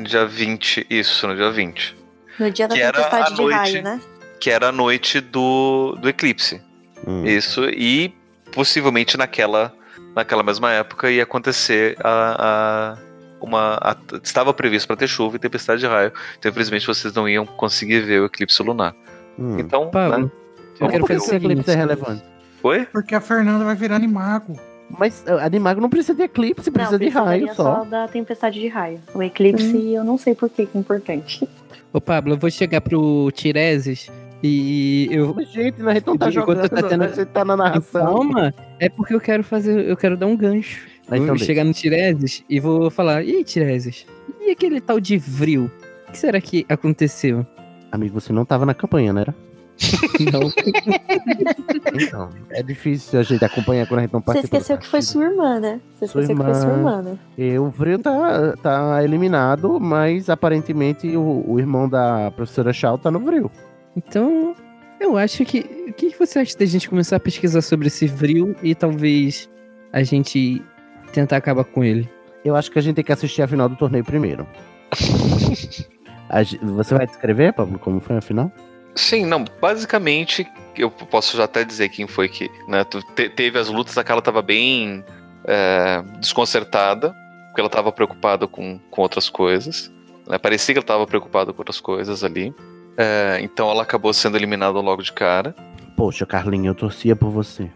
[0.03, 1.97] Dia 20, isso, no dia 20.
[2.39, 4.01] No dia da que tempestade de noite, raio, né?
[4.39, 6.61] Que era a noite do, do eclipse.
[7.07, 7.25] Hum.
[7.25, 8.13] Isso, e
[8.51, 9.73] possivelmente naquela,
[10.15, 12.97] naquela mesma época ia acontecer a, a
[13.41, 13.77] uma.
[13.81, 16.11] A, estava previsto para ter chuva e tempestade de raio.
[16.37, 18.93] Então, infelizmente, vocês não iam conseguir ver o eclipse lunar.
[19.37, 19.57] Hum.
[19.59, 20.29] Então, né,
[20.79, 22.23] eu quero fazer esse eclipse é relevante.
[22.63, 22.85] Oi?
[22.85, 24.57] Porque a Fernanda vai virar animago.
[24.89, 27.79] Mas uh, animago não precisa de eclipse, precisa não, de raio só.
[27.79, 28.99] só da tempestade de raio.
[29.13, 29.93] O eclipse, hum.
[29.93, 31.47] eu não sei por que é importante.
[31.91, 34.09] Ô, Pablo, eu vou chegar pro Tireses
[34.41, 35.35] e eu.
[35.51, 37.07] Gente, na gente não tá jogando, tá tendo...
[37.07, 38.05] você tá na narração.
[38.05, 39.87] Calma, é porque eu quero fazer.
[39.87, 40.87] Eu quero dar um gancho.
[41.07, 44.05] Mas então vou chegar no Tireses e vou falar: e aí, Tireses?
[44.41, 45.71] E aquele tal de Vril?
[46.07, 47.45] O que será que aconteceu?
[47.91, 49.21] Amigo, você não tava na campanha, né?
[49.21, 49.35] Era?
[50.31, 50.51] Não.
[51.93, 54.57] então, é difícil a gente acompanhar quando a gente não participa.
[54.57, 55.79] Você esqueceu que foi sua irmã, né?
[55.95, 56.45] Você sua esqueceu irmã...
[56.45, 57.17] que foi sua irmã, né?
[57.37, 63.11] E o Vril tá, tá eliminado, mas aparentemente o, o irmão da professora Shaw tá
[63.11, 63.51] no Vril.
[63.95, 64.55] Então,
[64.99, 65.83] eu acho que.
[65.89, 69.49] O que você acha da gente começar a pesquisar sobre esse Vril e talvez
[69.91, 70.61] a gente
[71.11, 72.09] tentar acabar com ele?
[72.43, 74.47] Eu acho que a gente tem que assistir a final do torneio primeiro.
[76.63, 78.51] você vai descrever, Pablo, como foi a final?
[78.95, 80.47] Sim, não, basicamente,
[80.77, 82.85] eu posso já até dizer quem foi que, né,
[83.35, 85.03] teve as lutas, aquela tava bem
[85.45, 87.15] é, desconcertada,
[87.47, 89.91] porque ela tava preocupada com, com outras coisas,
[90.27, 92.53] né, parecia que ela tava preocupada com outras coisas ali,
[92.95, 95.55] é, então ela acabou sendo eliminada logo de cara.
[95.97, 97.69] Poxa, Carlinha, eu torcia por você.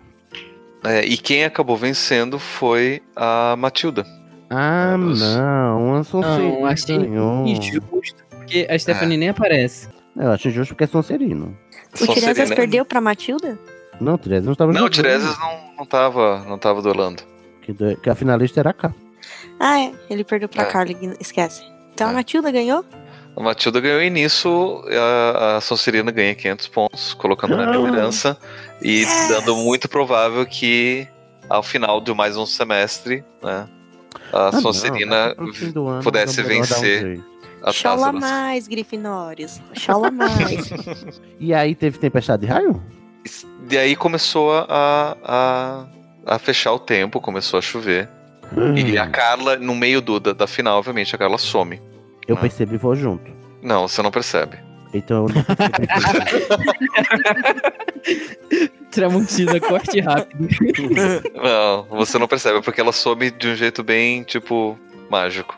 [0.83, 4.05] É, e quem acabou vencendo foi a Matilda.
[4.49, 9.19] Ah, não, a Sonserina não, achei injusto, porque a Stephanie é.
[9.19, 9.89] nem aparece.
[10.17, 11.57] Eu acho justo porque é Sonserino.
[12.01, 13.57] O Tiresias perdeu pra Matilda?
[13.99, 17.23] Não, o Tiresias não estava Não, o Tiresias não, não, tava, não tava duelando.
[17.61, 18.93] Que, que a finalista era a K.
[19.59, 19.93] Ah, é.
[20.09, 20.65] Ele perdeu pra é.
[20.65, 21.63] Carly, esquece.
[21.93, 22.09] Então é.
[22.11, 22.83] a Matilda ganhou?
[23.35, 28.35] A Matilda ganhou e nisso a, a Sonserina ganha 500 pontos, colocando na liderança
[28.81, 29.27] e yes!
[29.29, 31.07] dando muito provável que
[31.47, 33.67] ao final de mais um semestre, né,
[34.33, 35.35] a ah, Sonserina
[35.73, 37.36] não, pudesse vencer um
[37.73, 39.61] Chola mais, Grifinórios.
[39.73, 40.69] Chola mais.
[41.39, 42.81] e aí teve tempestade de raio?
[43.69, 45.85] E aí começou a, a,
[46.25, 48.09] a fechar o tempo, começou a chover.
[48.55, 48.77] Hum.
[48.77, 51.81] E a Carla, no meio do, da, da final, obviamente, a Carla some.
[52.27, 52.41] Eu né?
[52.41, 53.31] percebi e vou junto.
[53.61, 54.57] Não, você não percebe.
[54.93, 55.43] Então eu não
[58.89, 60.47] Tramontina, corte rápido.
[61.35, 64.75] Não, você não percebe, porque ela some de um jeito bem, tipo,
[65.09, 65.55] mágico.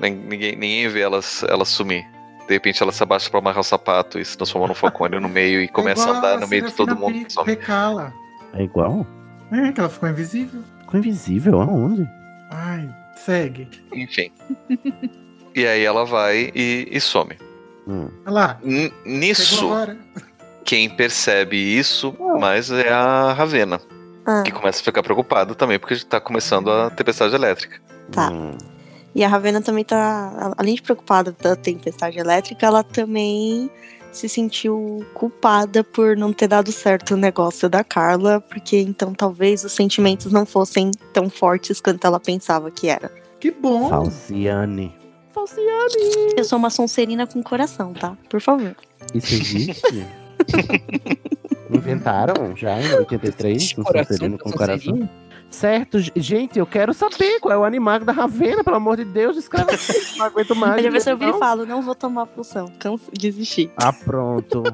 [0.00, 2.04] Ninguém, ninguém vê ela, ela sumir.
[2.46, 5.28] De repente ela se abaixa pra amarrar o sapato e se transforma num falcone no
[5.28, 7.26] meio e começa é a andar no meio de todo mundo.
[7.44, 8.12] Recala.
[8.52, 9.06] É igual?
[9.50, 10.62] É, que ela ficou invisível.
[10.80, 11.60] Ficou invisível?
[11.60, 12.08] Aonde?
[12.50, 13.68] Ai, segue.
[13.92, 14.30] Enfim.
[15.54, 17.36] e aí ela vai e, e some.
[17.86, 18.08] Hum.
[18.26, 18.58] Olha lá.
[18.62, 19.70] N nisso,
[20.64, 23.80] quem percebe isso mais é a Ravena.
[24.26, 24.42] Ah.
[24.42, 27.80] Que começa a ficar preocupada também, porque tá começando a tempestade elétrica.
[28.10, 28.30] Tá.
[28.30, 28.56] Hum.
[29.14, 33.70] E a Ravena também tá, além de preocupada da tempestade elétrica, ela também
[34.10, 39.64] se sentiu culpada por não ter dado certo o negócio da Carla, porque então talvez
[39.64, 43.10] os sentimentos não fossem tão fortes quanto ela pensava que era.
[43.40, 43.88] Que bom!
[43.88, 44.94] Falciane.
[45.32, 46.34] Falciane!
[46.36, 48.16] Eu sou uma sonserina com coração, tá?
[48.28, 48.74] Por favor.
[49.12, 50.06] Isso existe?
[51.70, 55.08] Inventaram já em 83 um sonserino com coração?
[55.54, 59.36] Certo, gente, eu quero saber qual é o animal da Ravena, pelo amor de Deus,
[59.36, 60.78] escreve assim, não aguento mais.
[60.78, 63.70] Ele vai sobre e fala, não vou tomar a poção, canso, desistir.
[63.76, 64.64] Ah, pronto.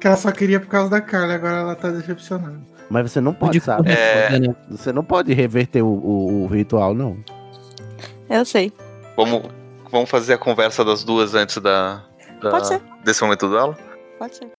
[0.00, 2.60] que ela só queria por causa da Carla, agora ela tá decepcionando.
[2.90, 3.88] Mas você não pode, sabe?
[3.92, 4.40] É...
[4.40, 4.56] Né?
[4.68, 7.16] Você não pode reverter o, o, o ritual, não.
[8.28, 8.72] Eu sei.
[9.16, 9.42] Vamos,
[9.92, 12.02] vamos fazer a conversa das duas antes da,
[12.42, 12.82] da Pode ser.
[13.04, 13.78] desse momento do aula?
[14.18, 14.50] Pode ser.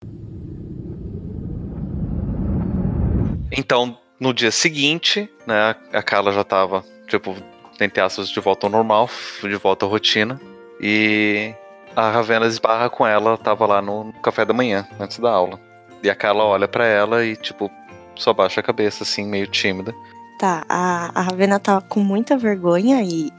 [3.52, 7.36] Então, no dia seguinte, né, a Carla já tava, tipo,
[7.80, 9.10] entre aspas, de volta ao normal,
[9.42, 10.40] de volta à rotina.
[10.80, 11.54] E
[11.94, 15.60] a Ravena esbarra com ela, tava lá no café da manhã, antes da aula.
[16.02, 17.70] E a Carla olha para ela e, tipo,
[18.16, 19.94] só baixa a cabeça, assim, meio tímida.
[20.40, 23.30] Tá, a, a Ravena tá com muita vergonha e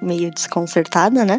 [0.00, 1.38] meio desconcertada, né?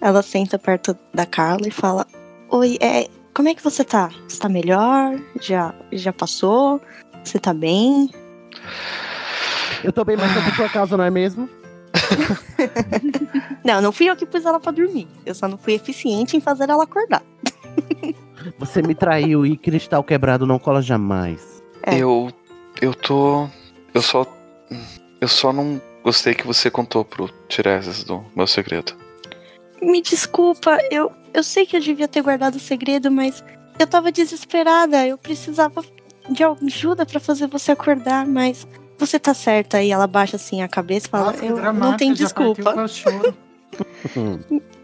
[0.00, 2.06] Ela senta perto da Carla e fala:
[2.50, 4.08] Oi, é, como é que você tá?
[4.28, 5.20] Você tá melhor?
[5.40, 6.80] Já, já passou?
[7.24, 8.08] Você tá bem?
[9.84, 11.48] Eu tô bem, mas foi por sua causa, não é mesmo?
[13.64, 15.08] não, não fui eu que pus ela pra dormir.
[15.24, 17.22] Eu só não fui eficiente em fazer ela acordar.
[18.58, 21.62] Você me traiu e cristal quebrado não cola jamais.
[21.82, 21.96] É.
[21.98, 22.30] Eu.
[22.80, 23.48] Eu tô.
[23.92, 24.26] Eu só.
[25.20, 28.94] Eu só não gostei que você contou pro Tiresias do meu segredo.
[29.82, 33.42] Me desculpa, eu, eu sei que eu devia ter guardado o segredo, mas
[33.78, 35.06] eu tava desesperada.
[35.06, 35.82] Eu precisava
[36.28, 38.66] de ajuda para fazer você acordar, mas
[38.98, 39.82] você tá certa.
[39.82, 42.74] E ela baixa assim a cabeça e fala: Nossa, eu, Não tem desculpa.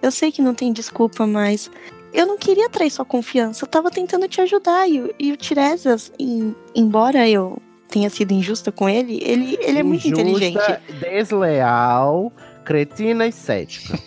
[0.02, 1.70] eu sei que não tem desculpa, mas
[2.12, 3.64] eu não queria trair sua confiança.
[3.64, 4.88] Eu tava tentando te ajudar.
[4.88, 9.82] E, e o Tiresias, em, embora eu tenha sido injusta com ele, ele, ele é
[9.82, 10.58] muito inteligente.
[11.00, 12.32] Desleal,
[12.64, 13.98] cretina e cética.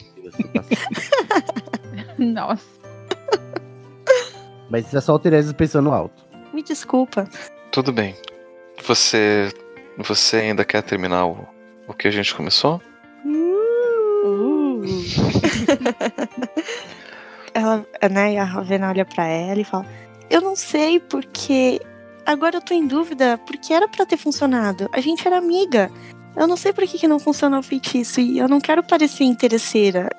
[2.18, 2.76] Nossa.
[4.70, 6.25] Mas isso é só o Tiresias pensando alto.
[6.56, 7.28] Me desculpa.
[7.70, 8.16] Tudo bem.
[8.88, 9.52] Você
[9.98, 11.46] você ainda quer terminar o,
[11.86, 12.82] o que a gente começou?
[13.26, 14.82] Uh.
[17.54, 19.86] ela, né, a Ravena olha para ela e fala:
[20.30, 21.82] Eu não sei porque.
[22.26, 24.90] Agora eu tô em dúvida, porque era para ter funcionado.
[24.94, 25.92] A gente era amiga.
[26.38, 29.26] Eu não sei por que, que não funcionou o feitiço e eu não quero parecer
[29.26, 30.10] interesseira.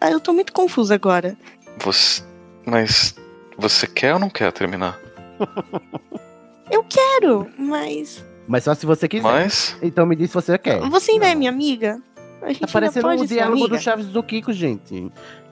[0.00, 1.36] Eu tô muito confusa agora.
[1.78, 2.24] Você.
[2.66, 3.14] Mas.
[3.56, 4.98] Você quer ou não quer terminar?
[6.70, 8.24] eu quero, mas.
[8.46, 9.22] Mas só se você quiser.
[9.22, 9.76] Mas...
[9.82, 10.80] Então me diz se você quer.
[10.88, 12.00] Você ainda é minha amiga?
[12.40, 15.10] A gente tá parecendo o um diálogo do Chaves do Kiko, gente.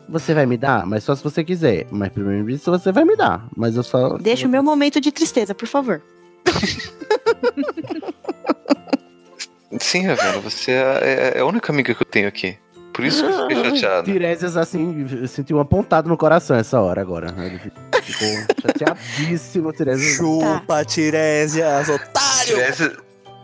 [0.09, 1.87] Você vai me dar, mas só se você quiser.
[1.91, 3.47] Mas primeiro isso você vai me dar.
[3.57, 4.17] Mas eu só.
[4.19, 6.01] Deixa o meu momento de tristeza, por favor.
[9.79, 12.57] Sim, Ravena, você é, é a única amiga que eu tenho aqui.
[12.93, 14.11] Por isso que eu fiquei chateado.
[14.11, 17.27] Tiresias, assim, sentiu uma pontada no coração essa hora agora.
[18.13, 20.17] Ficou chateadíssimo, Tiresias.
[20.17, 20.85] Chupa.
[20.85, 22.57] Tiresias, otário!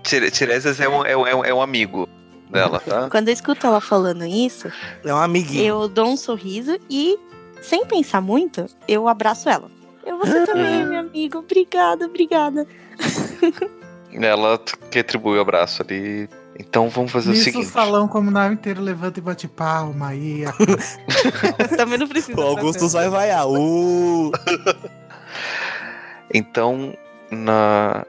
[0.02, 2.08] Tiresias, Tiresias é, um, é, um, é um amigo
[2.50, 3.08] dela, tá?
[3.10, 4.70] Quando eu escuto ela falando isso,
[5.04, 5.64] é um amiguinho.
[5.64, 7.18] Eu dou um sorriso e,
[7.60, 9.70] sem pensar muito, eu abraço ela.
[10.04, 11.38] Eu, você também é minha amiga.
[11.38, 12.66] Obrigada, obrigada.
[14.12, 14.60] Ela
[14.92, 16.28] retribui o abraço ali
[16.62, 17.66] então vamos fazer Nisso o seguinte.
[17.66, 20.44] o salão comunal inteiro levanta e bate palma aí.
[21.76, 22.38] Também não precisa.
[22.40, 23.48] O Augustus vai vaiar.
[23.48, 24.30] Uh!
[26.32, 26.96] então,
[27.30, 28.06] na,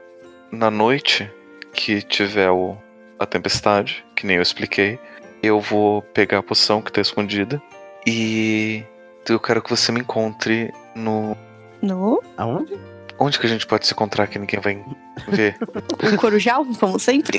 [0.52, 1.28] na noite
[1.72, 2.76] que tiver o,
[3.18, 4.98] a tempestade, que nem eu expliquei,
[5.42, 7.60] eu vou pegar a poção que tá escondida
[8.06, 8.84] e
[9.28, 11.36] eu quero que você me encontre no.
[11.82, 12.22] No?
[12.36, 12.78] Aonde?
[13.18, 14.84] Onde que a gente pode se encontrar que ninguém vai
[15.28, 15.56] ver?
[16.10, 17.38] no Corujal, como sempre.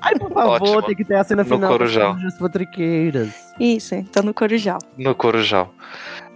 [0.00, 0.82] Ai, por favor, Ótimo.
[0.82, 2.14] tem que ter a cena final no Corujal.
[2.16, 3.32] das Fotriqueiras.
[3.60, 4.78] Isso, então no Corujal.
[4.96, 5.72] No Corujal.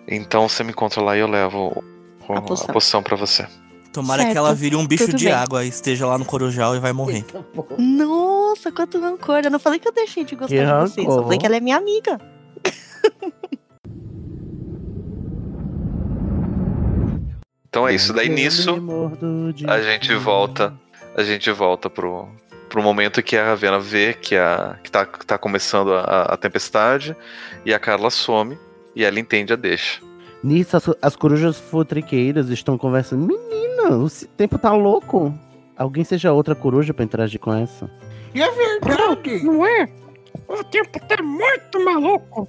[0.07, 1.82] Então você me encontra lá e eu levo
[2.28, 3.47] a poção, a poção pra você.
[3.93, 4.32] Tomara certo.
[4.32, 5.35] que ela vire um bicho Tudo de bem.
[5.35, 7.24] água e esteja lá no Corujal e vai morrer.
[7.78, 9.41] Nossa, quanto rancor.
[9.45, 10.89] Eu não falei que eu deixei de gostar que de rancor.
[10.89, 12.20] você, só falei que ela é minha amiga.
[17.70, 18.12] Então é isso.
[18.12, 18.76] Daí nisso
[19.66, 20.74] a gente volta.
[21.16, 22.28] A gente volta pro,
[22.68, 26.36] pro momento que a Ravena vê que, a, que, tá, que tá começando a, a
[26.36, 27.16] tempestade
[27.64, 28.59] e a Carla some
[28.94, 30.01] e ela entende a deixa.
[30.42, 33.26] Nisso, as, as corujas futriqueiras estão conversando.
[33.26, 35.32] Menina, o tempo tá louco.
[35.76, 37.90] Alguém seja outra coruja pra interagir com essa.
[38.34, 39.44] É verdade!
[39.44, 39.88] Não é?
[40.48, 42.48] O tempo tá muito maluco!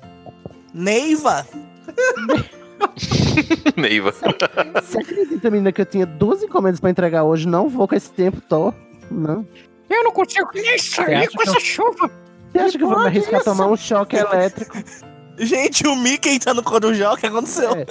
[0.74, 1.46] Neiva!
[3.78, 4.12] Neiva.
[4.12, 7.48] Você acredita, menina, que eu tinha duas encomendas pra entregar hoje?
[7.48, 8.76] Não vou com esse tempo todo.
[9.10, 9.46] Não.
[9.90, 12.12] Eu não consigo nem sair com essa chuva.
[12.52, 14.78] Você acha que eu vou me arriscar a tomar um choque elétrico?
[15.38, 17.74] Gente, o Mickey tá no Corujão, o que aconteceu?
[17.74, 17.86] É,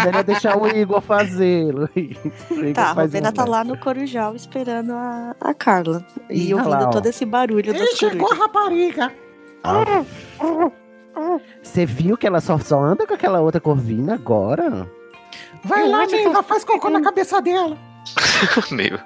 [0.00, 2.16] é melhor deixar o Igor fazer, Luiz.
[2.72, 6.06] Tá, a Rovena tá lá no Corujal esperando a, a Carla.
[6.30, 9.12] E, e ouvindo lá, todo esse barulho Ele chegou a rapariga.
[9.62, 10.04] Ah.
[11.62, 14.88] Você viu que ela só, só anda com aquela outra corvina agora?
[15.64, 17.76] Vai lá, Neiva, faz cocô na cabeça dela.
[18.70, 19.04] Neiva.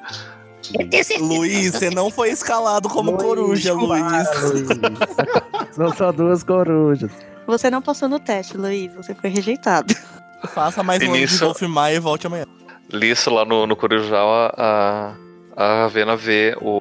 [1.20, 4.42] Luiz, você não foi escalado como Luiz, coruja, Luiz.
[4.42, 4.68] Luiz.
[5.72, 7.10] São só duas corujas.
[7.46, 8.92] Você não passou no teste, Luiz.
[8.94, 9.94] Você foi rejeitado.
[10.48, 12.44] Faça mais um nisso, de confirmar e volte amanhã.
[12.90, 15.14] Lisso lá no, no Corujal, a,
[15.56, 16.80] a Ravena vê o,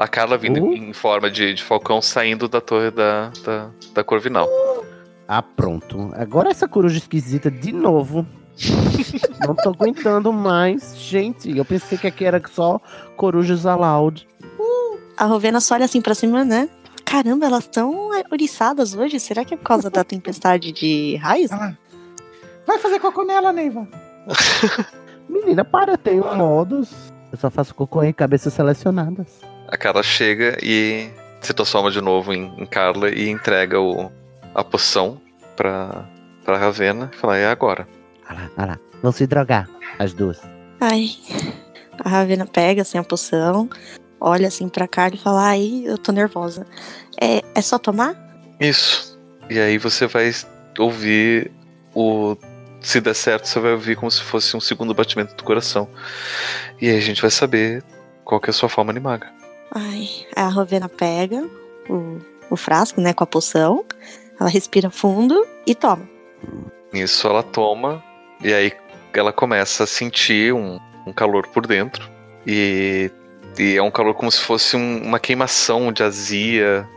[0.00, 0.72] a Carla vindo uh?
[0.72, 4.48] em forma de, de falcão saindo da torre da, da, da Corvinal.
[5.28, 6.10] Ah, pronto.
[6.14, 8.26] Agora essa coruja esquisita de novo.
[9.46, 10.96] Não tô aguentando mais.
[10.96, 12.80] Gente, eu pensei que aqui era só
[13.14, 14.26] corujas aloud.
[14.58, 16.70] Uh, a Rovena só olha assim pra cima, né?
[17.04, 19.20] Caramba, elas estão oriçadas hoje.
[19.20, 21.52] Será que é por causa da tempestade de raios?
[21.52, 21.74] Ah.
[22.66, 23.86] Vai fazer cocô nela, Neiva.
[25.28, 27.12] Menina, para, tem um modus.
[27.30, 29.40] Eu só faço cocô em cabeças selecionadas.
[29.70, 31.08] A Carla chega e
[31.40, 34.10] se transforma de novo em, em Carla e entrega o,
[34.52, 35.20] a poção
[35.56, 36.04] pra,
[36.44, 37.86] pra Ravena e fala, é agora.
[38.28, 38.78] Olha lá, olha lá.
[39.00, 39.68] Vão se drogar,
[39.98, 40.40] as duas.
[40.80, 41.10] Ai.
[42.02, 43.68] A Ravena pega assim a poção,
[44.20, 46.66] olha assim pra Carla e fala, ai, eu tô nervosa.
[47.20, 48.16] É, é só tomar?
[48.58, 49.18] Isso.
[49.48, 50.32] E aí você vai
[50.78, 51.50] ouvir
[51.94, 52.36] o.
[52.80, 55.86] Se der certo, você vai ouvir como se fosse um segundo batimento do coração.
[56.80, 57.84] E aí a gente vai saber
[58.24, 59.39] qual que é a sua forma animaga.
[59.72, 61.48] Ai, a Rovena pega
[61.88, 62.18] o,
[62.50, 63.84] o frasco, né, com a poção.
[64.38, 66.08] Ela respira fundo e toma.
[66.92, 68.02] Isso ela toma
[68.42, 68.72] e aí
[69.12, 72.08] ela começa a sentir um, um calor por dentro.
[72.46, 73.10] E,
[73.58, 76.88] e, é um calor como se fosse um, uma queimação de azia.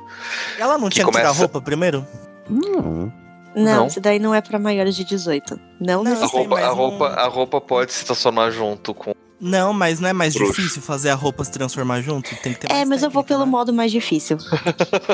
[0.58, 1.32] Ela não tinha que começa...
[1.32, 2.08] tirar a roupa primeiro?
[2.50, 3.12] Não.
[3.56, 5.60] Não, não, isso daí não é para maiores de 18.
[5.80, 9.14] Não, não a, roupa, a, roupa, a roupa pode se transformar junto com.
[9.44, 10.54] Não, mas não é mais Bruxo.
[10.54, 12.34] difícil fazer a roupa se transformar junto?
[12.38, 13.52] Tem que ter É, mas técnica, eu vou pelo né?
[13.52, 14.38] modo mais difícil.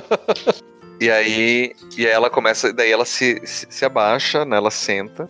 [1.02, 4.58] e aí, e aí ela começa, daí ela se, se, se abaixa, né?
[4.58, 5.28] Ela senta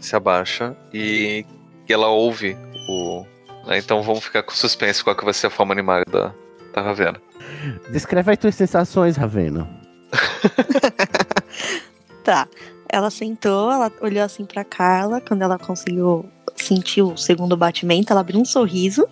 [0.00, 1.44] se abaixa e,
[1.88, 2.56] e ela ouve
[2.88, 3.26] o.
[3.66, 6.32] Né, então vamos ficar com suspense qual que vai ser a forma animada da,
[6.72, 7.20] da Ravena.
[7.90, 9.68] Descreve as tuas sensações, Ravena.
[12.22, 12.46] tá.
[12.88, 15.20] Ela sentou, ela olhou assim pra Carla.
[15.20, 19.06] Quando ela conseguiu sentir o segundo batimento, ela abriu um sorriso.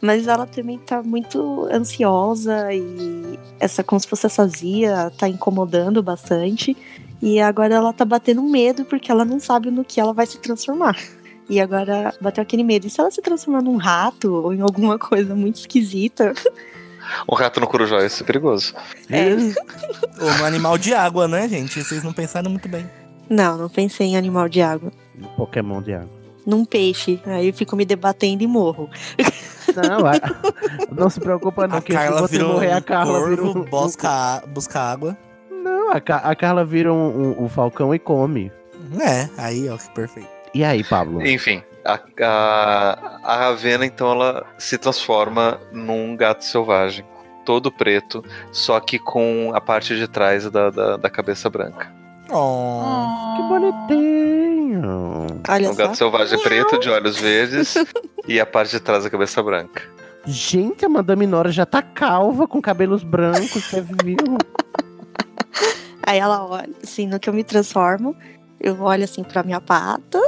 [0.00, 6.02] Mas ela também tá muito ansiosa e essa, como se fosse essa zia, tá incomodando
[6.02, 6.76] bastante.
[7.20, 10.38] E agora ela tá batendo medo porque ela não sabe no que ela vai se
[10.38, 10.96] transformar.
[11.50, 12.86] E agora bateu aquele medo.
[12.86, 16.32] E se ela se transformar num rato ou em alguma coisa muito esquisita?
[17.30, 18.74] Um rato no corujão é perigoso.
[19.08, 19.32] É.
[20.22, 21.82] Ou um animal de água, né, gente?
[21.82, 22.88] Vocês não pensaram muito bem.
[23.28, 24.90] Não, não pensei em animal de água.
[25.18, 26.10] Um Pokémon de água.
[26.46, 27.20] Num peixe.
[27.26, 28.90] Aí eu fico me debatendo e morro.
[29.76, 30.12] Não, a...
[30.90, 33.64] não se preocupa não, a que Carla se você morrer, a Carla corvo, vira um...
[33.64, 35.16] busca, busca água.
[35.50, 38.50] Não, a, a Carla vira um, um, um, falcão e come.
[39.00, 40.28] É, aí, ó, que perfeito.
[40.52, 41.24] E aí, Pablo?
[41.24, 47.04] Enfim, a, a, a Ravena, então, ela se transforma num gato selvagem.
[47.44, 51.92] Todo preto, só que com a parte de trás da, da, da cabeça branca.
[52.30, 55.26] Oh, que bonitinho.
[55.48, 57.74] Olha um gato selvagem preto, de olhos verdes,
[58.28, 59.82] e a parte de trás da cabeça branca.
[60.26, 64.16] Gente, a Madame Nora já tá calva, com cabelos brancos, você viu?
[66.06, 68.14] Aí ela olha, assim, no que eu me transformo,
[68.60, 70.20] eu olho assim pra minha pata,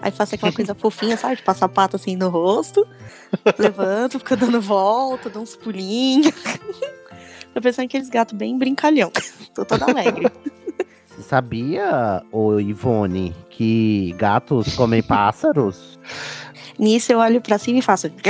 [0.00, 1.36] aí faço aquela coisa fofinha, sabe?
[1.36, 2.86] De passar a pata assim no rosto,
[3.58, 6.34] levanto, fico dando volta, dou uns pulinhos.
[7.54, 9.10] Tô pensando em aqueles gatos bem brincalhão.
[9.54, 10.30] Tô toda alegre.
[11.06, 15.98] Você sabia, ô Ivone, que gatos comem pássaros?
[16.78, 18.08] Nisso eu olho pra cima e faço.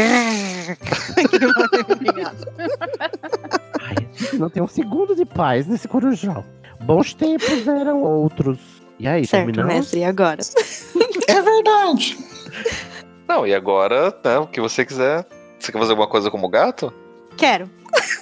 [3.80, 3.96] Ai,
[4.34, 6.44] não tem um segundo de paz nesse corujão.
[6.80, 8.60] Bons tempos eram outros.
[8.98, 9.74] E aí, certo, terminamos?
[9.74, 10.40] mestre, e agora?
[11.28, 12.16] é verdade.
[13.28, 15.26] Não, e agora, né, o que você quiser.
[15.58, 16.92] Você quer fazer alguma coisa como gato?
[17.36, 17.68] Quero.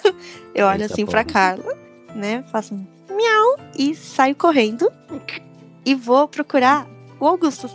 [0.55, 1.77] Eu olho assim pra Carla,
[2.15, 2.45] né?
[2.51, 4.91] Faço um miau e saio correndo
[5.85, 6.87] e vou procurar
[7.19, 7.69] o Augusto.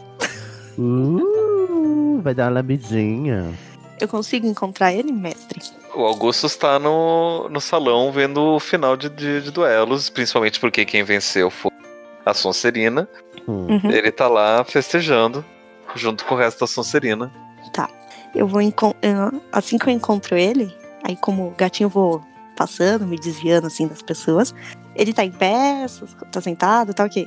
[0.77, 3.53] Uh, vai dar uma lambidinha.
[3.99, 5.61] Eu consigo encontrar ele, mestre?
[5.93, 10.85] O Augusto está no, no salão vendo o final de, de, de duelos, principalmente porque
[10.85, 11.71] quem venceu foi
[12.25, 13.07] a Sonserina.
[13.47, 13.67] Hum.
[13.67, 13.91] Uhum.
[13.91, 15.43] Ele tá lá festejando,
[15.95, 17.31] junto com o resto da Sonserina.
[17.73, 17.89] Tá.
[18.35, 18.61] Eu vou
[19.51, 20.73] assim que eu encontro ele,
[21.03, 22.21] aí como o gatinho eu vou
[22.55, 24.53] passando, me desviando assim das pessoas.
[24.95, 25.85] Ele tá em pé,
[26.31, 27.25] tá sentado, tá o quê?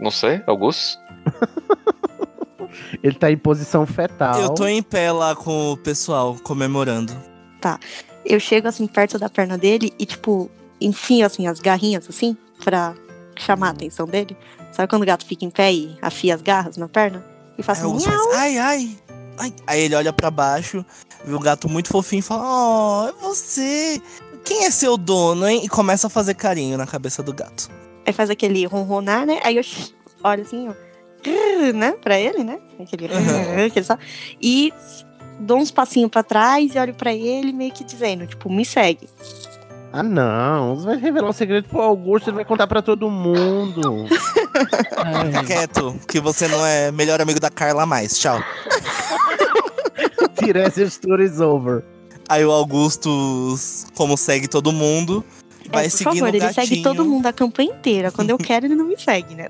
[0.00, 0.98] Não sei, Augusto?
[3.02, 4.40] Ele tá em posição fetal.
[4.40, 7.12] Eu tô em pé lá com o pessoal comemorando.
[8.24, 10.50] Eu chego assim perto da perna dele e tipo
[10.80, 12.94] enfio assim as garrinhas assim pra
[13.42, 14.36] chamar a atenção dele.
[14.72, 17.24] Sabe quando o gato fica em pé e afia as garras na perna?
[17.56, 18.96] E faz Aí o assim, faz, ai, ai,
[19.38, 19.52] ai.
[19.66, 20.84] Aí ele olha pra baixo,
[21.24, 24.00] vê o gato muito fofinho e fala: Oh, é você.
[24.44, 25.62] Quem é seu dono, hein?
[25.64, 27.70] E começa a fazer carinho na cabeça do gato.
[28.06, 29.40] Aí faz aquele ronronar, né?
[29.42, 29.62] Aí eu
[30.22, 30.74] olho assim, ó.
[31.72, 31.92] Né?
[31.92, 32.58] Pra ele, né?
[32.78, 33.66] Aquele, Uhum.
[33.66, 33.96] aquele só.
[34.42, 34.72] E
[35.40, 39.08] dou uns passinhos pra trás e olho pra ele, meio que dizendo, tipo, me segue.
[39.96, 40.74] Ah, não.
[40.74, 44.06] Você vai revelar um segredo pro Augusto, ele vai contar pra todo mundo.
[45.26, 48.18] Fica quieto, que você não é melhor amigo da Carla mais.
[48.18, 48.42] Tchau.
[50.76, 51.84] Story is over.
[52.28, 53.54] Aí o Augusto,
[53.94, 55.24] como segue todo mundo,
[55.70, 56.66] vai é, por seguindo favor, o ele gatinho.
[56.66, 58.10] segue todo mundo a campanha inteira.
[58.10, 59.46] Quando eu quero, ele não me segue, né?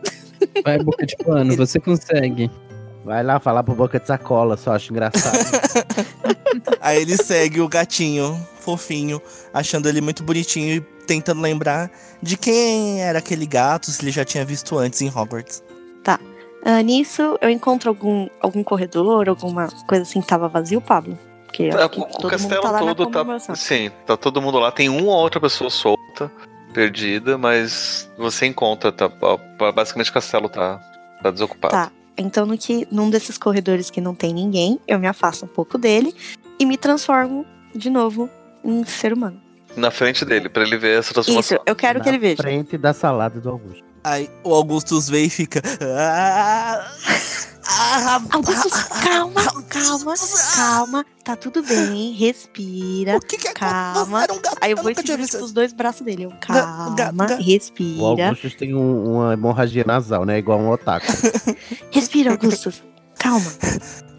[0.62, 2.50] Vai, boca de pano, você consegue.
[3.02, 5.38] Vai lá falar pro boca de sacola, só acho engraçado.
[6.80, 9.20] Aí ele segue o gatinho, fofinho,
[9.52, 11.90] achando ele muito bonitinho e tentando lembrar
[12.22, 15.62] de quem era aquele gato, se ele já tinha visto antes em Hogwarts.
[16.66, 21.18] Ah, nisso, eu encontro algum, algum corredor, alguma coisa assim que tava vazio, Pablo?
[21.44, 23.54] Porque eu Tá, o, todo mundo castelo tá todo tá.
[23.54, 24.72] Sim, tá todo mundo lá.
[24.72, 26.32] Tem uma ou outra pessoa solta,
[26.72, 28.90] perdida, mas você encontra.
[28.90, 29.10] Tá,
[29.74, 30.80] basicamente o castelo tá,
[31.22, 31.74] tá desocupado.
[31.74, 31.92] Tá.
[32.16, 35.76] Então, no que, num desses corredores que não tem ninguém, eu me afasto um pouco
[35.76, 36.14] dele
[36.64, 38.28] e me transformo de novo
[38.64, 39.40] em ser humano.
[39.76, 41.56] Na frente dele, pra ele ver essa transformação.
[41.58, 42.36] Isso, eu quero que Na ele veja.
[42.42, 43.84] frente da salada do Augusto.
[44.02, 45.60] Aí o Augustus vê e fica.
[45.82, 46.86] "Ah,
[47.66, 51.06] ah, Augusto, ah, calma, ah, calma, ah, calma.
[51.24, 53.16] Tá tudo bem, respira.
[53.16, 54.22] O que que é Calma.
[54.22, 56.24] Era um gato, Aí eu eu vou visto com os dois braços dele.
[56.24, 57.40] Eu, calma, gato.
[57.40, 58.26] O respira.
[58.28, 60.38] Augustus tem um- uma hemorragia nasal, né?
[60.38, 61.06] Igual um otaku.
[61.90, 62.72] Respira, Augusto.
[63.18, 63.50] Calma.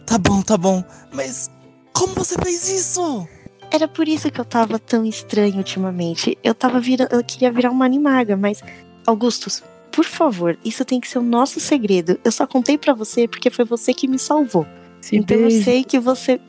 [0.06, 0.84] Tá bom, tá bom.
[1.14, 1.50] Mas
[1.96, 3.28] como você fez isso?
[3.72, 6.38] Era por isso que eu tava tão estranho ultimamente.
[6.44, 7.12] Eu tava virando.
[7.14, 8.62] Eu queria virar uma animaga, mas.
[9.08, 9.62] Augustus,
[9.92, 12.20] por favor, isso tem que ser o nosso segredo.
[12.24, 14.66] Eu só contei pra você porque foi você que me salvou.
[15.00, 15.64] Se então eu beija.
[15.64, 16.40] sei que você.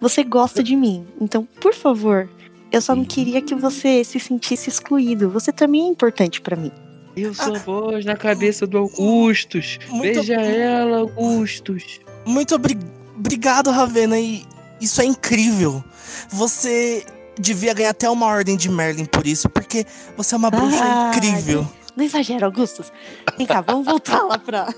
[0.00, 1.04] Você gosta de mim.
[1.20, 2.26] Então, por favor,
[2.72, 5.28] eu só não queria que você se sentisse excluído.
[5.28, 6.72] Você também é importante pra mim.
[7.16, 9.78] Eu sou voz na cabeça do Augustus.
[9.90, 12.00] Muito- Beija ela, Augustus.
[12.24, 12.78] Muito obri-
[13.14, 14.18] obrigado, Ravena.
[14.18, 14.42] E
[14.80, 15.82] isso é incrível.
[16.28, 17.04] Você
[17.38, 19.86] devia ganhar até uma ordem de Merlin por isso, porque
[20.16, 21.66] você é uma bruxa Ah, incrível.
[21.96, 22.92] Não exagera, Augustus.
[23.36, 24.72] Vem cá, vamos voltar lá pra.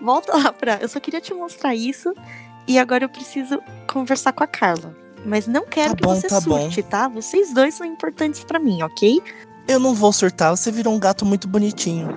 [0.00, 0.78] Volta lá pra.
[0.80, 2.12] Eu só queria te mostrar isso.
[2.66, 3.60] E agora eu preciso
[3.90, 4.94] conversar com a Carla.
[5.24, 6.60] Mas não quero Tá que bom, você tá bom.
[6.62, 7.08] surte, tá?
[7.08, 9.20] Vocês dois são importantes pra mim, ok?
[9.68, 12.08] Eu não vou surtar, você virou um gato muito bonitinho.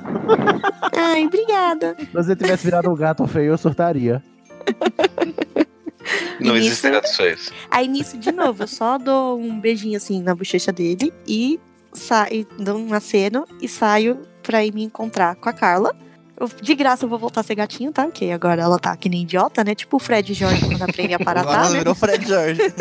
[0.98, 1.96] Ai, obrigada.
[2.00, 4.24] Se você tivesse virado um gato feio, eu surtaria.
[6.40, 7.52] Não existem nisso- gatos feios.
[7.72, 11.60] Aí nisso, de novo, eu só dou um beijinho assim na bochecha dele e
[11.94, 15.96] saio, dou um aceno e saio pra ir me encontrar com a Carla.
[16.40, 18.04] Eu- de graça eu vou voltar a ser gatinho, tá?
[18.06, 19.74] Porque agora ela tá que nem idiota, né?
[19.76, 21.78] Tipo o Fred e Jorge quando aprende a paratar, ela né?
[21.78, 22.62] virou Fred George.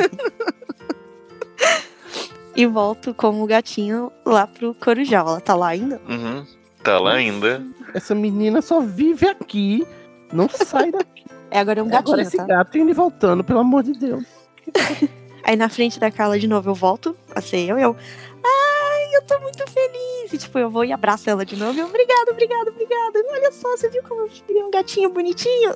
[2.54, 5.26] E volto como gatinho lá pro Corujal.
[5.26, 5.98] Ela tá lá ainda?
[6.06, 6.44] Uhum.
[6.82, 7.64] Tá lá ainda.
[7.94, 9.86] Essa menina só vive aqui.
[10.30, 11.21] Não sai daqui.
[11.52, 12.44] É, agora é um Agora gatinho, esse tá?
[12.44, 14.24] gato indo e voltando, pelo amor de Deus.
[15.44, 17.94] Aí na frente da Carla de novo eu volto a ser eu, eu.
[18.42, 20.32] Ai, eu tô muito feliz.
[20.32, 21.78] E tipo, eu vou e abraço ela de novo.
[21.78, 23.16] Eu, obrigado, obrigado, obrigado.
[23.30, 25.74] Olha só, você viu como eu virei um gatinho bonitinho?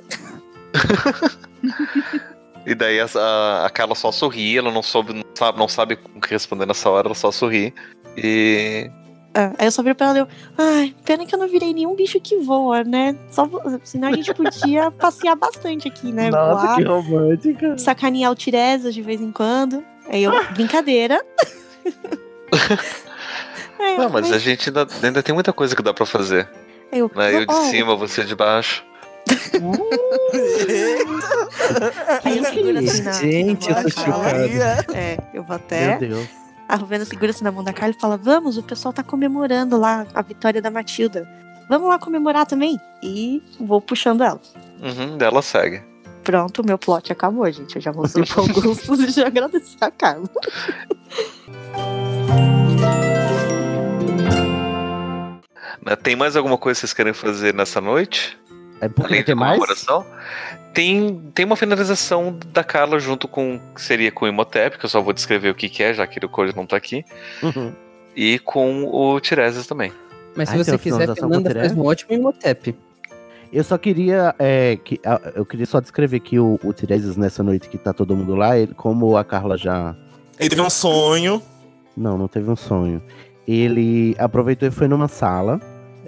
[2.65, 5.97] E daí a, a, a Carla só sorri, ela não soube, não sabe, não sabe
[6.13, 7.73] o que responder nessa hora, ela só sorri.
[8.17, 8.91] E.
[9.39, 10.27] Ah, aí eu só viro pra ela e eu,
[10.57, 13.15] ai, pena que eu não virei nenhum bicho que voa, né?
[13.29, 13.47] Só.
[13.83, 16.31] Senão a gente podia passear bastante aqui, né?
[16.31, 17.77] Nossa, Voar, que romântica.
[17.77, 19.83] sacanear o Tiresias de vez em quando.
[20.09, 21.23] Aí eu, brincadeira.
[23.79, 26.49] Aí eu, Não, mas a gente ainda, ainda tem muita coisa que dá pra fazer.
[26.91, 27.35] aí eu, Né?
[27.35, 28.83] Eu de "Oh, cima, você de baixo.
[32.23, 33.11] Aí eu seguro assim na.
[33.11, 34.29] Gente, eu tô Carla.
[34.29, 34.95] chocado.
[34.95, 35.97] É, eu vou Meu até.
[35.97, 36.27] Deus.
[36.67, 40.05] A Rovena segura-se na mão da Carla e fala: Vamos, o pessoal tá comemorando lá
[40.13, 41.27] a vitória da Matilda.
[41.69, 42.79] Vamos lá comemorar também.
[43.01, 44.39] E vou puxando ela.
[44.81, 45.81] Uhum, dela segue.
[46.23, 47.75] Pronto, meu plot acabou, gente.
[47.77, 50.29] Eu já mostrei pro Augusto e já agradeci a Carla.
[56.03, 58.37] Tem mais alguma coisa que vocês querem fazer nessa noite?
[58.81, 59.59] É porque Além tem mais?
[60.73, 63.59] Tem, tem uma finalização da Carla junto com.
[63.73, 66.05] que seria com o Imhotep, que eu só vou descrever o que, que é, já
[66.05, 67.03] que o Code não tá aqui.
[67.41, 67.73] Uhum.
[68.15, 69.91] E com o Tiresias também.
[70.35, 72.75] Mas se Ai, você quiser, Fernanda faz um ótimo Imhotep.
[73.51, 74.35] Eu só queria.
[74.37, 74.99] é, que,
[75.33, 78.57] eu queria só descrever que o, o Tiresias nessa noite que tá todo mundo lá,
[78.57, 79.95] ele, como a Carla já.
[80.39, 81.41] Ele teve um sonho.
[81.95, 83.01] Não, não teve um sonho.
[83.47, 85.59] Ele aproveitou e foi numa sala,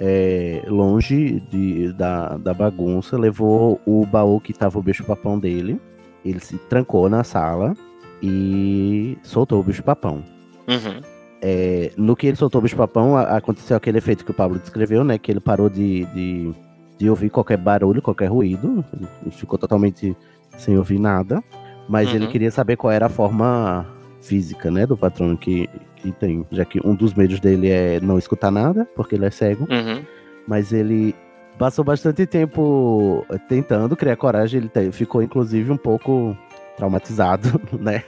[0.01, 5.77] é, longe de, da, da bagunça, levou o baú que tava o bicho-papão dele.
[6.23, 7.75] Ele se trancou na sala
[8.23, 10.23] e soltou o bicho-papão.
[10.69, 11.01] Uhum.
[11.41, 15.17] É, no que ele soltou o bicho-papão, aconteceu aquele efeito que o Pablo descreveu, né?
[15.17, 16.51] Que ele parou de, de,
[16.97, 18.83] de ouvir qualquer barulho, qualquer ruído.
[18.93, 20.15] Ele ficou totalmente
[20.57, 21.43] sem ouvir nada.
[21.89, 22.31] Mas ele Uhum.
[22.31, 23.85] queria saber qual era a forma
[24.21, 24.85] física, né?
[24.85, 26.45] Do patrono que, que tem.
[26.51, 29.67] Já que um dos medos dele é não escutar nada, porque ele é cego.
[29.69, 30.03] Uhum.
[30.47, 31.15] Mas ele
[31.57, 34.69] passou bastante tempo tentando criar coragem.
[34.75, 36.35] Ele ficou, inclusive, um pouco
[36.77, 38.03] traumatizado, né?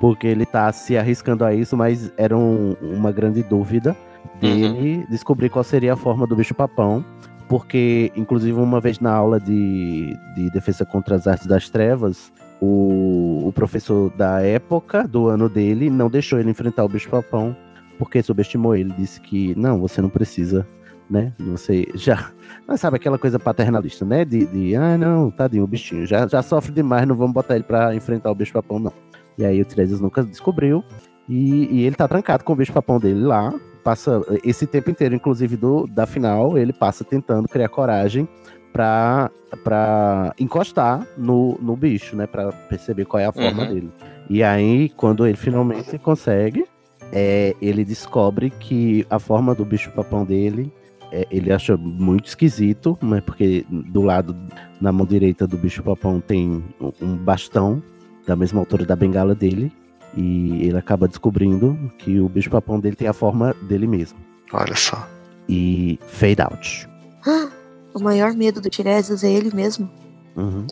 [0.00, 3.96] Porque ele tá se arriscando a isso, mas era um- uma grande dúvida
[4.40, 7.04] dele descobrir qual seria a forma do bicho-papão.
[7.48, 13.48] Porque, inclusive, uma vez na aula de, de defesa contra as artes das trevas, o,
[13.48, 17.56] o professor da época, do ano dele, não deixou ele enfrentar o bicho-papão,
[17.98, 18.92] porque subestimou ele.
[18.92, 20.66] Disse que, não, você não precisa
[21.08, 21.32] né?
[21.38, 22.30] Você já.
[22.66, 24.24] Mas sabe aquela coisa paternalista, né?
[24.24, 27.64] De, de ah, não, tadinho, o bichinho já, já sofre demais, não vamos botar ele
[27.64, 28.92] pra enfrentar o bicho-papão, não.
[29.38, 30.84] E aí o Tiresias nunca descobriu.
[31.28, 33.52] E, e ele tá trancado com o bicho-papão dele lá.
[33.82, 38.28] Passa esse tempo inteiro, inclusive do, da final, ele passa tentando criar coragem
[38.76, 39.30] pra,
[39.64, 42.26] pra encostar no, no bicho, né?
[42.26, 43.68] Pra perceber qual é a forma Uhum.
[43.74, 43.90] dele.
[44.28, 46.66] E aí, quando ele finalmente consegue,
[47.10, 50.70] é, ele descobre que a forma do bicho-papão dele
[51.10, 53.22] é, ele acha muito esquisito, né?
[53.24, 54.36] Porque do lado,
[54.80, 56.62] na mão direita do bicho-papão tem
[57.00, 57.82] um- bastão
[58.26, 59.72] da mesma altura da bengala dele.
[60.16, 64.18] E ele acaba descobrindo que o bicho-papão dele tem a forma dele mesmo.
[64.52, 65.06] Olha só.
[65.48, 66.88] E fade out.
[67.96, 69.90] O maior medo do Tiresias é ele mesmo.
[70.36, 70.66] Uhum.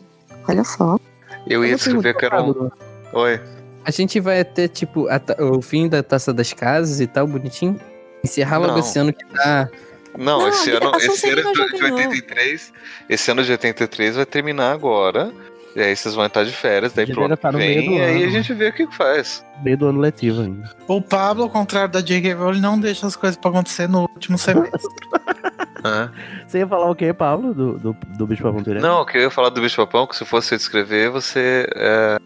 [0.47, 0.99] Olha só.
[1.47, 2.69] Eu ia Eu escrever que era um.
[3.13, 3.41] Oi.
[3.83, 7.79] A gente vai até, tipo, ta- o fim da taça das casas e tal, bonitinho.
[8.23, 9.69] Encerrar logo esse ano que tá.
[10.17, 11.97] Não, Não, esse ano, Sonserina esse ano de, de ganhou.
[11.97, 12.73] 83.
[13.09, 15.31] Esse ano de 83 vai terminar agora.
[15.75, 17.89] E aí vocês vão entrar de férias, daí pro ano que estar no meio vem,
[17.89, 19.45] do e aí a gente vê o que que faz.
[19.61, 20.71] Meio do ano letivo ainda.
[20.87, 22.33] O Pablo, ao contrário da J.K.
[22.33, 24.79] Rowling, não deixa as coisas pra acontecer no último semestre.
[26.47, 27.53] Você ia falar o quê, Paulo?
[27.53, 28.81] Do, do, do bicho-papão direto?
[28.81, 32.17] Não, eu queria falar do bicho papão, que se fosse eu descrever, você é,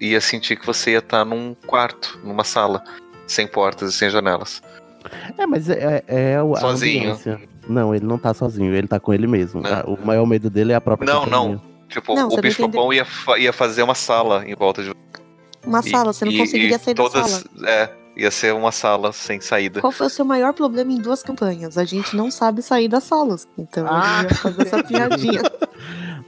[0.00, 2.84] ia sentir que você ia estar num quarto, numa sala,
[3.26, 4.62] sem portas e sem janelas.
[5.36, 7.18] É, mas é, é, é o, Sozinho.
[7.68, 9.60] Não, ele não tá sozinho, ele tá com ele mesmo.
[9.60, 9.70] Não.
[9.70, 11.48] Ah, O maior medo dele é a própria Não, companhia.
[11.56, 11.77] não.
[11.88, 14.92] Tipo, Não, o bicho papão ia, fa- ia fazer uma sala em volta de
[15.66, 17.68] Uma e- sala, você não e- conseguiria e sair todas, da sala.
[17.70, 19.80] É, ia ser uma sala sem saída.
[19.80, 21.78] Qual foi o seu maior problema em duas campanhas?
[21.78, 23.48] A gente não sabe sair das salas.
[23.56, 24.20] Então Ah.
[24.24, 25.42] eu ia fazer essa piadinha.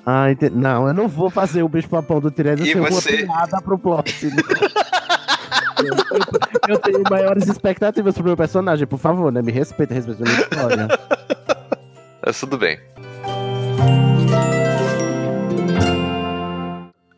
[0.06, 3.24] Ah, ente- não, eu não vou fazer o bicho-papão do Tiresias você?
[3.24, 4.14] uma piada pro plot.
[4.24, 9.42] eu, eu- eu tenho maiores expectativas pro meu personagem, por favor, né?
[9.42, 10.88] Me respeita, respeita a minha história.
[12.24, 12.78] Mas tudo bem.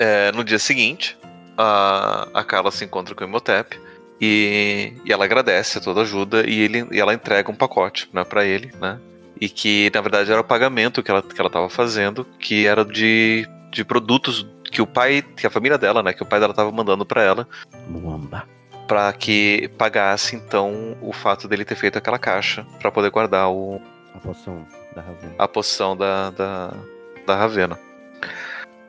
[0.05, 1.17] É, no dia seguinte,
[1.57, 3.79] a, a Carla se encontra com o Imhotep
[4.21, 8.25] e, e ela agradece toda a ajuda e, ele, e ela entrega um pacote né,
[8.25, 8.99] para ele, né?
[9.41, 12.85] E que na verdade era o pagamento que ela, que ela tava fazendo, que era
[12.85, 16.13] de, de produtos que o pai, que a família dela, né?
[16.13, 17.47] Que o pai dela tava mandando para ela,
[17.89, 18.45] Muamba.
[18.89, 23.81] para que pagasse então o fato dele ter feito aquela caixa para poder guardar o,
[24.17, 24.67] A poção
[24.97, 25.35] da Ravena.
[25.39, 26.75] a poção da, da,
[27.25, 27.79] da Ravena.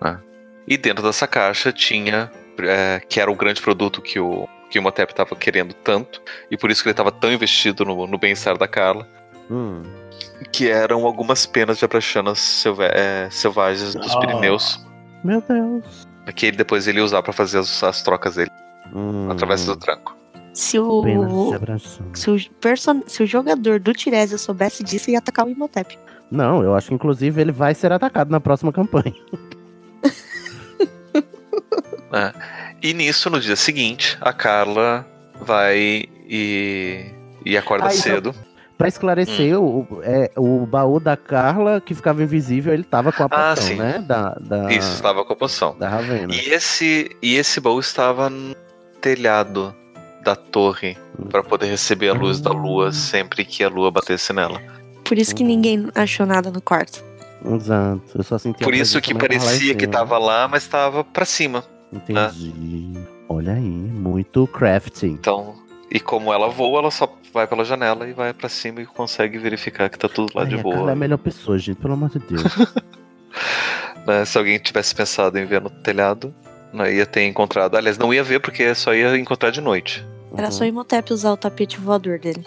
[0.01, 0.19] né?
[0.67, 4.81] E dentro dessa caixa tinha, é, que era o grande produto que o, que o
[4.81, 8.57] Imhotep estava querendo tanto, e por isso que ele estava tão investido no, no bem-estar
[8.57, 9.07] da Carla,
[9.51, 9.81] Hum.
[10.53, 14.19] que eram algumas penas de apraxanas selva- é, selvagens dos Ah.
[14.21, 14.79] Pirineus,
[15.21, 16.07] Meu Deus.
[16.33, 18.49] que ele, depois ele ia usar para fazer as, as trocas dele,
[18.95, 19.27] Hum.
[19.29, 20.15] através do tranco.
[20.53, 21.03] Se o,
[22.13, 23.01] se, o person...
[23.05, 25.97] se o jogador do Tiresias soubesse disso, ia atacar o Imhotep.
[26.31, 29.13] Não, eu acho que inclusive ele vai ser atacado na próxima campanha.
[32.11, 32.33] né?
[32.83, 35.07] E nisso, no dia seguinte, a Carla
[35.39, 37.05] vai e,
[37.45, 38.35] e acorda Ah, então- cedo.
[38.77, 43.27] Pra esclarecer, o, é, o baú da Carla, que ficava invisível, ele tava com a
[43.27, 43.75] Ah, poção, sim.
[43.75, 44.03] né?
[44.05, 45.77] Da, da, Isso, estava com a poção.
[45.77, 46.33] da Ravena.
[46.33, 48.53] E esse, e esse baú estava no
[48.99, 49.73] telhado
[50.25, 50.97] da torre
[51.29, 54.59] para poder receber a luz da lua sempre que a lua batesse nela.
[55.05, 57.01] Por isso que ninguém achou nada no quarto.
[57.45, 58.01] Exato.
[58.15, 61.63] Eu só senti Por isso que parecia que tava lá, mas tava para cima.
[61.91, 62.93] Entendi.
[63.29, 65.07] Olha aí, muito crafting.
[65.13, 65.55] Então,
[65.91, 69.37] e como ela voa, ela só vai pela janela e vai para cima e consegue
[69.37, 70.91] verificar que tá tudo lá Ai, de a Carla é boa.
[70.91, 72.43] a melhor pessoa, gente, pelo amor de Deus.
[74.05, 76.33] Né, Se alguém tivesse pensado em ver no telhado,
[76.73, 77.77] não ia ter encontrado.
[77.77, 80.05] Aliás, não ia ver porque só ia encontrar de noite.
[80.37, 82.45] Era só o Imhotep usar o tapete voador dele.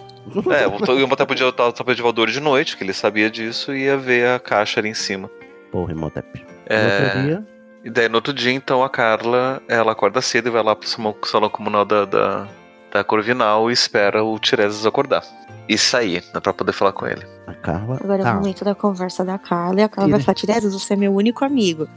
[0.58, 3.84] É, o Imhotep podia botar o tapete voador de noite, que ele sabia disso, e
[3.84, 5.30] ia ver a caixa ali em cima.
[5.70, 6.44] Porra, Imhotep.
[6.66, 7.46] É, No outro dia,
[7.84, 10.88] E daí no outro dia, então, a Carla, ela acorda cedo e vai lá pro
[10.88, 12.48] salão, salão comunal da, da,
[12.92, 15.22] da Corvinal e espera o Tiresias acordar.
[15.68, 17.24] E sair, né, pra poder falar com ele.
[17.46, 17.98] a Carla.
[18.02, 20.72] Agora é o momento da conversa da Carla e a Carla vai Ele- falar: Tiresias,
[20.72, 21.88] você é meu único amigo.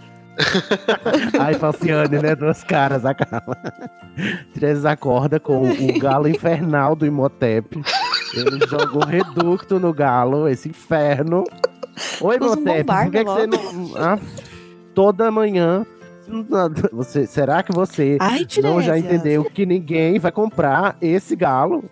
[1.39, 2.35] Ai, Falciane, né?
[2.35, 3.57] Duas caras, a Carla.
[4.53, 7.81] Três acorda com o galo infernal do Imhotep.
[8.33, 11.43] Ele jogou reducto no galo, esse inferno.
[12.21, 13.97] Oi, Usa um Imhotep, por que, que você não.
[13.97, 14.19] Ah,
[14.93, 15.85] toda manhã.
[16.93, 21.83] Você, será que você Ai, não já entendeu que ninguém vai comprar esse galo?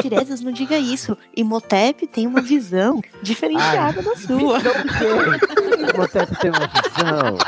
[0.00, 1.16] Tiresias, não diga isso.
[1.36, 4.58] Imhotep tem uma visão diferenciada da sua.
[5.94, 7.38] Imhotep tem uma visão.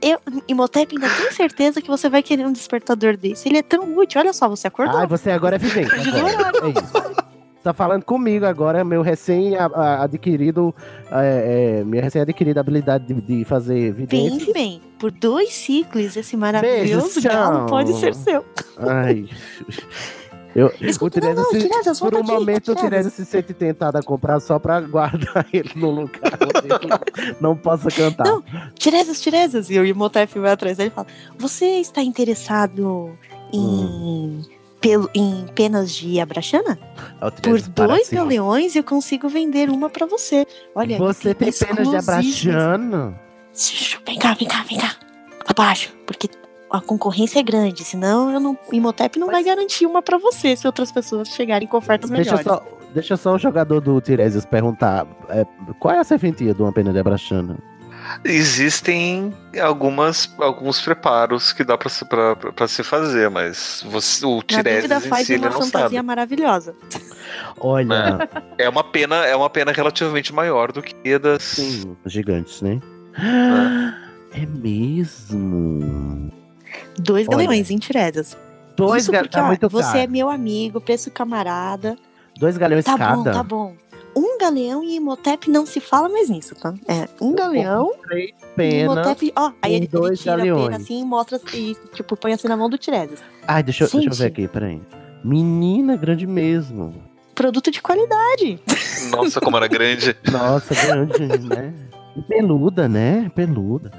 [0.00, 3.48] Eu, Imhotep ainda tem certeza que você vai querer um despertador desse.
[3.48, 4.20] Ele é tão útil.
[4.20, 4.96] Olha só, você acordou.
[4.96, 5.90] Ai, você agora é vidente.
[5.92, 6.52] agora.
[6.62, 7.28] É isso.
[7.62, 10.74] Tá falando comigo agora, meu recém-adquirido,
[11.10, 14.38] é, é, minha recém-adquirida habilidade de, de fazer vidência.
[14.38, 18.44] Pense bem, por dois ciclos, esse maravilhoso Beijos, galo pode ser seu.
[18.78, 19.28] Ai.
[20.58, 23.12] Eu, o Escuta, não, Tiresias não, se- Tiresias, por um aqui, momento o Tiresias.
[23.14, 27.90] Se sente tentado a comprar só pra guardar ele no lugar onde ele não possa
[27.90, 28.24] cantar.
[28.26, 28.42] Não.
[28.74, 29.70] Tiresias, Tiresias.
[29.70, 31.06] E o Imhotep vai atrás dele e fala:
[31.38, 33.16] Você está interessado
[33.52, 34.42] em, Hum.
[34.80, 36.78] pelo, em penas de Abraxana?
[37.22, 40.46] O Por para dois galeões eu consigo vender uma pra você.
[40.74, 41.88] Olha, Você tem penas
[42.22, 42.32] de?
[43.54, 44.94] Shh, Vem cá, vem cá, vem cá.
[45.46, 46.28] Abaixo, porque
[46.70, 47.84] a concorrência é grande.
[47.84, 51.66] Senão eu não, o Imhotep não vai garantir uma pra você se outras pessoas chegarem
[51.68, 52.46] com ofertas Deixa melhores.
[52.46, 52.62] só,
[52.94, 55.46] deixa só o jogador do Tiresias perguntar é,
[55.78, 57.58] qual é a serventia de uma pena de abraxano?
[58.24, 61.88] Existem algumas, alguns preparos que dá pra
[62.68, 65.88] se, fazer, mas você, o Na Tiresias dúvida, em faz si ele uma não fantasia
[65.98, 66.02] sabe.
[66.02, 66.74] maravilhosa.
[67.60, 71.42] Olha, É uma pena, é uma pena relativamente maior do que a das.
[71.42, 72.80] sim, gigantes, né?
[74.32, 76.30] É mesmo.
[76.98, 77.36] Dois Olha.
[77.38, 78.36] galeões em Tiresias.
[78.76, 79.98] Dois Isso porque, tá ó, você caro.
[79.98, 81.96] é meu amigo, preço camarada.
[82.38, 83.14] Dois galeões Tá cada.
[83.16, 83.74] bom, tá bom.
[84.16, 86.72] Um galeão e Imhotep não se fala mais nisso, tá?
[86.88, 88.92] É, um galeão e Pena.
[88.94, 89.32] Imhotep...
[89.36, 90.64] Ó, aí ele, ele dois tira a galeões.
[90.64, 93.20] pena assim e mostra, e tipo, põe assim na mão do Tiresias.
[93.46, 94.18] Ai, deixa, eu- deixa eu Gente.
[94.18, 94.80] ver aqui, peraí.
[95.24, 96.94] Menina, grande mesmo.
[97.34, 98.60] Produto de qualidade.
[99.10, 100.16] Nossa, como era grande.
[100.30, 101.74] Nossa, grande, né?
[102.16, 103.30] E Peluda, né?
[103.34, 103.92] Peluda.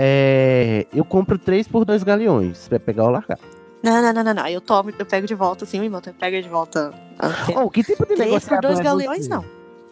[0.00, 2.68] É, eu compro três por dois galeões.
[2.68, 3.38] Pra pegar ou largar.
[3.82, 4.46] Não, não, não, não, não.
[4.46, 6.92] Eu tomo, eu pego de volta assim, o Imhotep pega de volta.
[7.56, 9.44] Oh, que tipo de Três por dois galeões, não.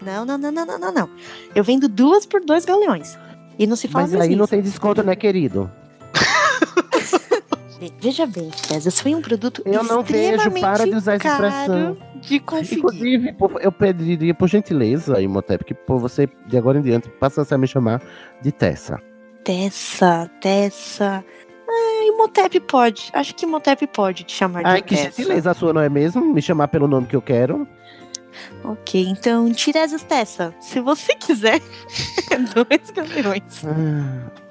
[0.05, 1.11] Não, não, não, não, não, não, não.
[1.55, 3.19] Eu vendo duas por dois galeões.
[3.59, 4.51] E não se fala Mas mais aí não nisso.
[4.51, 5.71] tem desconto, né, querido?
[7.81, 11.97] Ve- Veja bem, Tiresias, foi um produto Eu não vejo, para de usar essa expressão.
[12.21, 12.77] de conseguir.
[12.79, 17.59] Inclusive, eu pediria por gentileza, Imhotep, que por você, de agora em diante, passa a
[17.59, 18.03] me chamar
[18.43, 18.99] de Tessa.
[19.47, 21.25] Tessa, Tessa.
[21.69, 23.11] Ah, Imhotep pode.
[23.13, 25.05] Acho que Imhotep pode te chamar de Ai, que Tessa.
[25.05, 26.35] gentileza a sua, não é mesmo?
[26.35, 27.65] Me chamar pelo nome que eu quero.
[28.65, 30.53] Ok, então Tiresias Tessa.
[30.61, 31.61] Se você quiser,
[32.53, 33.65] dois galeões.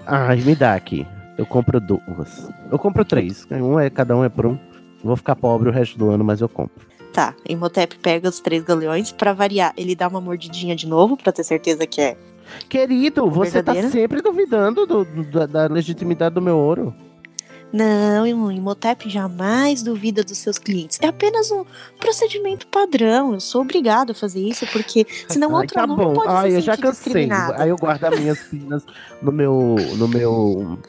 [0.07, 1.05] Ah, Ai, me dá aqui.
[1.37, 2.49] Eu compro duas.
[2.71, 3.45] Eu compro três.
[3.51, 4.57] Um é, cada um é por um.
[5.03, 6.87] Vou ficar pobre o resto do ano, mas eu compro.
[7.11, 9.11] Tá, Imhotep pega os três galeões.
[9.11, 12.17] Pra variar, ele dá uma mordidinha de novo, pra ter certeza que é.
[12.69, 13.89] Querido, você tá Verdadeira?
[13.89, 16.93] sempre duvidando do- do- da, da legitimidade do meu ouro.
[17.73, 20.97] Não, Imhotep jamais duvida dos seus clientes.
[21.01, 21.65] É apenas um
[21.99, 23.33] procedimento padrão.
[23.33, 26.13] Eu sou obrigado a fazer isso, porque senão Ai, outro tá aluno bom.
[26.13, 27.29] pode Ai, se eu já cansei.
[27.57, 28.85] Aí eu guardo as minhas pinas
[29.21, 30.79] no meu, no meu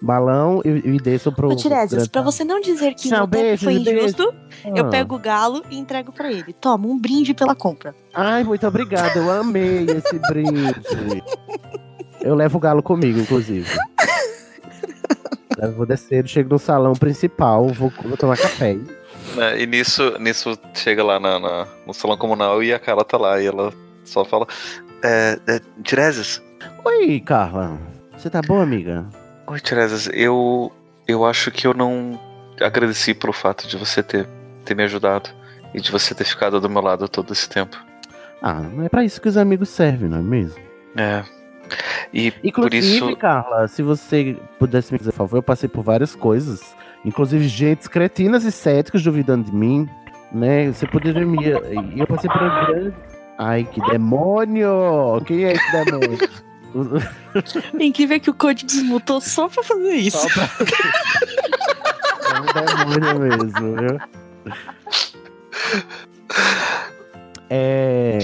[0.00, 1.54] balão e, e desço pro.
[1.56, 4.32] Tiresias, pra você não dizer que Tchau, o beijos, foi injusto,
[4.74, 4.88] eu Ah.
[4.90, 6.52] pego o galo e entrego pra ele.
[6.52, 7.94] Toma, um brinde pela compra.
[8.14, 9.16] Ai, muito obrigado.
[9.16, 11.22] Eu amei esse brinde.
[12.20, 13.68] Eu levo o galo comigo, inclusive.
[15.60, 18.76] Eu vou descer, chego no salão principal, vou, vou tomar café.
[19.36, 23.18] É, e nisso, nisso chega lá na, na, no salão comunal e a Carla tá
[23.18, 23.72] lá e ela
[24.04, 24.46] só fala:
[25.02, 26.40] é, é, Tiresias?
[26.84, 27.76] Oi, Carla.
[28.16, 29.06] Você tá boa, amiga?
[29.50, 30.10] Oi, Tiresias.
[30.12, 30.70] Eu,
[31.06, 32.20] eu acho que eu não
[32.60, 34.28] agradeci pelo fato de você ter,
[34.62, 35.30] ter me ajudado
[35.72, 37.74] e de você ter ficado do meu lado todo esse tempo.
[38.42, 40.62] Ah, não é para isso que os amigos servem, não é mesmo?
[40.94, 41.24] É.
[42.12, 43.16] E Inclusive, por isso.
[43.16, 46.76] Carla, se você pudesse me dizer, por favor, eu passei por várias coisas.
[47.02, 49.88] Inclusive, gente cretinas e céticos duvidando de mim,
[50.30, 50.70] né?
[50.70, 51.38] Você poderia me.
[51.94, 52.94] E eu passei por um grande.
[53.38, 55.22] Ai, que demônio!
[55.24, 56.18] Quem é esse demônio?
[57.76, 60.18] Tem que ver que o Code desmutou só pra fazer isso.
[60.18, 60.48] Só pra...
[62.30, 64.00] é um demônio mesmo, viu?
[67.50, 68.18] É.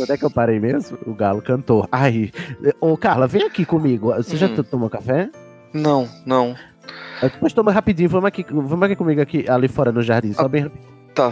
[0.00, 0.98] Onde é que eu parei mesmo?
[1.06, 1.88] O galo cantou.
[1.90, 2.30] Ai.
[2.80, 4.14] Ô, Carla, vem aqui comigo.
[4.14, 4.38] Você hum.
[4.38, 5.30] já tomou café?
[5.72, 6.54] Não, não.
[7.20, 8.08] Depois toma rapidinho.
[8.08, 10.32] Vamos aqui, vamos aqui comigo aqui ali fora no jardim.
[10.32, 10.88] Só ah, bem rapidinho.
[11.14, 11.30] Tá.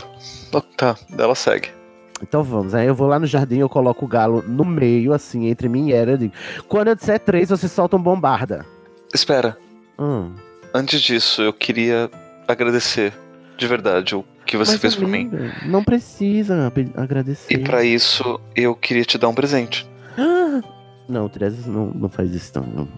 [0.77, 0.97] Tá.
[1.17, 1.76] Ela segue.
[2.23, 5.47] Então vamos, aí eu vou lá no jardim, eu coloco o galo no meio, assim,
[5.47, 6.13] entre mim e ela.
[6.13, 6.33] Eu digo,
[6.67, 8.65] quando eu disser três, você solta um bombarda.
[9.13, 9.57] Espera.
[9.99, 10.33] Hum.
[10.75, 12.11] Antes disso, eu queria
[12.49, 13.13] agradecer
[13.57, 15.31] de verdade o que você Mas, fez por mim.
[15.65, 17.53] Não precisa agradecer.
[17.53, 19.89] E para isso, eu queria te dar um presente.
[21.09, 22.89] Não, Teresa não, não faz isso não.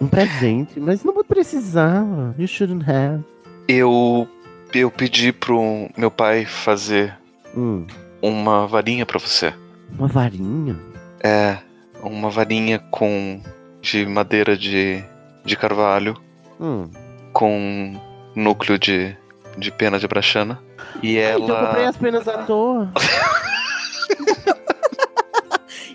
[0.00, 0.80] Um presente?
[0.80, 2.34] Mas não precisava.
[2.36, 3.22] You shouldn't have.
[3.68, 4.26] Eu,
[4.74, 7.16] eu pedi pro meu pai fazer
[7.56, 7.86] hum.
[8.22, 9.52] Uma varinha para você.
[9.96, 10.76] Uma varinha?
[11.22, 11.58] É,
[12.02, 13.40] uma varinha com
[13.80, 15.02] de madeira de,
[15.44, 16.20] de carvalho,
[16.60, 16.90] hum.
[17.32, 18.00] com
[18.34, 19.16] núcleo de
[19.58, 20.62] de pena de brachana.
[21.02, 21.44] E ela.
[21.44, 22.92] Então eu comprei as penas à toa.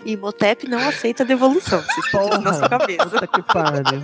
[0.04, 1.80] Imhotep não aceita devolução.
[1.80, 3.08] Vocês estão na sua cabeça.
[3.08, 4.02] Puta que pariu.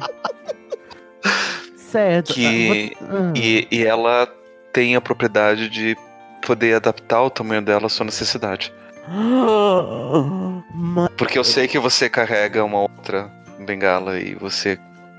[1.76, 2.32] Certo.
[2.32, 3.32] Que, ah.
[3.36, 4.26] e, e ela
[4.72, 5.94] tem a propriedade de
[6.40, 8.72] poder adaptar o tamanho dela à sua necessidade.
[11.16, 13.30] Porque eu sei que você carrega uma outra
[13.64, 14.78] bengala e você.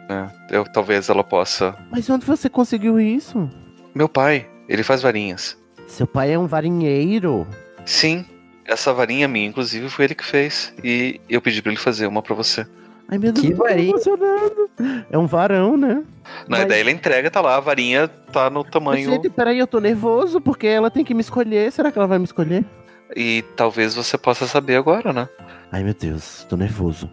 [0.10, 1.76] Né, eu, talvez ela possa.
[1.91, 3.49] Mas onde você conseguiu isso?
[3.93, 5.57] Meu pai, ele faz varinhas.
[5.88, 7.45] Seu pai é um varinheiro?
[7.85, 8.26] Sim,
[8.65, 10.73] essa varinha minha, inclusive, foi ele que fez.
[10.84, 12.65] E eu pedi pra ele fazer uma pra você.
[13.10, 13.89] Ai, meu Deus, que varinha.
[13.89, 14.69] emocionado.
[15.10, 16.02] É um varão, né?
[16.48, 16.61] Na Mas...
[16.61, 19.10] ideia ele entrega, tá lá, a varinha tá no tamanho.
[19.10, 21.72] Gente, peraí, eu tô nervoso porque ela tem que me escolher.
[21.72, 22.65] Será que ela vai me escolher?
[23.15, 25.27] E talvez você possa saber agora, né?
[25.72, 27.10] Ai, meu Deus, tô nervoso.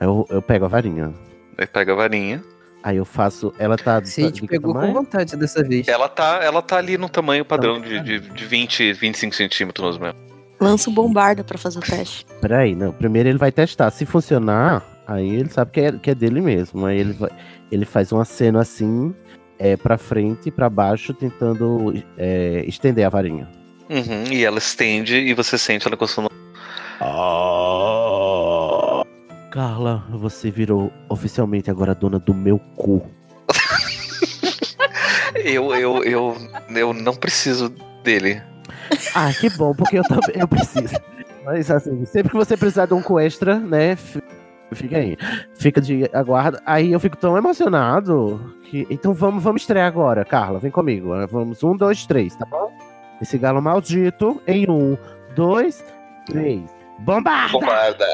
[0.00, 1.12] Eu, eu pego a varinha.
[1.58, 2.42] Aí pega a varinha.
[2.82, 3.52] Aí eu faço.
[3.58, 4.02] Ela tá.
[4.04, 5.86] Sim, tá, pegou com vontade dessa vez.
[5.86, 10.18] Ela tá, ela tá ali no tamanho padrão de, de, de 20, 25 centímetros mesmo.
[10.60, 12.26] Lança o bombarda pra fazer o teste.
[12.40, 12.92] Peraí, não.
[12.92, 13.90] Primeiro ele vai testar.
[13.90, 16.84] Se funcionar, aí ele sabe que é, que é dele mesmo.
[16.86, 17.30] Aí ele, vai,
[17.72, 19.12] ele faz uma cena assim,
[19.58, 23.48] é, pra frente e pra baixo, tentando é, estender a varinha.
[23.88, 26.30] Uhum, e ela estende e você sente ela encostando.
[27.00, 27.82] Ah.
[29.50, 33.02] Carla, você virou oficialmente agora dona do meu cu.
[35.36, 36.36] eu, eu, eu,
[36.70, 38.42] eu não preciso dele.
[39.14, 40.94] Ah, que bom, porque eu também eu preciso.
[41.44, 43.96] Mas assim, sempre que você precisar de um cu extra, né?
[44.74, 45.16] Fica aí.
[45.54, 46.62] Fica de aguarda.
[46.66, 48.86] Aí eu fico tão emocionado que.
[48.90, 50.58] Então vamos, vamos estrear agora, Carla.
[50.58, 51.10] Vem comigo.
[51.30, 52.72] Vamos, um, dois, três, tá bom?
[53.20, 54.96] Esse galo maldito em um,
[55.34, 55.84] dois,
[56.26, 56.62] três.
[57.00, 57.52] Bombarda!
[57.52, 58.06] Bombarda!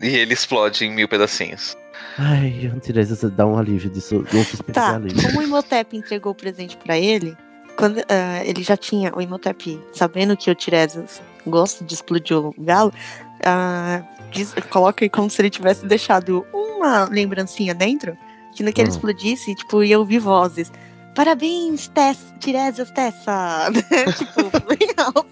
[0.00, 1.76] E ele explode em mil pedacinhos.
[2.16, 5.22] Ai, Tiresias dá um alívio disso, um tá, alívio.
[5.22, 7.36] Como o Imhotep entregou o presente para ele,
[7.76, 12.54] quando uh, ele já tinha, o Imhotep, sabendo que o Tiresias gosta de explodir o
[12.58, 12.92] galo,
[13.40, 18.16] uh, diz, coloca aí como se ele tivesse deixado uma lembrancinha dentro,
[18.54, 18.84] que no que hum.
[18.84, 20.72] ele explodisse, tipo, ia ouvir vozes.
[21.14, 23.70] Parabéns, Tess, Tiresias Tessa!
[24.16, 25.26] tipo, bem alto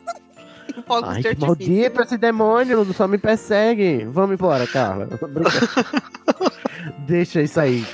[0.88, 1.46] Ai, artifício.
[1.46, 4.04] Maldito esse demônio, só me persegue.
[4.10, 5.08] Vamos embora, Carla.
[7.06, 7.84] Deixa isso aí,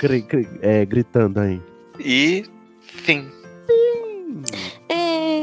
[0.61, 1.61] é, gritando aí.
[1.99, 2.45] E
[2.79, 3.27] fim.
[3.67, 4.41] Fim.
[4.89, 5.42] É.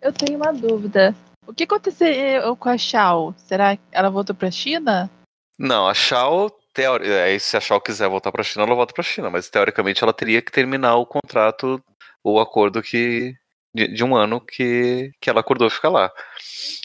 [0.00, 1.14] Eu tenho uma dúvida.
[1.46, 3.34] O que aconteceu com a Shao?
[3.36, 5.10] Será que ela voltou pra China?
[5.58, 7.10] Não, a Shao, teori...
[7.10, 10.12] é, se a Shao quiser voltar pra China, ela volta pra China, mas teoricamente ela
[10.12, 11.82] teria que terminar o contrato,
[12.22, 13.34] o acordo que,
[13.74, 16.12] de, de um ano que, que ela acordou ficar lá.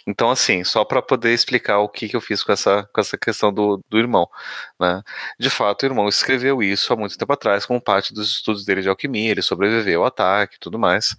[0.08, 3.18] Então, assim, só para poder explicar o que, que eu fiz com essa, com essa
[3.18, 4.28] questão do, do irmão.
[4.80, 5.02] Né?
[5.40, 8.82] De fato, o irmão escreveu isso há muito tempo atrás, como parte dos estudos dele
[8.82, 11.16] de alquimia, ele sobreviveu ao ataque e tudo mais.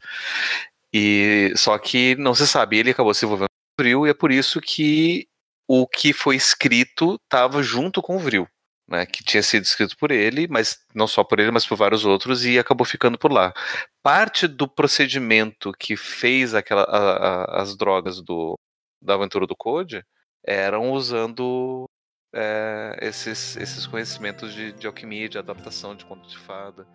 [0.92, 4.14] E só que não se sabe, ele acabou se envolvendo com o Vril, e é
[4.14, 5.28] por isso que
[5.68, 8.48] o que foi escrito estava junto com o Vril
[8.88, 12.04] né, que tinha sido escrito por ele, mas não só por ele, mas por vários
[12.04, 13.52] outros, e acabou ficando por lá.
[14.02, 18.58] Parte do procedimento que fez aquela, a, a, as drogas do,
[19.02, 20.04] da aventura do Code
[20.46, 21.88] eram usando
[22.34, 26.86] é, esses, esses conhecimentos de, de alquimia, de adaptação, de conto de fada.